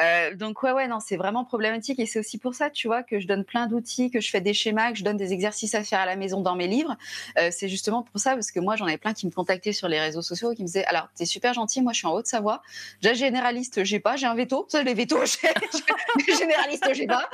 Euh, 0.00 0.32
donc 0.36 0.62
ouais, 0.62 0.70
ouais, 0.70 0.86
non, 0.86 1.00
c'est 1.00 1.16
vraiment 1.16 1.44
problématique 1.44 1.98
et 1.98 2.06
c'est 2.06 2.20
aussi 2.20 2.38
pour 2.38 2.54
ça, 2.54 2.70
tu 2.70 2.86
vois, 2.86 3.02
que 3.02 3.18
je 3.18 3.26
donne 3.26 3.44
plein 3.44 3.66
d'outils, 3.66 4.12
que 4.12 4.20
je 4.20 4.30
fais 4.30 4.40
des 4.40 4.54
schémas, 4.54 4.92
que 4.92 4.98
je 4.98 5.04
donne 5.04 5.16
des 5.16 5.32
exercices 5.32 5.74
à 5.74 5.82
faire 5.82 5.98
à 5.98 6.06
la 6.06 6.14
maison 6.14 6.40
dans 6.40 6.54
mes 6.54 6.68
livres. 6.68 6.96
Euh, 7.36 7.48
c'est 7.50 7.68
justement 7.68 8.04
pour 8.04 8.20
ça, 8.20 8.34
parce 8.34 8.52
que 8.52 8.60
moi, 8.60 8.76
j'en 8.76 8.86
ai 8.86 8.96
plein 8.96 9.12
qui 9.12 9.26
me 9.26 9.32
contactaient 9.32 9.72
sur 9.72 9.88
les 9.88 9.98
réseaux 9.98 10.22
sociaux, 10.22 10.54
qui 10.54 10.62
me 10.62 10.66
disaient, 10.68 10.84
alors, 10.84 11.08
t'es 11.16 11.24
super 11.24 11.52
gentil, 11.52 11.82
moi, 11.82 11.92
je 11.92 11.98
suis 11.98 12.06
en 12.06 12.12
Haute-Savoie. 12.12 12.62
Déjà 13.02 13.14
généraliste, 13.14 13.82
j'ai 13.82 13.98
pas, 13.98 14.14
j'ai 14.14 14.26
un 14.26 14.36
veto. 14.36 14.66
Ça, 14.68 14.84
les 14.84 14.94
vétos, 14.94 15.15
généraliste, 16.38 16.88
j'ai 16.92 17.06
pas. 17.06 17.28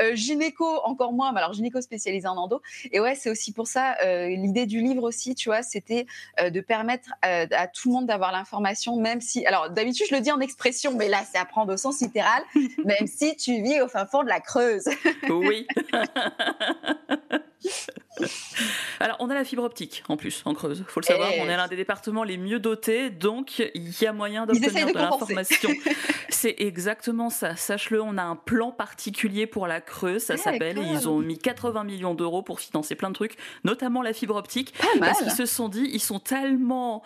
Euh, 0.00 0.14
gynéco, 0.14 0.66
encore 0.84 1.12
moins. 1.12 1.32
Mais 1.32 1.38
alors, 1.38 1.52
gynéco 1.52 1.80
spécialisé 1.80 2.26
en 2.28 2.36
endo. 2.36 2.60
Et 2.92 3.00
ouais, 3.00 3.14
c'est 3.14 3.30
aussi 3.30 3.52
pour 3.52 3.66
ça, 3.66 3.96
euh, 4.04 4.28
l'idée 4.28 4.66
du 4.66 4.80
livre 4.80 5.02
aussi, 5.02 5.34
tu 5.34 5.48
vois, 5.48 5.62
c'était 5.62 6.06
euh, 6.40 6.50
de 6.50 6.60
permettre 6.60 7.10
à 7.22 7.66
tout 7.66 7.88
le 7.88 7.94
monde 7.94 8.06
d'avoir 8.06 8.32
l'information, 8.32 8.96
même 8.96 9.20
si. 9.20 9.46
Alors, 9.46 9.70
d'habitude, 9.70 10.06
je 10.10 10.14
le 10.14 10.20
dis 10.20 10.32
en 10.32 10.40
expression, 10.40 10.94
mais 10.94 11.08
là, 11.08 11.22
c'est 11.30 11.38
à 11.38 11.44
prendre 11.44 11.72
au 11.72 11.76
sens 11.76 12.00
littéral, 12.00 12.42
même 12.84 13.06
si 13.06 13.36
tu 13.36 13.62
vis 13.62 13.80
au 13.80 13.88
fin 13.88 14.06
fond 14.06 14.22
de 14.22 14.28
la 14.28 14.40
Creuse. 14.40 14.88
Oui. 15.28 15.66
Alors, 19.00 19.16
on 19.20 19.30
a 19.30 19.34
la 19.34 19.44
fibre 19.44 19.62
optique 19.62 20.02
en 20.08 20.16
plus 20.16 20.42
en 20.44 20.54
Creuse, 20.54 20.84
faut 20.88 21.00
le 21.00 21.04
savoir. 21.06 21.30
Eh. 21.32 21.40
On 21.40 21.48
est 21.48 21.56
l'un 21.56 21.68
des 21.68 21.76
départements 21.76 22.24
les 22.24 22.36
mieux 22.36 22.58
dotés, 22.58 23.10
donc 23.10 23.58
il 23.74 24.00
y 24.00 24.06
a 24.06 24.12
moyen 24.12 24.46
d'obtenir 24.46 24.86
de, 24.86 24.92
l'information. 24.92 25.70
C'est 26.28 26.56
exactement 26.58 27.30
ça. 27.30 27.56
Sache-le, 27.56 28.02
on 28.02 28.18
a 28.18 28.22
un 28.22 28.36
plan 28.36 28.70
particulier 28.70 29.46
pour 29.46 29.66
la 29.66 29.80
Creuse, 29.80 30.22
ça 30.22 30.34
Ah, 30.34 30.36
s'appelle, 30.36 30.78
ils 30.78 31.08
ont 31.08 31.18
mis 31.18 31.38
80 31.38 31.84
millions 31.84 32.14
d'euros 32.14 32.42
pour 32.42 32.60
financer 32.60 32.94
plein 32.94 33.10
de 33.10 33.14
trucs, 33.14 33.36
notamment 33.64 34.02
la 34.02 34.12
fibre 34.12 34.36
optique. 34.36 34.74
Pas. 34.78 35.06
Parce 35.06 35.22
qu'ils 35.22 35.32
se 35.32 35.46
sont 35.46 35.68
dit, 35.68 35.88
ils 35.92 36.00
sont 36.00 36.20
tellement 36.20 37.02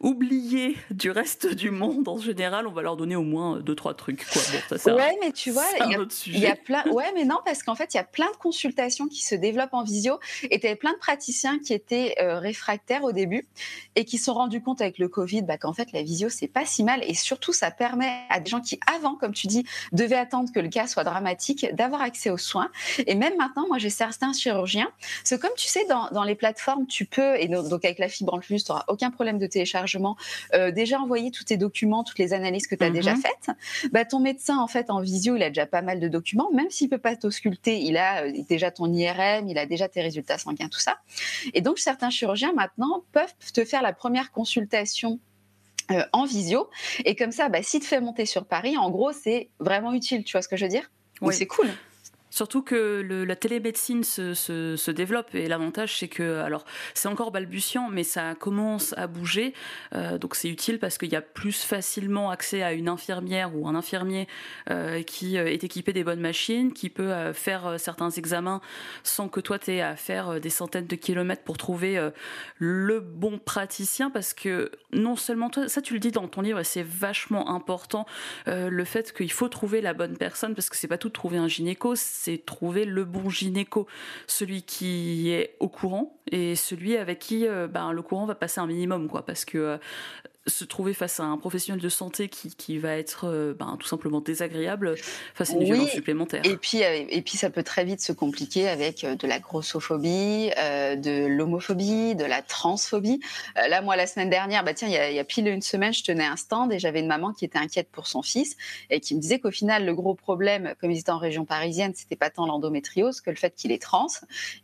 oubliés 0.00 0.76
du 0.90 1.10
reste 1.10 1.54
du 1.54 1.70
monde 1.70 2.08
en 2.08 2.18
général, 2.18 2.66
on 2.66 2.72
va 2.72 2.82
leur 2.82 2.96
donner 2.96 3.16
au 3.16 3.22
moins 3.22 3.60
deux 3.60 3.74
trois 3.74 3.94
trucs. 3.94 4.26
Quoi. 4.30 4.42
Bon, 4.70 4.76
ça 4.76 4.94
Ouais, 4.94 5.16
mais 5.20 5.32
tu 5.32 5.50
vois, 5.50 5.66
il 5.86 6.38
y 6.38 6.46
a 6.46 6.52
y 6.52 6.54
plein, 6.56 6.84
ouais, 6.90 7.12
mais 7.14 7.24
non, 7.24 7.38
parce 7.44 7.62
qu'en 7.62 7.74
fait, 7.74 7.94
il 7.94 7.96
y 7.96 8.00
a 8.00 8.04
plein 8.04 8.30
de 8.30 8.36
consultations 8.36 9.08
qui 9.08 9.22
se 9.22 9.34
développent 9.34 9.74
en 9.74 9.82
visio. 9.82 10.18
Et 10.50 10.60
tu 10.60 10.66
avais 10.66 10.76
plein 10.76 10.92
de 10.92 10.98
praticiens 10.98 11.58
qui 11.58 11.72
étaient 11.72 12.14
réfractaires 12.18 13.04
au 13.04 13.12
début 13.12 13.46
et 13.96 14.04
qui 14.04 14.18
se 14.18 14.26
sont 14.26 14.34
rendus 14.34 14.62
compte 14.62 14.80
avec 14.80 14.98
le 14.98 15.08
Covid 15.08 15.42
bah, 15.42 15.58
qu'en 15.58 15.72
fait, 15.72 15.92
la 15.92 16.02
visio, 16.02 16.28
c'est 16.28 16.48
pas 16.48 16.64
si 16.64 16.84
mal. 16.84 17.02
Et 17.04 17.14
surtout, 17.14 17.52
ça 17.52 17.70
permet 17.70 18.12
à 18.30 18.40
des 18.40 18.50
gens 18.50 18.60
qui, 18.60 18.78
avant, 18.94 19.14
comme 19.16 19.32
tu 19.32 19.46
dis, 19.46 19.64
devaient 19.92 20.16
attendre 20.16 20.50
que 20.52 20.60
le 20.60 20.68
cas 20.68 20.86
soit 20.86 21.04
dramatique, 21.04 21.66
d'avoir 21.72 22.02
accès 22.02 22.30
aux 22.30 22.38
soins. 22.38 22.70
Et 23.06 23.14
même 23.14 23.36
maintenant, 23.36 23.66
moi, 23.66 23.78
j'ai 23.78 23.90
certains 23.90 24.32
chirurgiens. 24.32 24.90
Parce 25.22 25.30
que 25.30 25.46
comme 25.46 25.56
tu 25.56 25.68
sais, 25.68 25.84
dans, 25.86 26.08
dans 26.10 26.24
les 26.24 26.34
plateformes, 26.34 26.86
tu 26.86 27.04
peux, 27.04 27.36
et 27.36 27.48
donc 27.48 27.84
avec 27.84 27.98
la 27.98 28.08
fibre 28.08 28.34
en 28.34 28.38
plus, 28.38 28.64
tu 28.64 28.72
n'auras 28.72 28.84
aucun 28.88 29.10
problème 29.10 29.38
de 29.38 29.46
téléchargement, 29.46 29.87
euh, 30.54 30.70
déjà 30.70 31.00
envoyer 31.00 31.30
tous 31.30 31.44
tes 31.44 31.56
documents, 31.56 32.04
toutes 32.04 32.18
les 32.18 32.32
analyses 32.32 32.66
que 32.66 32.74
tu 32.74 32.84
as 32.84 32.90
déjà 32.90 33.14
mhm. 33.14 33.22
faites. 33.22 33.56
Bah, 33.92 34.04
ton 34.04 34.20
médecin, 34.20 34.58
en 34.58 34.66
fait, 34.66 34.90
en 34.90 35.00
visio, 35.00 35.36
il 35.36 35.42
a 35.42 35.48
déjà 35.48 35.66
pas 35.66 35.82
mal 35.82 36.00
de 36.00 36.08
documents. 36.08 36.50
Même 36.52 36.70
s'il 36.70 36.88
peut 36.88 36.98
pas 36.98 37.16
t'ausculter, 37.16 37.80
il 37.80 37.96
a 37.96 38.24
euh, 38.24 38.32
déjà 38.48 38.70
ton 38.70 38.92
IRM, 38.92 39.48
il 39.48 39.58
a 39.58 39.66
déjà 39.66 39.88
tes 39.88 40.02
résultats 40.02 40.38
sanguins, 40.38 40.68
tout 40.68 40.80
ça. 40.80 40.98
Et 41.54 41.60
donc, 41.60 41.78
certains 41.78 42.10
chirurgiens, 42.10 42.52
maintenant, 42.52 43.04
peuvent 43.12 43.34
te 43.52 43.64
faire 43.64 43.82
la 43.82 43.92
première 43.92 44.32
consultation 44.32 45.18
euh, 45.90 46.02
en 46.12 46.24
visio. 46.26 46.68
Et 47.04 47.16
comme 47.16 47.32
ça, 47.32 47.48
bah, 47.48 47.62
si 47.62 47.80
tu 47.80 47.86
fais 47.86 48.00
monter 48.00 48.26
sur 48.26 48.44
Paris, 48.44 48.76
en 48.76 48.90
gros, 48.90 49.12
c'est 49.12 49.48
vraiment 49.58 49.94
utile. 49.94 50.22
Tu 50.24 50.32
vois 50.32 50.42
ce 50.42 50.48
que 50.48 50.56
je 50.56 50.64
veux 50.64 50.70
dire? 50.70 50.90
Oui. 51.22 51.34
C'est 51.34 51.46
cool. 51.46 51.68
Surtout 52.38 52.62
que 52.62 53.04
la 53.26 53.34
télémédecine 53.34 54.04
se, 54.04 54.32
se, 54.32 54.90
développe 54.92 55.34
et 55.34 55.48
l'avantage 55.48 55.98
c'est 55.98 56.06
que, 56.06 56.38
alors 56.38 56.64
c'est 56.94 57.08
encore 57.08 57.32
balbutiant, 57.32 57.88
mais 57.90 58.04
ça 58.04 58.36
commence 58.36 58.94
à 58.96 59.08
bouger, 59.08 59.54
euh, 59.92 60.18
donc 60.18 60.36
c'est 60.36 60.48
utile 60.48 60.78
parce 60.78 60.98
qu'il 60.98 61.10
y 61.10 61.16
a 61.16 61.20
plus 61.20 61.64
facilement 61.64 62.30
accès 62.30 62.62
à 62.62 62.74
une 62.74 62.88
infirmière 62.88 63.56
ou 63.56 63.66
un 63.66 63.74
infirmier 63.74 64.28
euh, 64.70 65.02
qui 65.02 65.36
euh, 65.36 65.50
est 65.50 65.64
équipé 65.64 65.92
des 65.92 66.04
bonnes 66.04 66.20
machines, 66.20 66.72
qui 66.72 66.90
peut 66.90 67.32
faire 67.32 67.74
certains 67.80 68.10
examens 68.10 68.60
sans 69.02 69.28
que 69.28 69.40
toi 69.40 69.58
tu 69.58 69.72
aies 69.72 69.82
à 69.82 69.96
faire 69.96 70.40
des 70.40 70.50
centaines 70.50 70.86
de 70.86 70.94
kilomètres 70.94 71.42
pour 71.42 71.58
trouver 71.58 72.00
le 72.58 73.00
bon 73.00 73.38
praticien, 73.38 74.10
parce 74.10 74.32
que 74.32 74.70
non 74.92 75.16
seulement 75.16 75.50
toi, 75.50 75.68
ça 75.68 75.82
tu 75.82 75.92
le 75.92 75.98
dis 75.98 76.12
dans 76.12 76.28
ton 76.28 76.42
livre 76.42 76.60
et 76.60 76.64
c'est 76.64 76.86
vachement 76.86 77.50
important, 77.50 78.06
le 78.46 78.84
fait 78.84 79.12
qu'il 79.12 79.32
faut 79.32 79.48
trouver 79.48 79.80
la 79.80 79.92
bonne 79.92 80.16
personne, 80.16 80.54
parce 80.54 80.70
que 80.70 80.76
c'est 80.76 80.86
pas 80.86 80.98
tout 80.98 81.08
de 81.08 81.14
trouver 81.14 81.38
un 81.38 81.48
gynéco, 81.48 81.96
trouver 82.36 82.84
le 82.84 83.04
bon 83.04 83.30
gynéco, 83.30 83.86
celui 84.26 84.62
qui 84.62 85.30
est 85.30 85.56
au 85.60 85.68
courant 85.68 86.18
et 86.30 86.56
celui 86.56 86.96
avec 86.96 87.18
qui 87.18 87.46
euh, 87.46 87.68
ben, 87.68 87.92
le 87.92 88.02
courant 88.02 88.26
va 88.26 88.34
passer 88.34 88.60
un 88.60 88.66
minimum, 88.66 89.08
quoi, 89.08 89.24
parce 89.24 89.44
que 89.44 89.58
euh, 89.58 89.78
se 90.46 90.64
trouver 90.64 90.94
face 90.94 91.20
à 91.20 91.24
un 91.24 91.36
professionnel 91.36 91.82
de 91.82 91.88
santé 91.88 92.28
qui, 92.28 92.54
qui 92.54 92.78
va 92.78 92.96
être 92.96 93.24
euh, 93.24 93.54
ben, 93.54 93.76
tout 93.78 93.86
simplement 93.86 94.20
désagréable 94.20 94.94
face 95.34 95.50
à 95.50 95.54
une 95.54 95.64
violence 95.64 95.90
supplémentaire. 95.90 96.42
Et 96.44 96.56
puis, 96.56 96.82
euh, 96.82 97.04
et 97.08 97.22
puis 97.22 97.36
ça 97.36 97.50
peut 97.50 97.62
très 97.62 97.84
vite 97.84 98.00
se 98.00 98.12
compliquer 98.12 98.68
avec 98.68 99.04
euh, 99.04 99.14
de 99.14 99.26
la 99.26 99.38
grossophobie, 99.38 100.48
de 100.48 101.26
l'homophobie, 101.26 102.14
de 102.14 102.24
la 102.24 102.42
transphobie. 102.42 103.20
là, 103.56 103.82
moi, 103.82 103.96
la 103.96 104.06
semaine 104.06 104.30
dernière, 104.30 104.64
bah, 104.64 104.74
tiens, 104.74 104.88
il 104.88 104.94
y, 104.94 104.96
a, 104.96 105.10
y, 105.10 105.18
a, 105.18 105.24
pile 105.24 105.48
une 105.48 105.62
semaine, 105.62 105.92
je 105.92 106.02
tenais 106.02 106.24
un 106.24 106.36
stand 106.36 106.72
et 106.72 106.78
j'avais 106.78 107.00
une 107.00 107.06
maman 107.06 107.32
qui 107.32 107.44
était 107.44 107.58
inquiète 107.58 107.88
pour 107.90 108.06
son 108.06 108.22
fils 108.22 108.56
et 108.90 109.00
qui 109.00 109.14
me 109.14 109.20
disait 109.20 109.38
qu'au 109.38 109.50
final, 109.50 109.84
le 109.84 109.94
gros 109.94 110.14
problème, 110.14 110.74
comme 110.80 110.90
ils 110.90 110.98
étaient 110.98 111.10
en 111.10 111.18
région 111.18 111.44
parisienne, 111.44 111.92
c'était 111.94 112.16
pas 112.16 112.30
tant 112.30 112.46
l'endométriose 112.46 113.20
que 113.20 113.30
le 113.30 113.36
fait 113.36 113.54
qu'il 113.54 113.72
est 113.72 113.82
trans 113.82 114.06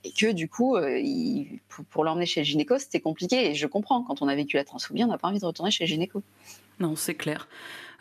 et 0.04 0.12
que 0.12 0.32
du 0.32 0.48
coup, 0.48 0.78
il, 0.78 1.60
pour, 1.68 1.84
pour 1.84 2.04
l'emmener 2.04 2.26
chez 2.26 2.40
le 2.40 2.44
gynéco, 2.44 2.78
c'était 2.78 3.00
compliqué. 3.00 3.50
Et 3.50 3.54
je 3.54 3.66
comprends, 3.66 4.02
quand 4.02 4.22
on 4.22 4.28
a 4.28 4.34
vécu 4.34 4.56
la 4.56 4.64
transphobie, 4.64 5.04
on 5.04 5.08
n'a 5.08 5.18
pas 5.18 5.28
envie 5.28 5.40
de 5.40 5.46
retourner 5.46 5.70
chez 5.74 5.86
gynéco. 5.86 6.22
Non, 6.80 6.96
c'est 6.96 7.14
clair. 7.14 7.48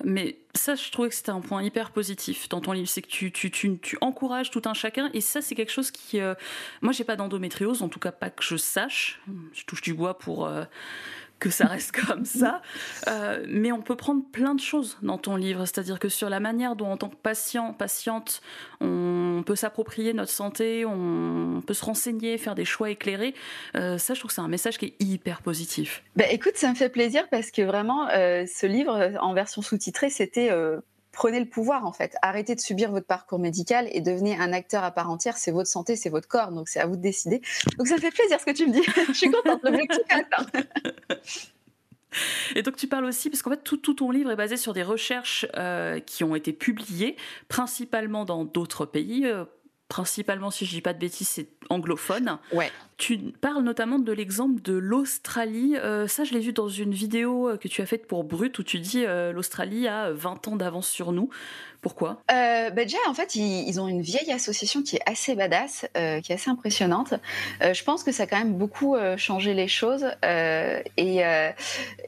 Mais 0.03 0.37
ça, 0.55 0.75
je 0.75 0.89
trouvais 0.91 1.09
que 1.09 1.15
c'était 1.15 1.29
un 1.29 1.39
point 1.39 1.63
hyper 1.63 1.91
positif 1.91 2.49
dans 2.49 2.61
ton 2.61 2.71
livre, 2.71 2.87
c'est 2.87 3.01
que 3.01 3.07
tu, 3.07 3.31
tu, 3.31 3.51
tu, 3.51 3.77
tu, 3.79 3.97
encourages 4.01 4.49
tout 4.49 4.61
un 4.65 4.73
chacun, 4.73 5.09
et 5.13 5.21
ça, 5.21 5.41
c'est 5.41 5.55
quelque 5.55 5.71
chose 5.71 5.91
qui... 5.91 6.19
Euh, 6.19 6.33
moi, 6.81 6.91
j'ai 6.93 7.03
pas 7.03 7.15
d'endométriose, 7.15 7.81
en 7.81 7.89
tout 7.89 7.99
cas 7.99 8.11
pas 8.11 8.29
que 8.29 8.43
je 8.43 8.57
sache. 8.57 9.21
Je 9.53 9.63
touche 9.65 9.81
du 9.81 9.93
bois 9.93 10.17
pour... 10.17 10.45
Euh, 10.45 10.65
que 11.43 11.49
ça 11.49 11.65
reste 11.65 11.91
comme 12.07 12.25
ça. 12.25 12.61
Euh, 13.07 13.45
mais 13.49 13.71
on 13.71 13.81
peut 13.81 13.97
prendre 13.97 14.23
plein 14.31 14.55
de 14.55 14.61
choses 14.61 14.97
dans 15.01 15.17
ton 15.17 15.35
livre, 15.35 15.65
c'est-à-dire 15.65 15.99
que 15.99 16.09
sur 16.09 16.29
la 16.29 16.39
manière 16.39 16.75
dont, 16.75 16.89
en 16.89 16.97
tant 16.97 17.09
que 17.09 17.15
patient, 17.15 17.73
patiente, 17.73 18.41
on 18.79 19.43
peut 19.45 19.55
s'approprier 19.55 20.13
notre 20.13 20.31
santé, 20.31 20.85
on 20.85 21.61
peut 21.65 21.73
se 21.73 21.83
renseigner, 21.83 22.37
faire 22.37 22.55
des 22.55 22.65
choix 22.65 22.89
éclairés. 22.89 23.35
Euh, 23.75 23.97
ça, 23.97 24.13
je 24.13 24.19
trouve 24.19 24.29
que 24.29 24.35
c'est 24.35 24.41
un 24.41 24.47
message 24.47 24.77
qui 24.77 24.85
est 24.85 24.95
hyper 25.03 25.41
positif. 25.41 26.03
Bah, 26.15 26.25
écoute, 26.31 26.55
ça 26.55 26.69
me 26.69 26.75
fait 26.75 26.89
plaisir 26.89 27.27
parce 27.29 27.51
que 27.51 27.61
vraiment, 27.61 28.07
euh, 28.09 28.45
ce 28.47 28.65
livre 28.65 29.11
en 29.19 29.33
version 29.33 29.61
sous-titrée, 29.61 30.09
c'était 30.09 30.49
prenez 31.13 31.39
le 31.39 31.45
pouvoir 31.45 31.85
en 31.85 31.93
fait. 31.93 32.17
Arrêtez 32.21 32.55
de 32.55 32.59
subir 32.59 32.91
votre 32.91 33.07
parcours 33.07 33.39
médical 33.39 33.87
et 33.91 34.01
devenez 34.01 34.35
un 34.37 34.51
acteur 34.51 34.83
à 34.83 34.91
part 34.91 35.09
entière. 35.09 35.37
C'est 35.37 35.51
votre 35.51 35.69
santé, 35.69 35.95
c'est 35.95 36.09
votre 36.09 36.27
corps, 36.27 36.51
donc 36.51 36.67
c'est 36.67 36.81
à 36.81 36.85
vous 36.85 36.97
de 36.97 37.01
décider. 37.01 37.41
Donc 37.77 37.87
ça 37.87 37.95
me 37.95 38.01
fait 38.01 38.11
plaisir 38.11 38.39
ce 38.39 38.45
que 38.45 38.51
tu 38.51 38.67
me 38.67 38.73
dis. 38.73 38.83
Je 39.07 39.13
suis 39.13 39.31
contente, 39.31 39.61
l'objectif 39.63 40.01
est 40.09 40.25
Et 42.55 42.61
donc 42.61 42.75
tu 42.75 42.87
parles 42.87 43.05
aussi, 43.05 43.29
parce 43.29 43.41
qu'en 43.41 43.51
fait 43.51 43.63
tout, 43.63 43.77
tout, 43.77 43.93
ton 43.93 44.11
livre 44.11 44.31
est 44.31 44.35
basé 44.35 44.57
sur 44.57 44.73
des 44.73 44.83
recherches 44.83 45.45
euh, 45.55 45.99
qui 45.99 46.23
ont 46.23 46.35
été 46.35 46.51
publiées, 46.51 47.15
principalement 47.47 48.25
dans 48.25 48.43
d'autres 48.43 48.85
pays, 48.85 49.25
euh, 49.25 49.45
principalement, 49.87 50.49
si 50.49 50.65
je 50.65 50.71
dis 50.71 50.81
pas 50.81 50.93
de 50.93 50.99
bêtises, 50.99 51.27
c'est 51.27 51.49
anglophone. 51.69 52.39
Ouais. 52.51 52.71
Tu 52.97 53.17
parles 53.17 53.63
notamment 53.63 53.99
de 53.99 54.11
l'exemple 54.11 54.61
de 54.61 54.73
l'Australie. 54.73 55.75
Euh, 55.77 56.07
ça, 56.07 56.23
je 56.23 56.33
l'ai 56.33 56.39
vu 56.39 56.53
dans 56.53 56.69
une 56.69 56.93
vidéo 56.93 57.51
que 57.59 57.67
tu 57.67 57.81
as 57.81 57.85
faite 57.85 58.07
pour 58.07 58.23
Brut 58.23 58.57
où 58.59 58.63
tu 58.63 58.79
dis 58.79 59.05
euh, 59.05 59.31
l'Australie 59.31 59.87
a 59.87 60.11
20 60.11 60.47
ans 60.47 60.55
d'avance 60.55 60.87
sur 60.87 61.11
nous. 61.11 61.29
Pourquoi? 61.83 62.21
Euh, 62.31 62.69
bah 62.69 62.85
Déjà, 62.85 62.97
en 63.09 63.13
fait, 63.13 63.35
ils, 63.35 63.79
ont 63.79 63.89
une 63.89 64.01
vieille 64.01 64.31
association 64.31 64.81
qui 64.83 64.95
est 64.95 65.01
assez 65.05 65.35
badass, 65.35 65.85
euh, 65.97 66.21
qui 66.21 66.31
est 66.31 66.35
assez 66.35 66.49
impressionnante. 66.49 67.13
Euh, 67.61 67.73
je 67.73 67.83
pense 67.83 68.03
que 68.03 68.13
ça 68.13 68.23
a 68.23 68.25
quand 68.25 68.37
même 68.37 68.53
beaucoup 68.53 68.95
euh, 68.95 69.17
changé 69.17 69.53
les 69.53 69.67
choses. 69.67 70.05
Euh, 70.23 70.81
et, 70.95 71.25
euh, 71.25 71.51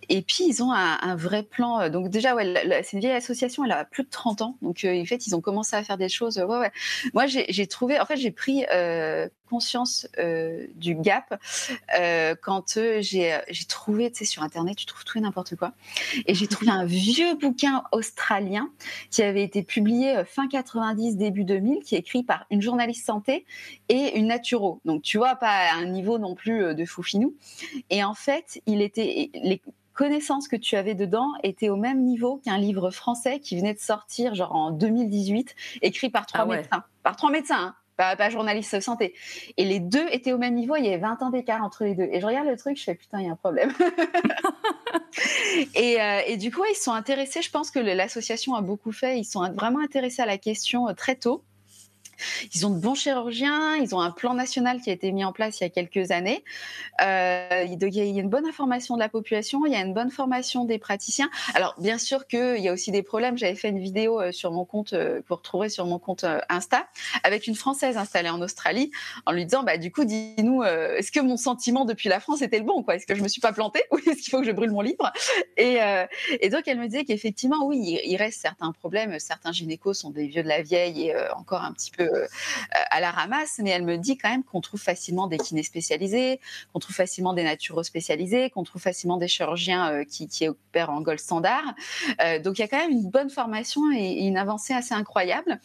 et 0.08 0.22
puis, 0.22 0.46
ils 0.48 0.64
ont 0.64 0.72
un, 0.72 0.98
un 1.02 1.16
vrai 1.18 1.44
plan. 1.44 1.90
Donc 1.90 2.10
déjà, 2.10 2.36
ouais, 2.36 2.54
c'est 2.84 2.94
une 2.94 3.02
vieille 3.02 3.12
association, 3.12 3.66
elle 3.66 3.74
a 3.74 3.84
plus 3.84 4.04
de 4.04 4.10
30 4.10 4.42
ans. 4.42 4.58
Donc, 4.62 4.86
en 4.86 5.06
fait, 5.06 5.28
ils 5.28 5.36
ont 5.36 5.42
commencé 5.42 5.76
à 5.76 5.84
faire 5.84 5.98
des 5.98 6.10
choses. 6.10 6.38
Ouais, 6.38 6.58
ouais. 6.58 6.72
Moi, 7.14 7.26
j'ai 7.28 7.68
trouvé, 7.68 8.00
en 8.00 8.06
fait, 8.06 8.16
j'ai 8.16 8.32
pris 8.32 8.66
conscience 9.46 10.08
euh, 10.20 10.68
du 10.76 10.96
gap 10.96 11.40
euh, 11.98 12.36
quand 12.42 12.78
euh, 12.78 13.00
j'ai 13.02 13.42
trouvé, 13.68 14.12
tu 14.12 14.20
sais, 14.20 14.26
sur 14.26 14.44
Internet, 14.44 14.76
tu 14.76 14.86
trouves 14.86 15.04
tout 15.04 15.18
et 15.18 15.22
n'importe 15.22 15.56
quoi. 15.56 15.74
Et 16.26 16.34
j'ai 16.34 16.48
trouvé 16.48 16.72
un 16.72 16.86
vieux 16.86 17.36
bouquin 17.36 17.84
australien 17.92 18.70
qui 19.12 19.24
avait 19.24 19.44
été 19.44 19.64
publié 19.64 20.24
fin 20.26 20.48
90, 20.48 21.18
début 21.18 21.44
2000, 21.44 21.84
qui 21.84 21.96
est 21.96 22.00
écrit 22.00 22.24
par 22.24 22.46
une 22.50 22.62
journaliste 22.62 23.06
santé 23.06 23.46
et 23.90 24.18
une 24.18 24.28
naturo. 24.28 24.82
Donc, 24.86 25.02
tu 25.02 25.18
vois, 25.18 25.36
pas 25.36 25.72
à 25.72 25.76
un 25.76 25.86
niveau 25.86 26.18
non 26.18 26.36
plus 26.36 26.76
de 26.76 26.86
foufinou. 26.86 27.36
Et 27.90 28.04
en 28.04 28.14
fait, 28.14 28.62
il 28.66 28.82
était... 28.82 29.30
Les, 29.34 29.62
connaissances 29.96 30.50
que 30.50 30.58
tu 30.58 30.76
avais 30.76 30.94
dedans 30.94 31.32
étaient 31.42 31.70
au 31.70 31.78
même 31.78 32.04
niveau 32.04 32.42
qu'un 32.44 32.58
livre 32.58 32.92
français 32.92 33.40
qui 33.40 33.58
venait 33.58 33.74
de 33.74 33.80
sortir 33.80 34.36
genre 34.36 34.54
en 34.54 34.72
2018 34.72 35.56
écrit 35.82 36.10
par 36.10 36.26
trois 36.26 36.42
ah 36.42 36.46
médecins 36.46 36.84
par 37.02 37.16
trois 37.16 37.32
médecins 37.32 37.68
hein 37.68 37.76
pas, 37.96 38.30
journaliste 38.30 38.80
santé. 38.80 39.14
Et 39.58 39.66
les 39.66 39.80
deux 39.80 40.06
étaient 40.12 40.34
au 40.34 40.38
même 40.38 40.56
niveau, 40.56 40.76
il 40.76 40.86
y 40.86 40.88
avait 40.88 40.98
20 40.98 41.22
ans 41.24 41.30
d'écart 41.30 41.64
entre 41.64 41.84
les 41.84 41.96
deux. 41.96 42.08
Et 42.12 42.20
je 42.20 42.26
regarde 42.26 42.48
le 42.48 42.58
truc, 42.58 42.78
je 42.78 42.84
fais 42.84 42.96
putain, 42.96 43.20
il 43.20 43.28
y 43.28 43.30
a 43.30 43.32
un 43.32 43.36
problème. 43.36 43.72
et, 45.76 46.02
euh, 46.02 46.22
et, 46.28 46.38
du 46.38 46.52
coup, 46.52 46.64
ils 46.70 46.76
sont 46.76 46.92
intéressés, 46.92 47.42
je 47.42 47.52
pense 47.52 47.72
que 47.72 47.80
l'association 47.80 48.56
a 48.56 48.62
beaucoup 48.62 48.92
fait, 48.92 49.20
ils 49.20 49.26
sont 49.26 49.52
vraiment 49.54 49.80
intéressés 49.80 50.22
à 50.22 50.26
la 50.26 50.38
question 50.38 50.88
euh, 50.88 50.94
très 50.94 51.16
tôt. 51.16 51.44
Ils 52.54 52.66
ont 52.66 52.70
de 52.70 52.80
bons 52.80 52.96
chirurgiens, 52.96 53.76
ils 53.76 53.96
ont 53.96 54.02
un 54.02 54.12
plan 54.12 54.34
national 54.34 54.82
qui 54.82 54.90
a 54.90 54.94
été 54.94 55.12
mis 55.12 55.26
en 55.26 55.34
place 55.34 55.60
il 55.60 55.64
y 55.64 55.68
a 55.68 55.70
quelques 55.70 56.12
années. 56.12 56.44
Euh, 57.02 57.66
il 57.68 57.94
y 57.94 58.00
a 58.00 58.22
une 58.22 58.30
bonne 58.30 58.46
information 58.46 58.96
de 58.96 59.00
la 59.00 59.10
population, 59.10 59.66
il 59.66 59.74
y 59.74 59.76
a 59.76 59.82
une 59.82 59.94
bonne 59.94 60.12
formation 60.12 60.66
des 60.66 60.78
praticiens. 60.78 61.30
Alors 61.54 61.76
bien 61.78 61.98
sûr 61.98 62.28
qu'il 62.28 62.60
y 62.60 62.70
a 62.70 62.74
aussi 62.74 62.92
des 62.92 63.04
problèmes. 63.04 63.38
J'avais 63.38 63.56
fait 63.56 63.70
une 63.70 63.80
vidéo 63.80 64.22
euh, 64.22 64.32
sur 64.32 64.52
mon 64.52 64.66
compte, 64.66 64.94
euh, 64.94 65.22
pour 65.28 65.42
trouver 65.42 65.70
sur 65.70 65.86
mon 65.86 66.00
compte 66.00 66.26
Insta, 66.50 66.88
avec 67.24 67.48
une 67.48 67.56
Française 67.56 67.98
installée 67.98 68.30
en 68.30 68.42
Australie, 68.42 68.92
en 69.26 69.32
lui 69.32 69.46
disant, 69.46 69.64
bah 69.64 69.78
du 69.78 69.92
coup, 69.92 70.06
dis-nous, 70.06 70.64
est-ce 70.64 71.12
que 71.12 71.20
mon 71.20 71.38
sentiment 71.38 71.86
depuis 71.86 72.10
la 72.10 72.20
France 72.20 72.42
était 72.42 72.60
le 72.60 72.66
bon, 72.66 72.84
Est-ce 72.90 73.06
que 73.06 73.16
je 73.16 73.24
me 73.24 73.28
suis 73.28 73.42
pas 73.42 73.54
plantée? 73.54 73.84
Ou 73.92 73.98
est-ce 73.98 74.22
qu'il 74.22 74.32
faut 74.32 74.40
que 74.40 74.46
je 74.46 74.52
brûle 74.52 74.72
mon 74.72 74.82
livre? 74.82 75.12
Et, 75.58 75.80
donc 76.50 76.64
elle 76.68 76.80
me 76.80 76.88
disait 76.88 77.06
qu'effectivement, 77.06 77.66
oui, 77.66 78.00
il, 78.06 78.16
reste 78.16 78.42
certains 78.42 78.72
problèmes. 78.72 79.20
Certains 79.20 79.52
gynécos 79.52 79.98
sont 79.98 80.10
des 80.10 80.28
vieux 80.28 80.44
de 80.44 80.48
la 80.48 80.62
vieille 80.62 81.08
et 81.08 81.16
encore 81.36 81.64
un 81.64 81.74
petit 81.74 81.92
peu 81.92 82.05
euh, 82.14 82.28
à 82.92 83.00
la 83.00 83.12
ramasse, 83.12 83.60
mais 83.64 83.70
elle 83.70 83.84
me 83.84 83.98
dit 83.98 84.18
quand 84.18 84.30
même 84.30 84.44
qu'on 84.44 84.62
trouve 84.62 84.82
facilement 84.82 85.28
des 85.28 85.38
kinés 85.38 85.64
spécialisés, 85.64 86.40
qu'on 86.74 86.80
trouve 86.80 86.96
facilement 86.96 87.34
des 87.34 87.44
naturaux 87.44 87.84
spécialisés, 87.84 88.50
qu'on 88.50 88.64
trouve 88.64 88.82
facilement 88.82 89.18
des 89.18 89.28
chirurgiens 89.28 89.92
euh, 89.92 90.04
qui, 90.04 90.28
qui, 90.28 90.48
opèrent 90.48 90.90
en 90.90 91.02
gold 91.02 91.20
standard. 91.20 91.74
Euh, 92.22 92.40
donc 92.40 92.58
il 92.58 92.62
y 92.62 92.64
a 92.64 92.68
quand 92.68 92.78
même 92.78 92.92
une 92.92 93.10
bonne 93.10 93.30
formation 93.30 93.82
et, 93.92 94.26
une 94.26 94.38
avancée 94.38 94.74
assez 94.74 94.94
incroyable. 94.94 95.60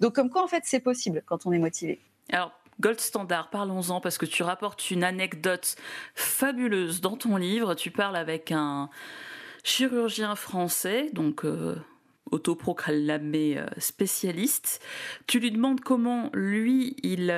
Donc 0.00 0.14
comme 0.14 0.30
quoi 0.30 0.42
en 0.42 0.48
fait 0.48 0.62
c'est 0.64 0.80
possible 0.80 1.22
quand 1.26 1.46
on 1.46 1.52
est 1.52 1.58
motivé. 1.58 2.00
Alors 2.32 2.52
Gold 2.80 3.00
Standard, 3.00 3.48
parlons-en 3.48 4.00
parce 4.02 4.18
que 4.18 4.26
tu 4.26 4.42
rapportes 4.42 4.90
une 4.90 5.02
anecdote 5.02 5.76
fabuleuse 6.14 7.00
dans 7.00 7.16
ton 7.16 7.36
livre. 7.36 7.74
Tu 7.74 7.90
parles 7.90 8.16
avec 8.16 8.52
un 8.52 8.90
chirurgien 9.64 10.36
français, 10.36 11.08
donc 11.14 11.44
autoproclamé 12.30 13.60
spécialiste. 13.78 14.80
Tu 15.26 15.38
lui 15.38 15.50
demandes 15.50 15.80
comment 15.80 16.30
lui 16.34 16.96
il, 17.02 17.32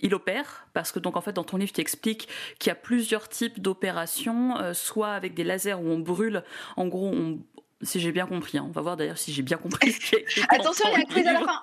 il 0.00 0.14
opère, 0.14 0.66
parce 0.72 0.92
que 0.92 0.98
donc 0.98 1.16
en 1.16 1.20
fait 1.20 1.32
dans 1.32 1.44
ton 1.44 1.56
livre 1.56 1.72
tu 1.72 1.80
expliques 1.80 2.28
qu'il 2.58 2.70
y 2.70 2.72
a 2.72 2.76
plusieurs 2.76 3.28
types 3.28 3.60
d'opérations, 3.60 4.54
soit 4.72 5.10
avec 5.12 5.34
des 5.34 5.44
lasers 5.44 5.74
où 5.74 5.88
on 5.88 5.98
brûle, 5.98 6.42
en 6.76 6.86
gros 6.86 7.08
on, 7.08 7.40
si 7.82 8.00
j'ai 8.00 8.12
bien 8.12 8.26
compris. 8.26 8.58
Hein. 8.58 8.66
On 8.68 8.72
va 8.72 8.82
voir 8.82 8.96
d'ailleurs 8.96 9.18
si 9.18 9.32
j'ai 9.32 9.42
bien 9.42 9.56
compris. 9.56 9.94
Attention, 10.48 10.86
il 10.88 10.92
y 10.92 10.96
a 10.96 10.98
un 10.98 11.02
quiz 11.02 11.26
à 11.26 11.32
la 11.32 11.40
fin. 11.40 11.62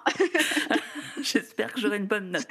J'espère 1.22 1.74
que 1.74 1.80
j'aurai 1.80 1.98
une 1.98 2.06
bonne 2.06 2.32
note. 2.32 2.48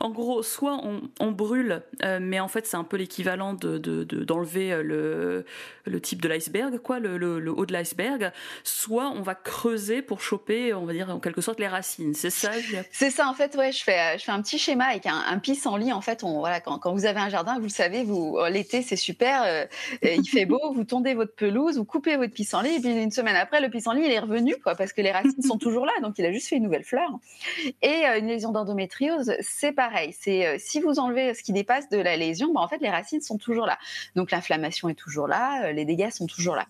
en 0.00 0.10
gros, 0.10 0.42
soit 0.42 0.80
on, 1.20 1.32
brûle, 1.32 1.82
euh, 2.02 2.18
mais 2.20 2.40
en 2.40 2.48
fait 2.48 2.66
c'est 2.66 2.76
un 2.76 2.84
peu 2.84 2.96
l'équivalent 2.96 3.54
d'enlever 3.54 4.70
de, 4.70 4.80
le, 4.80 5.44
le, 5.84 6.00
type 6.00 6.22
de 6.22 6.28
l'iceberg, 6.28 6.78
quoi, 6.78 6.98
le, 6.98 7.16
le, 7.18 7.50
haut 7.50 7.66
de 7.66 7.72
l'iceberg. 7.72 8.32
Soit 8.64 9.10
on 9.10 9.22
va 9.22 9.34
creuser 9.34 10.02
pour 10.02 10.20
choper, 10.20 10.74
on 10.74 10.84
va 10.84 10.92
dire 10.92 11.10
en 11.10 11.20
quelque 11.20 11.40
sorte 11.40 11.60
les 11.60 11.68
racines. 11.68 12.14
C'est 12.14 12.30
ça. 12.30 12.50
C'est 12.90 13.10
ça 13.10 13.28
en 13.28 13.34
fait. 13.34 13.56
Ouais, 13.56 13.72
je 13.72 13.82
fais 13.82 14.18
je 14.18 14.24
fais 14.24 14.32
un 14.32 14.42
petit 14.42 14.58
schéma 14.58 14.86
avec 14.86 15.06
un, 15.06 15.22
un 15.28 15.38
pissenlit. 15.38 15.92
En 15.92 16.00
fait, 16.00 16.22
on 16.24 16.38
voilà 16.38 16.60
quand, 16.60 16.78
quand, 16.78 16.92
vous 16.92 17.04
avez 17.04 17.20
un 17.20 17.28
jardin, 17.28 17.56
vous 17.56 17.64
le 17.64 17.68
savez, 17.68 18.04
vous 18.04 18.38
l'été 18.48 18.82
c'est 18.82 18.96
super, 18.96 19.42
euh, 19.44 19.64
il 20.02 20.28
fait 20.28 20.46
beau, 20.46 20.72
vous 20.72 20.84
tondez 20.84 21.14
votre 21.14 21.34
pelouse, 21.34 21.76
vous 21.76 21.84
coupez 21.84 22.07
votre 22.16 22.32
pissenlit 22.32 22.76
et 22.76 22.80
puis 22.80 22.90
une 22.90 23.10
semaine 23.10 23.36
après 23.36 23.60
le 23.60 23.68
pissenlit 23.70 24.02
il 24.04 24.10
est 24.10 24.18
revenu 24.18 24.56
parce 24.64 24.92
que 24.92 25.02
les 25.02 25.12
racines 25.12 25.42
sont 25.42 25.58
toujours 25.58 25.86
là, 25.86 25.92
donc 26.02 26.18
il 26.18 26.24
a 26.24 26.32
juste 26.32 26.48
fait 26.48 26.56
une 26.56 26.64
nouvelle 26.64 26.84
fleur. 26.84 27.10
Et 27.82 28.06
euh, 28.06 28.18
une 28.18 28.26
lésion 28.26 28.52
d'endométriose, 28.52 29.32
c'est 29.40 29.72
pareil. 29.72 30.14
C'est 30.18 30.46
euh, 30.46 30.56
si 30.58 30.80
vous 30.80 30.98
enlevez 30.98 31.34
ce 31.34 31.42
qui 31.42 31.52
dépasse 31.52 31.88
de 31.88 31.98
la 31.98 32.16
lésion, 32.16 32.52
bah, 32.52 32.60
en 32.60 32.68
fait 32.68 32.78
les 32.78 32.90
racines 32.90 33.20
sont 33.20 33.38
toujours 33.38 33.66
là. 33.66 33.78
Donc 34.14 34.30
l'inflammation 34.30 34.88
est 34.88 34.94
toujours 34.94 35.28
là, 35.28 35.66
euh, 35.66 35.72
les 35.72 35.84
dégâts 35.84 36.10
sont 36.10 36.26
toujours 36.26 36.56
là. 36.56 36.66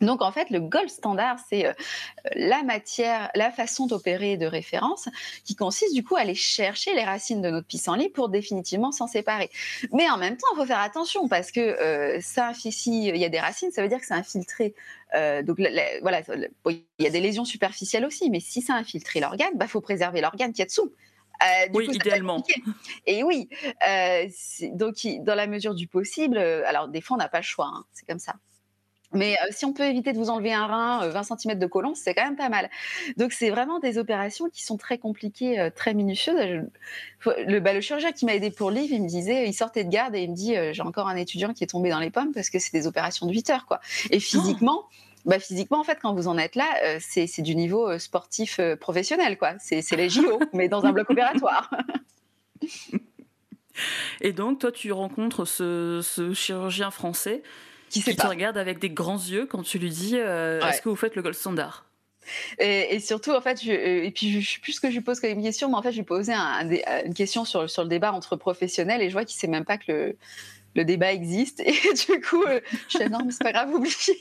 Donc 0.00 0.22
en 0.22 0.32
fait, 0.32 0.50
le 0.50 0.60
gold 0.60 0.88
standard, 0.90 1.38
c'est 1.48 1.74
la 2.34 2.62
matière, 2.62 3.30
la 3.34 3.50
façon 3.50 3.86
d'opérer 3.86 4.36
de 4.36 4.46
référence 4.46 5.08
qui 5.44 5.54
consiste 5.54 5.94
du 5.94 6.04
coup 6.04 6.16
à 6.16 6.20
aller 6.20 6.34
chercher 6.34 6.94
les 6.94 7.04
racines 7.04 7.40
de 7.40 7.50
notre 7.50 7.66
pissenlit 7.66 8.10
pour 8.10 8.28
définitivement 8.28 8.92
s'en 8.92 9.06
séparer. 9.06 9.50
Mais 9.92 10.08
en 10.10 10.18
même 10.18 10.36
temps, 10.36 10.46
il 10.54 10.56
faut 10.56 10.66
faire 10.66 10.80
attention 10.80 11.28
parce 11.28 11.50
que 11.50 12.18
ça, 12.20 12.52
si 12.54 13.08
il 13.08 13.16
y 13.16 13.24
a 13.24 13.28
des 13.28 13.40
racines, 13.40 13.70
ça 13.70 13.82
veut 13.82 13.88
dire 13.88 14.00
que 14.00 14.06
c'est 14.06 14.14
infiltré 14.14 14.74
euh, 15.14 15.42
donc 15.42 15.58
voilà, 16.02 16.22
il 16.68 16.84
y 16.98 17.06
a 17.06 17.10
des 17.10 17.20
lésions 17.20 17.44
superficielles 17.44 18.04
aussi, 18.04 18.30
mais 18.30 18.40
si 18.40 18.60
ça 18.60 18.74
a 18.74 18.76
infiltré 18.76 19.20
l'organe, 19.20 19.50
il 19.52 19.58
bah, 19.58 19.68
faut 19.68 19.80
préserver 19.80 20.20
l'organe 20.20 20.52
qui 20.52 20.62
est 20.62 20.66
dessous. 20.66 20.92
Euh, 21.42 21.68
oui, 21.74 21.88
idéalement. 21.92 22.42
Et 23.06 23.22
oui, 23.22 23.48
euh, 23.88 24.26
donc 24.72 25.06
dans 25.20 25.34
la 25.34 25.46
mesure 25.46 25.74
du 25.74 25.86
possible, 25.86 26.38
alors 26.38 26.88
des 26.88 27.00
fois 27.00 27.16
on 27.16 27.18
n'a 27.18 27.28
pas 27.28 27.40
le 27.40 27.44
choix, 27.44 27.70
hein, 27.72 27.84
c'est 27.92 28.06
comme 28.06 28.18
ça. 28.18 28.34
Mais 29.12 29.36
si 29.50 29.64
on 29.64 29.72
peut 29.72 29.84
éviter 29.84 30.12
de 30.12 30.18
vous 30.18 30.30
enlever 30.30 30.52
un 30.52 30.66
rein, 30.66 31.08
20 31.08 31.22
cm 31.22 31.58
de 31.58 31.66
colon, 31.66 31.94
c'est 31.94 32.14
quand 32.14 32.24
même 32.24 32.36
pas 32.36 32.48
mal. 32.48 32.70
Donc 33.16 33.32
c'est 33.32 33.50
vraiment 33.50 33.78
des 33.78 33.98
opérations 33.98 34.48
qui 34.52 34.64
sont 34.64 34.76
très 34.76 34.98
compliquées, 34.98 35.70
très 35.74 35.94
minutieuses. 35.94 36.64
le, 37.46 37.60
bah, 37.60 37.72
le, 37.72 37.80
chirurgien 37.80 38.12
qui 38.12 38.26
m'a 38.26 38.34
aidé 38.34 38.50
pour 38.50 38.70
le 38.70 38.76
livre, 38.76 38.94
il 38.94 39.02
me 39.02 39.08
disait, 39.08 39.48
il 39.48 39.54
sortait 39.54 39.84
de 39.84 39.90
garde 39.90 40.14
et 40.14 40.22
il 40.22 40.30
me 40.30 40.34
dit, 40.36 40.54
j'ai 40.72 40.82
encore 40.82 41.08
un 41.08 41.16
étudiant 41.16 41.52
qui 41.52 41.64
est 41.64 41.68
tombé 41.68 41.90
dans 41.90 42.00
les 42.00 42.10
pommes 42.10 42.32
parce 42.32 42.50
que 42.50 42.58
c'est 42.58 42.72
des 42.72 42.86
opérations 42.86 43.26
de 43.26 43.32
8 43.32 43.50
heures, 43.50 43.66
quoi. 43.66 43.80
Et 44.10 44.20
physiquement. 44.20 44.84
bah, 45.24 45.38
physiquement, 45.38 45.80
en 45.80 45.84
fait, 45.84 45.98
quand 46.00 46.14
vous 46.14 46.28
en 46.28 46.36
êtes 46.38 46.56
là, 46.56 46.98
c'est 47.00 47.42
du 47.42 47.54
niveau 47.54 47.98
sportif 47.98 48.60
professionnel, 48.80 49.38
quoi. 49.38 49.54
C'est 49.58 49.96
les 49.96 50.08
JO, 50.08 50.40
mais 50.52 50.68
dans 50.68 50.84
un 50.84 50.92
bloc 50.92 51.10
opératoire. 51.10 51.70
Et 54.20 54.32
donc, 54.32 54.60
toi, 54.60 54.72
tu 54.72 54.92
rencontres 54.92 55.44
ce, 55.44 56.00
ce 56.02 56.32
chirurgien 56.32 56.90
français 56.90 57.42
qui, 57.88 58.02
te 58.02 58.26
regarde 58.26 58.58
avec 58.58 58.78
des 58.78 58.90
grands 58.90 59.16
yeux 59.16 59.46
quand 59.46 59.62
tu 59.62 59.78
lui 59.78 59.90
dis 59.90 60.16
euh, 60.16 60.60
est-ce 60.60 60.82
que 60.82 60.88
vous 60.88 60.96
faites 60.96 61.16
le 61.16 61.22
gold 61.22 61.34
standard? 61.34 61.86
Et, 62.58 62.98
surtout, 62.98 63.30
en 63.30 63.40
fait, 63.40 63.62
je, 63.62 63.70
euh, 63.70 64.04
et 64.04 64.10
puis 64.10 64.40
je, 64.40 64.54
sais 64.54 64.60
plus 64.60 64.72
ce 64.72 64.80
que 64.80 64.88
je 64.88 64.94
lui 64.94 65.00
pose 65.00 65.20
comme 65.20 65.40
question, 65.42 65.68
mais 65.68 65.76
en 65.76 65.82
fait, 65.82 65.92
je 65.92 65.98
lui 65.98 66.04
posais 66.04 66.34
un, 66.34 66.68
une 67.04 67.14
question 67.14 67.44
sur, 67.44 67.70
sur 67.70 67.82
le 67.82 67.88
débat 67.88 68.12
entre 68.12 68.34
professionnels 68.34 69.00
et 69.00 69.08
je 69.08 69.12
vois 69.12 69.24
qu'il 69.24 69.38
sait 69.38 69.46
même 69.46 69.64
pas 69.64 69.78
que 69.78 69.92
le, 69.92 70.16
le 70.74 70.84
débat 70.84 71.12
existe. 71.12 71.60
Et 71.66 71.72
du 71.72 72.20
coup, 72.20 72.42
euh, 72.42 72.60
je 72.88 72.98
fais 72.98 73.08
non, 73.08 73.20
mais 73.24 73.30
c'est 73.30 73.44
pas 73.44 73.52
grave, 73.52 73.72
oubliez. 73.72 74.20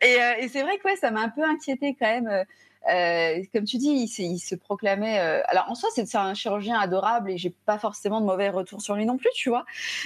Et, 0.00 0.16
et 0.38 0.48
c'est 0.48 0.62
vrai 0.62 0.78
que 0.78 0.84
ouais, 0.84 0.96
ça 0.96 1.10
m'a 1.10 1.22
un 1.22 1.28
peu 1.28 1.42
inquiété 1.42 1.96
quand 1.98 2.06
même. 2.06 2.44
Euh, 2.88 3.42
comme 3.52 3.64
tu 3.64 3.76
dis, 3.76 4.08
il, 4.18 4.38
se 4.38 4.54
proclamait. 4.54 5.20
Euh, 5.20 5.42
alors 5.46 5.66
en 5.68 5.74
soi, 5.74 5.90
c'est 5.94 6.14
un 6.14 6.34
chirurgien 6.34 6.78
adorable 6.78 7.30
et 7.30 7.36
j'ai 7.36 7.50
pas 7.50 7.78
forcément 7.78 8.20
de 8.20 8.26
mauvais 8.26 8.48
retours 8.48 8.80
sur 8.80 8.94
lui 8.94 9.04
non 9.04 9.18
plus, 9.18 9.30
tu 9.34 9.50
vois. 9.50 9.64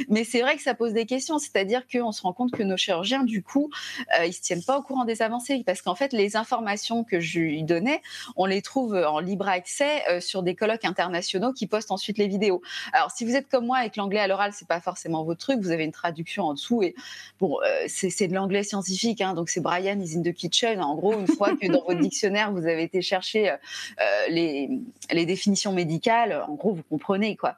Mais 0.09 0.25
c'est 0.25 0.41
vrai 0.41 0.57
que 0.57 0.63
ça 0.63 0.75
pose 0.75 0.93
des 0.93 1.07
questions, 1.07 1.39
c'est-à-dire 1.39 1.83
qu'on 1.87 2.13
se 2.13 2.23
rend 2.23 2.33
compte 2.33 2.51
que 2.51 2.63
nos 2.63 2.77
chirurgiens, 2.77 3.23
du 3.23 3.43
coup, 3.43 3.71
euh, 4.19 4.27
ils 4.27 4.33
se 4.33 4.43
tiennent 4.43 4.65
pas 4.65 4.79
au 4.79 4.83
courant 4.83 5.05
des 5.05 5.23
avancées 5.23 5.63
parce 5.65 5.83
qu'en 5.83 5.95
fait, 5.95 6.13
les 6.13 6.37
informations 6.37 7.05
que 7.05 7.21
je 7.21 7.39
lui 7.39 7.63
donnais, 7.63 8.03
on 8.37 8.47
les 8.47 8.63
trouve 8.63 8.95
en 8.95 9.21
libre 9.21 9.49
accès 9.49 10.21
sur 10.21 10.43
des 10.43 10.55
colloques 10.55 10.85
internationaux 10.85 11.53
qui 11.53 11.67
postent 11.67 11.93
ensuite 11.93 12.19
les 12.19 12.29
vidéos. 12.29 12.61
Alors 12.93 13.11
si 13.11 13.25
vous 13.25 13.37
êtes 13.37 13.49
comme 13.49 13.67
moi 13.67 13.85
et 13.85 13.91
que 13.91 13.99
l'anglais 13.99 14.21
à 14.21 14.27
l'oral 14.27 14.53
c'est 14.53 14.69
pas 14.69 14.81
forcément 14.81 15.25
votre 15.25 15.41
truc, 15.41 15.61
vous 15.61 15.71
avez 15.71 15.85
une 15.85 15.93
traduction 15.93 16.45
en 16.45 16.55
dessous 16.55 16.83
et 16.83 16.95
bon, 17.41 17.59
c'est 17.87 18.29
de 18.29 18.35
l'anglais 18.35 18.63
scientifique, 18.63 19.21
hein, 19.21 19.35
donc 19.35 19.49
c'est 19.49 19.61
Brian 19.61 20.01
is 20.01 20.17
in 20.17 20.23
the 20.23 20.33
kitchen. 20.33 20.81
En 20.81 20.95
gros, 20.95 21.13
une 21.13 21.27
fois 21.27 21.57
que 21.57 21.67
dans 21.71 21.85
votre 21.85 22.01
dictionnaire 22.01 22.53
vous 22.53 22.64
vous 22.65 22.71
avez 22.71 22.83
été 22.83 23.03
chercher 23.03 23.51
euh, 23.51 23.57
euh, 24.01 24.27
les, 24.29 25.27
définitions 25.27 25.73
médicales, 25.73 26.45
en 26.49 26.55
gros, 26.55 26.73
vous 26.73 26.83
comprenez 26.83 27.37
quoi. 27.37 27.57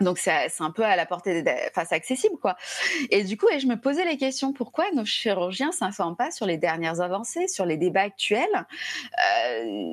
Donc 0.00 0.18
c'est 0.18 0.50
un 0.60 0.70
peu 0.70 0.84
à 0.84 0.94
la 0.94 1.06
portée, 1.06 1.42
de, 1.42 1.50
enfin 1.70 1.86
c'est 1.88 1.94
accessible 1.94 2.36
quoi. 2.36 2.54
Et 3.10 3.24
du 3.24 3.38
coup, 3.38 3.46
et 3.50 3.60
je 3.60 3.66
me 3.66 3.76
posais 3.76 4.04
les 4.04 4.18
questions 4.18 4.52
pourquoi 4.52 4.84
nos 4.92 5.06
chirurgiens 5.06 5.72
s'informent 5.72 6.16
pas 6.16 6.30
sur 6.30 6.44
les 6.44 6.58
dernières 6.58 7.00
avancées, 7.00 7.48
sur 7.48 7.64
les 7.64 7.78
débats 7.78 8.02
actuels? 8.02 8.66
Euh, 9.48 9.92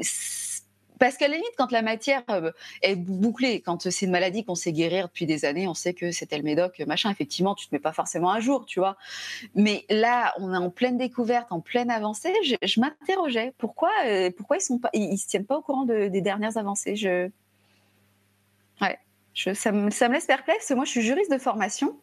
parce 1.03 1.17
qu'à 1.17 1.27
la 1.27 1.35
limite, 1.35 1.51
quand 1.57 1.73
la 1.73 1.81
matière 1.81 2.23
euh, 2.29 2.53
est 2.81 2.95
bouclée, 2.95 3.59
quand 3.59 3.89
c'est 3.91 4.05
une 4.05 4.11
maladie 4.13 4.45
qu'on 4.45 4.55
sait 4.55 4.71
guérir 4.71 5.09
depuis 5.09 5.25
des 5.25 5.43
années, 5.43 5.67
on 5.67 5.73
sait 5.73 5.93
que 5.93 6.11
c'était 6.11 6.37
le 6.37 6.43
médoc, 6.43 6.81
machin, 6.87 7.11
effectivement, 7.11 7.55
tu 7.55 7.67
te 7.67 7.75
mets 7.75 7.81
pas 7.81 7.91
forcément 7.91 8.29
à 8.29 8.39
jour, 8.39 8.65
tu 8.65 8.79
vois. 8.79 8.95
Mais 9.53 9.83
là, 9.89 10.33
on 10.39 10.53
est 10.53 10.57
en 10.57 10.69
pleine 10.69 10.95
découverte, 10.95 11.51
en 11.51 11.59
pleine 11.59 11.91
avancée. 11.91 12.33
Je, 12.43 12.79
m'interrogeais 12.79 13.53
pourquoi, 13.57 13.91
euh, 14.05 14.31
pourquoi 14.31 14.55
ils 14.55 14.61
sont 14.61 14.79
pas, 14.79 14.91
ils, 14.93 15.17
se 15.17 15.27
tiennent 15.27 15.45
pas 15.45 15.57
au 15.57 15.61
courant 15.61 15.83
des 15.83 16.21
dernières 16.21 16.55
avancées? 16.55 16.95
Ouais, 18.79 18.97
ça 19.33 19.73
me 19.73 20.13
laisse 20.13 20.25
perplexe. 20.25 20.71
Moi, 20.71 20.85
je 20.85 20.91
suis 20.91 21.01
juriste 21.01 21.33
de 21.33 21.37
formation. 21.37 21.99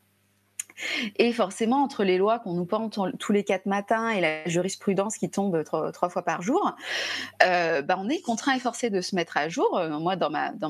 Et 1.17 1.33
forcément, 1.33 1.83
entre 1.83 2.05
les 2.05 2.19
lois 2.19 2.39
qu'on 2.39 2.55
nous 2.55 2.65
porte 2.65 2.99
tous 3.19 3.33
les 3.33 3.45
quatre 3.45 3.67
matins 3.67 4.11
et 4.11 4.21
la 4.21 4.49
jurisprudence 4.49 5.17
qui 5.17 5.31
tombe 5.31 5.63
trois, 5.65 6.09
fois 6.09 6.23
par 6.23 6.43
jour, 6.43 6.75
euh, 7.43 7.83
bah, 7.83 7.97
on 7.99 8.09
est 8.09 8.21
contraint 8.21 8.55
et 8.55 8.61
forcé 8.61 8.91
de 8.91 9.01
se 9.01 9.15
mettre 9.15 9.37
à 9.37 9.49
jour. 9.49 9.79
Euh, 9.79 9.99
moi, 9.99 10.17
dans 10.17 10.31
ma, 10.31 10.53
dans 10.53 10.69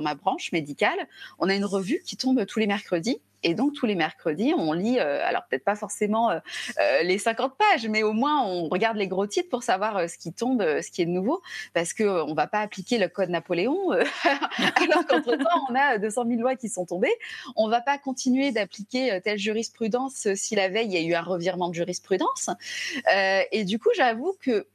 ma 0.00 0.14
branche 0.14 0.52
médicale, 0.52 0.98
on 1.38 1.48
a 1.48 1.54
une 1.54 1.64
revue 1.64 2.02
qui 2.04 2.16
tombe 2.16 2.44
tous 2.46 2.58
les 2.58 2.66
mercredis 2.66 3.20
et 3.42 3.54
donc 3.54 3.72
tous 3.72 3.86
les 3.86 3.94
mercredis, 3.94 4.54
on 4.56 4.72
lit, 4.72 4.98
euh, 4.98 5.20
alors 5.24 5.42
peut-être 5.48 5.64
pas 5.64 5.74
forcément 5.74 6.30
euh, 6.30 6.38
euh, 6.78 7.02
les 7.02 7.18
50 7.18 7.54
pages, 7.56 7.88
mais 7.88 8.02
au 8.02 8.12
moins 8.12 8.42
on 8.44 8.68
regarde 8.68 8.96
les 8.96 9.08
gros 9.08 9.26
titres 9.26 9.48
pour 9.48 9.62
savoir 9.62 10.08
ce 10.08 10.16
qui 10.16 10.32
tombe, 10.32 10.62
ce 10.62 10.90
qui 10.90 11.02
est 11.02 11.06
nouveau, 11.06 11.42
parce 11.74 11.92
que 11.92 12.04
on 12.04 12.34
va 12.34 12.46
pas 12.46 12.60
appliquer 12.60 12.98
le 12.98 13.08
code 13.08 13.30
Napoléon 13.30 13.90
alors 13.92 15.06
qu'entre 15.06 15.36
temps 15.36 15.66
on 15.70 15.74
a 15.74 15.98
200 15.98 16.24
000 16.28 16.40
lois 16.40 16.56
qui 16.56 16.68
sont 16.68 16.86
tombées. 16.86 17.14
On 17.56 17.68
va 17.68 17.80
pas 17.80 17.98
continuer 17.98 18.52
d'appliquer 18.52 19.20
telle 19.24 19.38
jurisprudence 19.38 20.28
si 20.34 20.54
la 20.54 20.68
veille 20.68 20.86
il 20.86 20.92
y 20.92 20.96
a 20.96 21.00
eu 21.00 21.14
un 21.14 21.22
revirement 21.22 21.68
de 21.68 21.74
jurisprudence. 21.74 22.50
et 23.52 23.64
du 23.64 23.78
coup, 23.78 23.90
j'avoue 23.96 24.34
que 24.40 24.66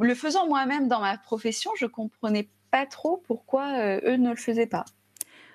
le 0.00 0.14
faisant 0.14 0.46
moi-même 0.46 0.88
dans 0.88 1.00
ma 1.00 1.16
profession, 1.18 1.70
je 1.76 1.86
comprenais 1.86 2.48
pas 2.70 2.86
trop 2.86 3.22
pourquoi 3.26 3.98
eux 4.04 4.16
ne 4.16 4.30
le 4.30 4.36
faisaient 4.36 4.66
pas. 4.66 4.84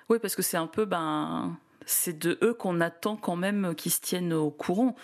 Oui, 0.08 0.18
parce 0.18 0.34
que 0.34 0.42
c'est 0.42 0.56
un 0.56 0.66
peu 0.66 0.84
ben 0.84 1.56
c'est 1.90 2.18
de 2.18 2.38
eux 2.42 2.54
qu'on 2.54 2.80
attend 2.80 3.16
quand 3.16 3.36
même 3.36 3.74
qu'ils 3.76 3.92
se 3.92 4.00
tiennent 4.00 4.32
au 4.32 4.50
courant. 4.50 4.94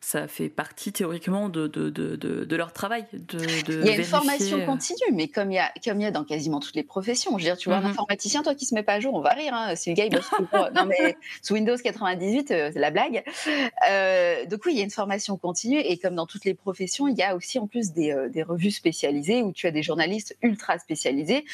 Ça 0.00 0.28
fait 0.28 0.48
partie 0.48 0.92
théoriquement 0.92 1.48
de, 1.48 1.66
de, 1.66 1.90
de, 1.90 2.14
de 2.16 2.56
leur 2.56 2.72
travail. 2.72 3.06
De, 3.12 3.40
il 3.66 3.86
y 3.86 3.90
a 3.90 3.96
une 3.96 4.04
formation 4.04 4.58
euh, 4.58 4.66
continue, 4.66 5.12
mais 5.12 5.26
comme 5.26 5.50
il, 5.50 5.56
y 5.56 5.58
a, 5.58 5.72
comme 5.84 6.00
il 6.00 6.04
y 6.04 6.06
a 6.06 6.12
dans 6.12 6.22
quasiment 6.22 6.60
toutes 6.60 6.76
les 6.76 6.84
professions. 6.84 7.32
Je 7.32 7.44
veux 7.44 7.50
dire, 7.50 7.56
tu 7.56 7.68
vois, 7.68 7.78
un 7.78 7.80
mhm. 7.80 7.90
informaticien, 7.90 8.42
toi 8.44 8.54
qui 8.54 8.66
se 8.66 8.74
met 8.74 8.84
pas 8.84 8.94
à 8.94 9.00
jour, 9.00 9.14
on 9.14 9.20
va 9.20 9.30
rire. 9.30 9.52
Hein, 9.52 9.74
si 9.74 9.90
le 9.90 9.96
gars, 9.96 10.04
il 10.04 10.12
bosse 10.12 10.30
Non, 10.74 10.86
mais 10.86 11.16
sous 11.42 11.54
Windows 11.54 11.76
98, 11.76 12.50
euh, 12.50 12.70
c'est 12.72 12.78
la 12.78 12.92
blague. 12.92 13.24
Euh, 13.90 14.46
donc 14.46 14.60
oui, 14.66 14.74
il 14.74 14.78
y 14.78 14.80
a 14.80 14.84
une 14.84 14.90
formation 14.90 15.36
continue, 15.36 15.80
et 15.80 15.98
comme 15.98 16.14
dans 16.14 16.26
toutes 16.26 16.44
les 16.44 16.54
professions, 16.54 17.08
il 17.08 17.16
y 17.16 17.22
a 17.22 17.34
aussi 17.34 17.58
en 17.58 17.66
plus 17.66 17.92
des, 17.92 18.14
des 18.30 18.44
revues 18.44 18.70
spécialisées 18.70 19.42
où 19.42 19.52
tu 19.52 19.66
as 19.66 19.72
des 19.72 19.82
journalistes 19.82 20.36
ultra 20.42 20.78
spécialisés 20.78 21.44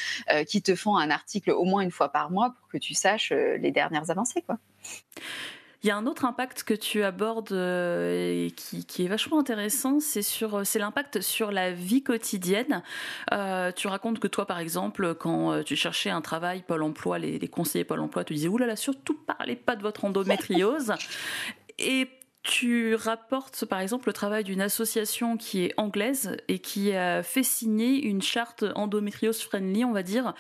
qui 0.47 0.61
te 0.61 0.75
font 0.75 0.97
un 0.97 1.11
article 1.11 1.53
au 1.53 1.65
moins 1.65 1.81
une 1.81 1.91
fois 1.91 2.11
par 2.11 2.31
mois 2.31 2.55
pour 2.59 2.69
que 2.69 2.79
tu 2.79 2.95
saches 2.95 3.33
les 3.33 3.71
dernières 3.71 4.11
avancées, 4.11 4.43
quoi. 4.43 4.59
Il 5.83 5.89
y 5.89 5.91
a 5.91 5.97
un 5.97 6.07
autre 6.07 6.25
impact 6.25 6.63
que 6.63 6.75
tu 6.75 7.03
abordes 7.03 7.51
euh, 7.51 8.47
et 8.47 8.53
qui, 8.53 9.05
est 9.05 9.09
vachement 9.09 9.41
intéressant, 9.41 9.99
c'est 9.99 10.23
sur 10.23 10.65
c'est 10.65 10.79
l'impact 10.79 11.21
sur 11.21 11.51
la 11.51 11.73
vie 11.73 12.05
quotidienne. 12.05 12.83
Euh, 13.33 13.73
tu 13.73 13.89
racontes 13.89 14.21
que 14.21 14.29
toi, 14.29 14.47
par 14.47 14.61
exemple, 14.61 15.17
quand 15.17 15.53
euh, 15.53 15.63
tu 15.65 15.75
cherchais 15.75 16.11
un 16.11 16.21
travail, 16.21 16.63
Pôle 16.63 16.85
Emploi, 16.85 17.19
les, 17.19 17.49
conseillers 17.49 17.85
Pôle 17.85 17.99
Emploi 17.99 18.23
te 18.23 18.33
disaient 18.33 18.49
oulala, 18.49 18.77
surtout 18.77 19.15
parlez 19.15 19.57
pas 19.57 19.75
de 19.75 19.83
votre 19.83 20.05
endométriose. 20.05 20.95
Et 21.81 22.09
tu 22.45 22.95
rapportes 22.95 23.65
par 23.65 23.81
exemple 23.81 24.09
le 24.09 24.13
travail 24.13 24.45
d'une 24.45 24.61
association 24.61 25.37
qui 25.37 25.65
est 25.65 25.75
anglaise 25.77 26.37
et 26.49 26.59
qui 26.59 26.93
a 26.93 27.23
fait 27.23 27.45
signer 27.45 28.05
une 28.05 28.21
charte 28.21 28.65
endométriose 28.75 29.41
friendly, 29.43 29.85
on 29.85 29.93
va 29.93 30.03
dire, 30.03 30.35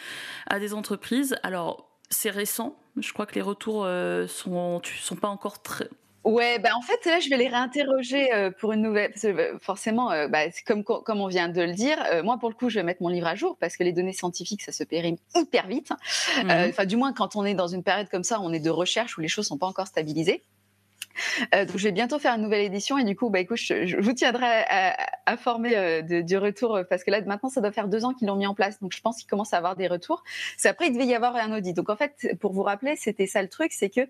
à 0.49 0.59
des 0.61 0.74
entreprises. 0.74 1.36
Alors, 1.43 1.88
c'est 2.11 2.30
récent. 2.30 2.76
Je 2.99 3.12
crois 3.12 3.26
que 3.26 3.34
les 3.34 3.43
retours 3.43 3.84
euh, 3.84 4.26
sont, 4.26 4.80
sont 5.01 5.16
pas 5.16 5.28
encore 5.28 5.62
très, 5.62 5.88
Ouais, 6.24 6.61
bah 6.61 6.68
en 6.76 6.82
fait 6.82 7.05
là 7.05 7.18
je 7.18 7.28
vais 7.28 7.36
les 7.36 7.49
réinterroger 7.49 8.32
euh, 8.32 8.53
pour 8.53 8.72
une 8.72 8.82
nouvelle. 8.82 9.11
Parce 9.11 9.22
que, 9.22 9.28
euh, 9.28 9.59
forcément, 9.59 10.11
bah, 10.28 10.45
comme 10.64 10.84
comme 10.84 11.20
on 11.20 11.26
vient 11.26 11.49
de 11.49 11.61
le 11.61 11.72
dire, 11.72 11.99
moi 12.22 12.38
pour 12.38 12.49
le 12.49 12.55
coup 12.55 12.68
je 12.68 12.78
vais 12.78 12.84
mettre 12.84 13.03
mon 13.03 13.09
livre 13.09 13.26
à 13.26 13.34
jour 13.34 13.57
parce 13.59 13.76
que 13.76 13.82
les 13.82 13.93
données 13.93 14.12
scientifiques 14.12 14.62
ça 14.62 14.70
se 14.70 14.84
périme 14.84 15.16
hyper 15.34 15.66
vite. 15.66 15.90
Mmh 16.45 16.51
enfin 16.68 16.84
du 16.84 16.97
moins 16.97 17.12
quand 17.12 17.34
on 17.34 17.45
est 17.45 17.55
dans 17.55 17.66
une 17.66 17.82
période 17.82 18.09
comme 18.09 18.22
ça, 18.22 18.40
on 18.40 18.53
est 18.53 18.61
de 18.61 18.70
recherche 18.70 19.18
où 19.18 19.20
les 19.20 19.28
choses 19.28 19.47
sont 19.47 19.59
pas 19.59 19.66
encore 19.66 19.88
stabilisées. 19.88 20.45
Euh, 21.54 21.64
donc 21.64 21.76
je 21.76 21.84
vais 21.84 21.92
bientôt 21.92 22.18
faire 22.18 22.34
une 22.34 22.42
nouvelle 22.42 22.64
édition 22.64 22.98
et 22.98 23.04
du 23.04 23.16
coup, 23.16 23.30
bah, 23.30 23.40
écoute, 23.40 23.58
je, 23.58 24.00
vous 24.00 24.12
tiendrai 24.12 24.64
informé 25.26 25.76
euh, 25.76 26.22
du 26.22 26.36
retour 26.36 26.76
euh, 26.76 26.84
parce 26.84 27.04
que 27.04 27.10
là 27.10 27.20
maintenant 27.22 27.48
ça 27.48 27.60
doit 27.60 27.72
faire 27.72 27.88
deux 27.88 28.04
ans 28.04 28.12
qu'ils 28.12 28.28
l'ont 28.28 28.36
mis 28.36 28.46
en 28.46 28.54
place, 28.54 28.80
donc 28.80 28.92
je 28.94 29.00
pense 29.00 29.18
qu'ils 29.18 29.28
commencent 29.28 29.54
à 29.54 29.58
avoir 29.58 29.76
des 29.76 29.88
retours. 29.88 30.24
C'est 30.56 30.68
après 30.68 30.88
il 30.88 30.92
devait 30.92 31.06
y 31.06 31.14
avoir 31.14 31.36
un 31.36 31.56
audit. 31.56 31.74
Donc 31.74 31.90
en 31.90 31.96
fait, 31.96 32.36
pour 32.40 32.52
vous 32.52 32.62
rappeler, 32.62 32.96
c'était 32.96 33.26
ça 33.26 33.42
le 33.42 33.48
truc, 33.48 33.72
c'est 33.72 33.90
que 33.90 34.00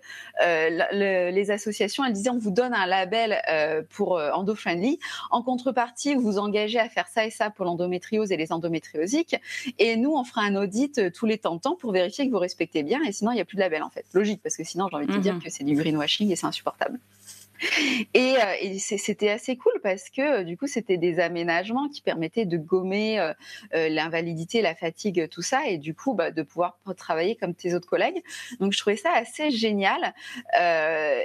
les 0.41 1.51
associations 1.51 2.05
elles 2.05 2.13
disaient 2.13 2.29
on 2.29 2.37
vous 2.37 2.51
donne 2.51 2.73
un 2.73 2.85
label 2.85 3.41
pour 3.89 4.19
endo 4.19 4.55
friendly, 4.55 4.99
en 5.31 5.41
contrepartie 5.41 6.15
vous 6.15 6.21
vous 6.21 6.37
engagez 6.39 6.79
à 6.79 6.89
faire 6.89 7.07
ça 7.07 7.25
et 7.25 7.29
ça 7.29 7.49
pour 7.49 7.65
l'endométriose 7.65 8.31
et 8.31 8.37
les 8.37 8.51
endométriosiques, 8.51 9.35
et 9.79 9.95
nous 9.95 10.13
on 10.13 10.23
fera 10.23 10.41
un 10.41 10.55
audit 10.55 11.11
tous 11.13 11.25
les 11.25 11.37
temps 11.37 11.55
de 11.55 11.61
temps 11.61 11.75
pour 11.75 11.91
vérifier 11.91 12.25
que 12.25 12.31
vous 12.31 12.39
respectez 12.39 12.83
bien, 12.83 13.01
et 13.03 13.11
sinon 13.11 13.31
il 13.31 13.35
n'y 13.35 13.41
a 13.41 13.45
plus 13.45 13.55
de 13.55 13.61
label 13.61 13.83
en 13.83 13.89
fait. 13.89 14.05
Logique 14.13 14.41
parce 14.41 14.57
que 14.57 14.63
sinon 14.63 14.87
j'ai 14.89 14.97
envie 14.97 15.07
de 15.07 15.13
te 15.13 15.17
dire 15.17 15.35
mhm. 15.35 15.41
que 15.41 15.49
c'est 15.49 15.63
du 15.63 15.75
greenwashing 15.75 16.31
et 16.31 16.35
c'est 16.35 16.47
insupportable. 16.47 16.92
episode. 16.95 17.42
Et, 18.13 18.35
euh, 18.37 18.77
c'était 18.79 19.29
assez 19.29 19.57
cool 19.57 19.73
parce 19.81 20.09
que 20.09 20.21
euh, 20.21 20.43
du 20.43 20.57
coup, 20.57 20.67
c'était 20.67 20.97
des 20.97 21.19
aménagements 21.19 21.89
qui 21.89 22.01
permettaient 22.01 22.45
de 22.45 22.57
gommer 22.57 23.19
euh, 23.19 23.33
l'invalidité, 23.89 24.61
la 24.61 24.75
fatigue, 24.75 25.27
tout 25.29 25.41
ça, 25.41 25.67
et 25.67 25.77
du 25.77 25.93
coup, 25.93 26.13
bah, 26.13 26.31
de 26.31 26.41
pouvoir 26.41 26.77
travailler 26.97 27.35
comme 27.35 27.53
tes 27.53 27.73
autres 27.73 27.87
collègues. 27.87 28.21
Donc, 28.59 28.73
je 28.73 28.79
trouvais 28.79 28.97
ça 28.97 29.11
assez 29.13 29.51
génial. 29.51 30.13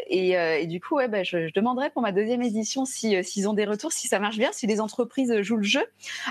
Et, 0.09 0.67
du 0.67 0.81
coup, 0.81 0.97
bah, 1.09 1.23
je, 1.23 1.53
demanderai 1.53 1.91
pour 1.91 2.03
ma 2.03 2.13
deuxième 2.13 2.43
édition 2.43 2.85
s'ils 2.85 3.25
si, 3.25 3.47
ont 3.47 3.55
des 3.55 3.65
retours, 3.65 3.93
si 3.93 4.09
ça 4.09 4.19
marche 4.19 4.37
bien, 4.37 4.51
si 4.53 4.67
les 4.67 4.81
entreprises 4.81 5.41
jouent 5.41 5.57
le 5.57 5.63
jeu. 5.63 5.85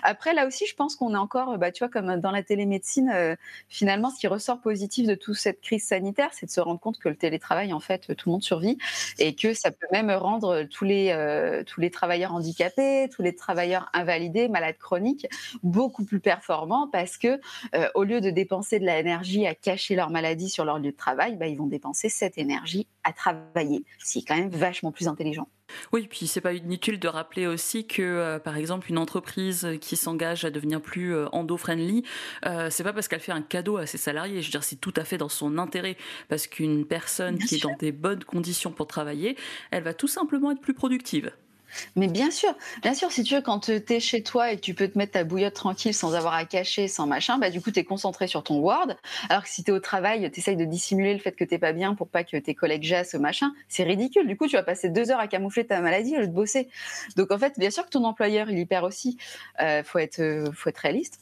Après, 0.03 0.33
là 0.33 0.47
aussi, 0.47 0.65
je 0.67 0.75
pense 0.75 0.95
qu'on 0.95 1.13
est 1.13 1.17
encore, 1.17 1.57
bah, 1.57 1.71
tu 1.71 1.79
vois, 1.79 1.89
comme 1.89 2.19
dans 2.19 2.31
la 2.31 2.43
télémédecine, 2.43 3.37
finalement, 3.69 4.09
ce 4.09 4.19
qui 4.19 4.27
ressort 4.27 4.61
positif 4.61 5.07
de 5.07 5.15
toute 5.15 5.35
cette 5.35 5.61
crise 5.61 5.85
sanitaire, 5.85 6.29
c'est 6.33 6.45
de 6.45 6.51
se 6.51 6.61
rendre 6.61 6.79
compte 6.79 6.99
que 6.99 7.09
le 7.09 7.15
télétravail, 7.15 7.73
en 7.73 7.79
fait, 7.79 8.15
tout 8.15 8.29
le 8.29 8.33
monde 8.33 8.43
survit 8.43 8.77
et 9.19 9.35
que 9.35 9.53
ça 9.53 9.71
peut 9.71 9.87
même 9.91 9.96
rendre 10.15 10.63
tous 10.63 10.85
les, 10.85 11.11
euh, 11.11 11.63
tous 11.63 11.81
les 11.81 11.91
travailleurs 11.91 12.33
handicapés, 12.33 13.09
tous 13.13 13.21
les 13.21 13.35
travailleurs 13.35 13.89
invalidés, 13.93 14.47
malades 14.47 14.77
chroniques, 14.77 15.27
beaucoup 15.63 16.05
plus 16.05 16.19
performants 16.19 16.87
parce 16.91 17.17
que 17.17 17.39
euh, 17.75 17.89
au 17.95 18.03
lieu 18.03 18.21
de 18.21 18.29
dépenser 18.29 18.79
de 18.79 18.85
l'énergie 18.85 19.47
à 19.47 19.55
cacher 19.55 19.95
leur 19.95 20.09
maladie 20.09 20.49
sur 20.49 20.65
leur 20.65 20.79
lieu 20.79 20.91
de 20.91 20.97
travail, 20.97 21.35
bah, 21.35 21.47
ils 21.47 21.57
vont 21.57 21.67
dépenser 21.67 22.09
cette 22.09 22.37
énergie 22.37 22.87
à 23.03 23.13
travailler, 23.13 23.83
C'est 23.99 24.21
quand 24.21 24.35
même 24.35 24.49
vachement 24.49 24.91
plus 24.91 25.07
intelligent. 25.07 25.47
Oui, 25.91 26.07
puis 26.09 26.27
c'est 26.27 26.41
pas 26.41 26.53
inutile 26.53 26.99
de 26.99 27.07
rappeler 27.07 27.47
aussi 27.47 27.85
que, 27.85 28.01
euh, 28.01 28.39
par 28.39 28.57
exemple, 28.57 28.89
une 28.89 28.97
entreprise 28.97 29.67
qui 29.81 29.95
s'engage 29.95 30.45
à 30.45 30.49
devenir 30.49 30.81
plus 30.81 31.13
euh, 31.13 31.27
endo-friendly, 31.31 32.03
euh, 32.45 32.69
c'est 32.69 32.83
pas 32.83 32.93
parce 32.93 33.07
qu'elle 33.07 33.19
fait 33.19 33.31
un 33.31 33.41
cadeau 33.41 33.77
à 33.77 33.85
ses 33.85 33.97
salariés. 33.97 34.41
Je 34.41 34.47
veux 34.47 34.51
dire, 34.51 34.63
c'est 34.63 34.77
tout 34.77 34.93
à 34.95 35.03
fait 35.03 35.17
dans 35.17 35.29
son 35.29 35.57
intérêt, 35.57 35.97
parce 36.29 36.47
qu'une 36.47 36.85
personne 36.85 37.37
qui 37.37 37.55
est 37.55 37.63
dans 37.63 37.75
des 37.77 37.91
bonnes 37.91 38.23
conditions 38.23 38.71
pour 38.71 38.87
travailler, 38.87 39.37
elle 39.71 39.83
va 39.83 39.93
tout 39.93 40.07
simplement 40.07 40.51
être 40.51 40.61
plus 40.61 40.73
productive. 40.73 41.31
Mais 41.95 42.07
bien 42.07 42.31
sûr, 42.31 42.53
bien 42.81 42.93
sûr, 42.93 43.11
si 43.11 43.23
tu 43.23 43.35
veux, 43.35 43.41
quand 43.41 43.59
tu 43.59 43.81
es 43.89 43.99
chez 43.99 44.23
toi 44.23 44.51
et 44.51 44.59
tu 44.59 44.73
peux 44.73 44.87
te 44.87 44.97
mettre 44.97 45.13
ta 45.13 45.23
bouillotte 45.23 45.53
tranquille 45.53 45.93
sans 45.93 46.15
avoir 46.15 46.33
à 46.33 46.45
cacher, 46.45 46.87
sans 46.87 47.07
machin, 47.07 47.37
bah 47.37 47.49
du 47.49 47.61
coup, 47.61 47.71
tu 47.71 47.79
es 47.79 47.83
concentré 47.83 48.27
sur 48.27 48.43
ton 48.43 48.59
Word. 48.59 48.95
Alors 49.29 49.43
que 49.43 49.49
si 49.49 49.63
tu 49.63 49.71
es 49.71 49.73
au 49.73 49.79
travail, 49.79 50.29
tu 50.31 50.39
essayes 50.39 50.55
de 50.55 50.65
dissimuler 50.65 51.13
le 51.13 51.19
fait 51.19 51.33
que 51.33 51.43
t'es 51.43 51.59
pas 51.59 51.73
bien 51.73 51.95
pour 51.95 52.07
pas 52.07 52.23
que 52.23 52.37
tes 52.37 52.55
collègues 52.55 52.83
jassent, 52.83 53.15
machin, 53.15 53.53
c'est 53.67 53.83
ridicule. 53.83 54.27
Du 54.27 54.37
coup, 54.37 54.47
tu 54.47 54.55
vas 54.55 54.63
passer 54.63 54.89
deux 54.89 55.11
heures 55.11 55.19
à 55.19 55.27
camoufler 55.27 55.65
ta 55.65 55.81
maladie 55.81 56.15
au 56.15 56.19
lieu 56.19 56.27
de 56.27 56.33
bosser. 56.33 56.69
Donc 57.15 57.31
en 57.31 57.37
fait, 57.37 57.53
bien 57.57 57.69
sûr 57.69 57.85
que 57.85 57.89
ton 57.89 58.03
employeur, 58.03 58.49
il 58.49 58.59
y 58.59 58.65
perd 58.65 58.85
aussi. 58.85 59.17
Euh, 59.61 59.83
faut, 59.83 59.99
être, 59.99 60.19
euh, 60.19 60.51
faut 60.53 60.69
être 60.69 60.77
réaliste. 60.77 61.19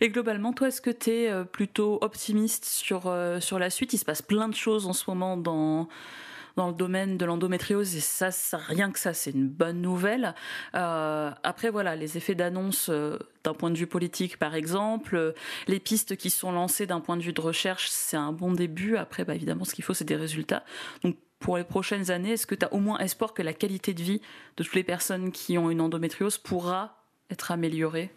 Et 0.00 0.08
globalement, 0.08 0.52
toi, 0.52 0.68
est-ce 0.68 0.80
que 0.80 0.90
tu 0.90 1.10
es 1.10 1.28
euh, 1.28 1.44
plutôt 1.44 1.98
optimiste 2.00 2.64
sur, 2.64 3.06
euh, 3.06 3.40
sur 3.40 3.58
la 3.58 3.70
suite? 3.70 3.92
Il 3.92 3.98
se 3.98 4.04
passe 4.04 4.22
plein 4.22 4.48
de 4.48 4.54
choses 4.54 4.86
en 4.86 4.92
ce 4.92 5.04
moment 5.08 5.36
dans 5.36 5.88
dans 6.56 6.68
le 6.68 6.74
domaine 6.74 7.16
de 7.16 7.24
l'endométriose 7.24 7.96
et 7.96 8.00
ça, 8.00 8.30
rien 8.56 8.90
que 8.90 8.98
ça, 8.98 9.14
c'est 9.14 9.30
une 9.30 9.48
bonne 9.48 9.80
nouvelle. 9.80 10.34
Euh, 10.74 11.30
après, 11.42 11.70
voilà, 11.70 11.96
les 11.96 12.16
effets 12.16 12.34
d'annonce 12.34 12.88
euh, 12.88 13.18
d'un 13.44 13.54
point 13.54 13.70
de 13.70 13.76
vue 13.76 13.86
politique, 13.86 14.38
par 14.38 14.54
exemple, 14.54 15.16
euh, 15.16 15.32
les 15.66 15.80
pistes 15.80 16.16
qui 16.16 16.30
sont 16.30 16.52
lancées 16.52 16.86
d'un 16.86 17.00
point 17.00 17.16
de 17.16 17.22
vue 17.22 17.32
de 17.32 17.40
recherche, 17.40 17.88
c'est 17.88 18.16
un 18.16 18.32
bon 18.32 18.52
début. 18.52 18.96
Après, 18.96 19.24
bah, 19.24 19.34
évidemment, 19.34 19.64
ce 19.64 19.74
qu'il 19.74 19.84
faut, 19.84 19.94
c'est 19.94 20.04
des 20.04 20.16
résultats. 20.16 20.64
Donc, 21.02 21.16
pour 21.38 21.56
les 21.56 21.64
prochaines 21.64 22.10
années, 22.10 22.32
est-ce 22.32 22.46
que 22.46 22.54
tu 22.54 22.66
as 22.66 22.72
au 22.72 22.78
moins 22.78 22.98
espoir 22.98 23.32
que 23.32 23.42
la 23.42 23.54
qualité 23.54 23.94
de 23.94 24.02
vie 24.02 24.20
de 24.56 24.64
toutes 24.64 24.74
les 24.74 24.84
personnes 24.84 25.32
qui 25.32 25.56
ont 25.56 25.70
une 25.70 25.80
endométriose 25.80 26.36
pourra 26.36 27.02
être 27.30 27.50
améliorée? 27.50 28.10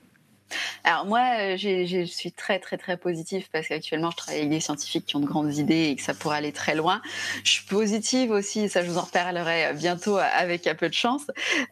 Alors 0.83 1.05
moi, 1.05 1.21
euh, 1.39 1.57
je 1.57 2.03
suis 2.05 2.31
très 2.31 2.59
très 2.59 2.77
très 2.77 2.97
positive 2.97 3.47
parce 3.51 3.67
qu'actuellement, 3.67 4.11
je 4.11 4.17
travaille 4.17 4.41
avec 4.41 4.49
des 4.49 4.59
scientifiques 4.59 5.05
qui 5.05 5.15
ont 5.15 5.19
de 5.19 5.25
grandes 5.25 5.55
idées 5.55 5.89
et 5.89 5.95
que 5.95 6.01
ça 6.01 6.13
pourrait 6.13 6.37
aller 6.37 6.51
très 6.51 6.75
loin. 6.75 7.01
Je 7.43 7.51
suis 7.51 7.65
positive 7.65 8.31
aussi, 8.31 8.69
ça 8.69 8.83
je 8.83 8.89
vous 8.89 8.97
en 8.97 9.03
reparlerai 9.03 9.67
euh, 9.67 9.73
bientôt 9.73 10.17
euh, 10.17 10.23
avec 10.33 10.67
un 10.67 10.75
peu 10.75 10.89
de 10.89 10.93
chance. 10.93 11.23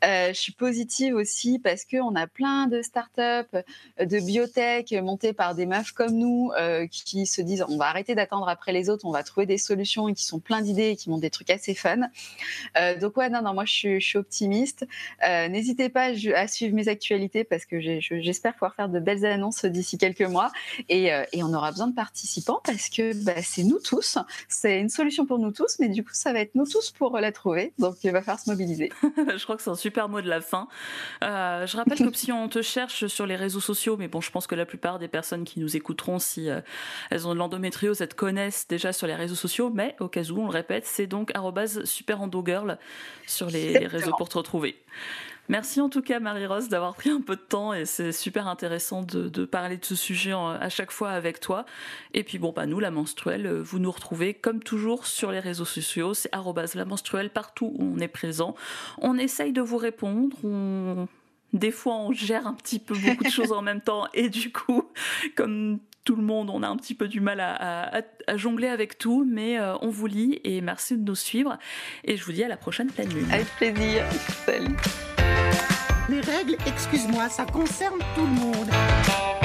je 0.02 0.32
suis 0.34 0.54
positive 0.54 1.16
aussi 1.16 1.60
parce 1.60 1.86
qu'on 1.86 2.16
a 2.16 2.28
plein 2.28 2.68
de 2.68 2.82
startups, 2.82 3.58
de 4.00 4.20
biotech 4.20 4.94
montées 4.94 5.34
par 5.34 5.56
des 5.56 5.66
meufs 5.66 5.92
comme 5.92 6.14
nous 6.14 6.52
qui 6.90 7.26
se 7.26 7.42
disent 7.42 7.66
on 7.68 7.78
va 7.78 7.88
arrêter 7.88 8.16
d'attendre 8.16 8.48
après 8.48 8.72
les 8.72 8.90
autres, 8.90 9.06
on 9.06 9.12
va 9.12 9.24
trouver 9.24 9.46
des 9.46 9.58
solutions 9.58 10.08
et 10.08 10.14
qui 10.14 10.24
sont 10.24 10.40
plein 10.40 10.62
d'idées 10.62 10.90
et 10.90 10.96
qui 10.96 11.10
montent 11.10 11.22
des 11.22 11.30
trucs 11.30 11.50
assez 11.50 11.74
fun. 11.74 12.10
donc 13.00 13.18
ouais, 13.18 13.30
non, 13.30 13.42
non, 13.42 13.54
moi 13.54 13.66
je 13.66 13.74
suis, 13.74 14.02
je 14.02 14.08
suis 14.08 14.18
optimiste. 14.18 14.86
N'hésitez 15.22 15.90
pas 15.90 16.12
à 16.36 16.48
suivre 16.48 16.76
mes 16.76 16.88
actualités 16.88 17.44
parce 17.44 17.66
que 17.66 17.80
j'espère 17.80 18.54
pouvoir 18.54 18.71
faire 18.74 18.90
de 18.90 19.00
belles 19.00 19.26
annonces 19.26 19.66
d'ici 19.66 19.98
quelques 19.98 20.22
mois. 20.22 20.52
Et, 20.90 21.14
euh, 21.14 21.24
et, 21.34 21.44
on 21.44 21.54
aura 21.54 21.72
besoin 21.72 21.88
de 21.88 21.96
participants 21.96 22.62
parce 22.64 22.90
que 22.90 23.14
bah, 23.24 23.42
c'est 23.42 23.64
nous 23.64 23.80
tous. 23.80 24.18
C'est 24.48 24.80
une 24.80 24.90
solution 24.90 25.26
pour 25.26 25.40
nous 25.40 25.52
tous, 25.52 25.78
mais 25.80 25.90
du 25.90 26.04
coup, 26.04 26.12
ça 26.14 26.34
va 26.34 26.40
être 26.40 26.56
nous 26.56 26.66
tous 26.66 26.92
pour 26.92 27.18
la 27.20 27.32
trouver. 27.32 27.74
Donc, 27.80 27.96
il 28.04 28.12
va 28.12 28.22
falloir 28.22 28.40
se 28.40 28.50
mobiliser. 28.50 28.92
je 29.04 29.44
crois 29.44 29.56
que 29.58 29.64
c'est 29.64 29.70
un 29.70 29.76
super 29.76 30.10
mot 30.10 30.22
de 30.22 30.30
la 30.30 30.42
fin. 30.42 30.68
Euh, 31.24 31.66
je 31.66 31.78
rappelle 31.78 32.00
que 32.00 32.18
si 32.18 32.32
on 32.32 32.48
te 32.48 32.62
cherche 32.62 33.08
sur 33.08 33.26
les 33.26 33.36
réseaux 33.36 33.60
sociaux, 33.60 33.98
mais 33.98 34.08
bon, 34.08 34.22
je 34.22 34.32
pense 34.32 34.48
que 34.48 34.56
la 34.56 34.66
plupart 34.66 35.00
des 35.00 35.08
personnes 35.08 35.44
qui 35.44 35.60
nous 35.60 35.76
écouteront, 35.76 36.20
si 36.20 36.50
euh, 36.50 36.62
elles 37.10 37.28
ont 37.28 37.34
de 37.34 37.40
l'endométriose, 37.40 38.02
elles 38.02 38.10
te 38.10 38.16
connaissent 38.16 38.68
déjà 38.68 38.94
sur 38.94 39.08
les 39.08 39.16
réseaux 39.16 39.36
sociaux. 39.36 39.70
Mais 39.74 39.96
au 40.00 40.08
cas 40.08 40.24
où, 40.24 40.40
on 40.40 40.46
le 40.46 40.52
répète, 40.52 40.86
c'est 40.86 41.08
donc 41.08 41.32
superendogirl 41.84 42.78
sur 43.28 43.50
les, 43.50 43.80
les 43.80 43.88
réseaux 43.88 44.14
pour 44.18 44.30
te 44.30 44.38
retrouver. 44.38 44.76
Merci 45.52 45.82
en 45.82 45.90
tout 45.90 46.02
cas 46.02 46.22
Marie-Rose 46.22 46.70
d'avoir 46.70 46.96
pris 46.96 47.10
un 47.10 47.20
peu 47.20 47.36
de 47.36 47.42
temps 47.42 47.74
et 47.74 47.86
c'est 47.86 48.14
super 48.14 48.48
intéressant 48.48 49.04
de, 49.04 49.44
parler 49.44 49.76
de 49.76 49.84
ce 49.84 49.96
sujet 49.96 50.32
à 50.32 50.70
chaque 50.70 50.92
fois 50.92 51.10
avec 51.10 51.42
toi. 51.42 51.66
Et 52.14 52.24
puis 52.24 52.40
bon, 52.40 52.54
bah 52.56 52.66
nous, 52.66 52.80
la 52.80 52.90
menstruelle, 52.90 53.46
euh, 53.46 53.62
vous 53.62 53.78
nous 53.78 53.92
retrouvez 53.92 54.34
comme 54.34 54.64
toujours 54.64 55.06
sur 55.06 55.30
les 55.30 55.42
réseaux 55.42 55.66
sociaux, 55.66 56.14
c'est 56.14 56.30
la 56.32 56.86
menstruelle 56.86 57.32
partout 57.32 57.76
où 57.78 57.84
on 57.84 58.00
est 58.00 58.08
présent. 58.08 58.56
On 59.00 59.18
essaye 59.18 59.52
de 59.52 59.60
vous 59.60 59.76
répondre, 59.76 60.38
des 61.52 61.72
fois 61.72 61.96
on 61.96 62.14
gère 62.14 62.48
un 62.48 62.54
petit 62.54 62.80
peu 62.80 62.96
beaucoup 62.96 63.26
de 63.26 63.30
choses 63.30 63.52
en 63.52 63.62
même 63.62 63.82
temps 63.82 64.08
et 64.14 64.30
du 64.30 64.54
coup, 64.54 64.90
comme 65.36 65.80
tout 66.04 66.16
le 66.16 66.24
monde, 66.24 66.50
on 66.50 66.64
a 66.64 66.68
un 66.68 66.78
petit 66.78 66.96
peu 66.96 67.08
du 67.08 67.20
mal 67.20 67.40
à, 67.40 68.02
jongler 68.36 68.68
avec 68.68 68.98
tout, 68.98 69.26
mais 69.30 69.60
euh, 69.60 69.76
on 69.82 69.90
vous 69.90 70.08
lit 70.08 70.40
et 70.44 70.62
merci 70.62 70.98
de 70.98 71.04
nous 71.04 71.16
suivre. 71.16 71.58
Et 72.04 72.18
je 72.18 72.24
vous 72.24 72.32
dis 72.32 72.44
à 72.44 72.48
la 72.48 72.58
prochaine 72.58 72.88
pleine 72.88 73.10
lune. 73.10 73.28
Avec 73.32 73.48
plaisir. 73.58 74.04
Salut. 74.46 74.76
Les 76.10 76.22
règles, 76.22 76.58
excuse-moi, 76.66 77.30
ça 77.30 77.46
concerne 77.46 78.00
tout 78.16 78.22
le 78.22 78.28
monde. 78.28 79.41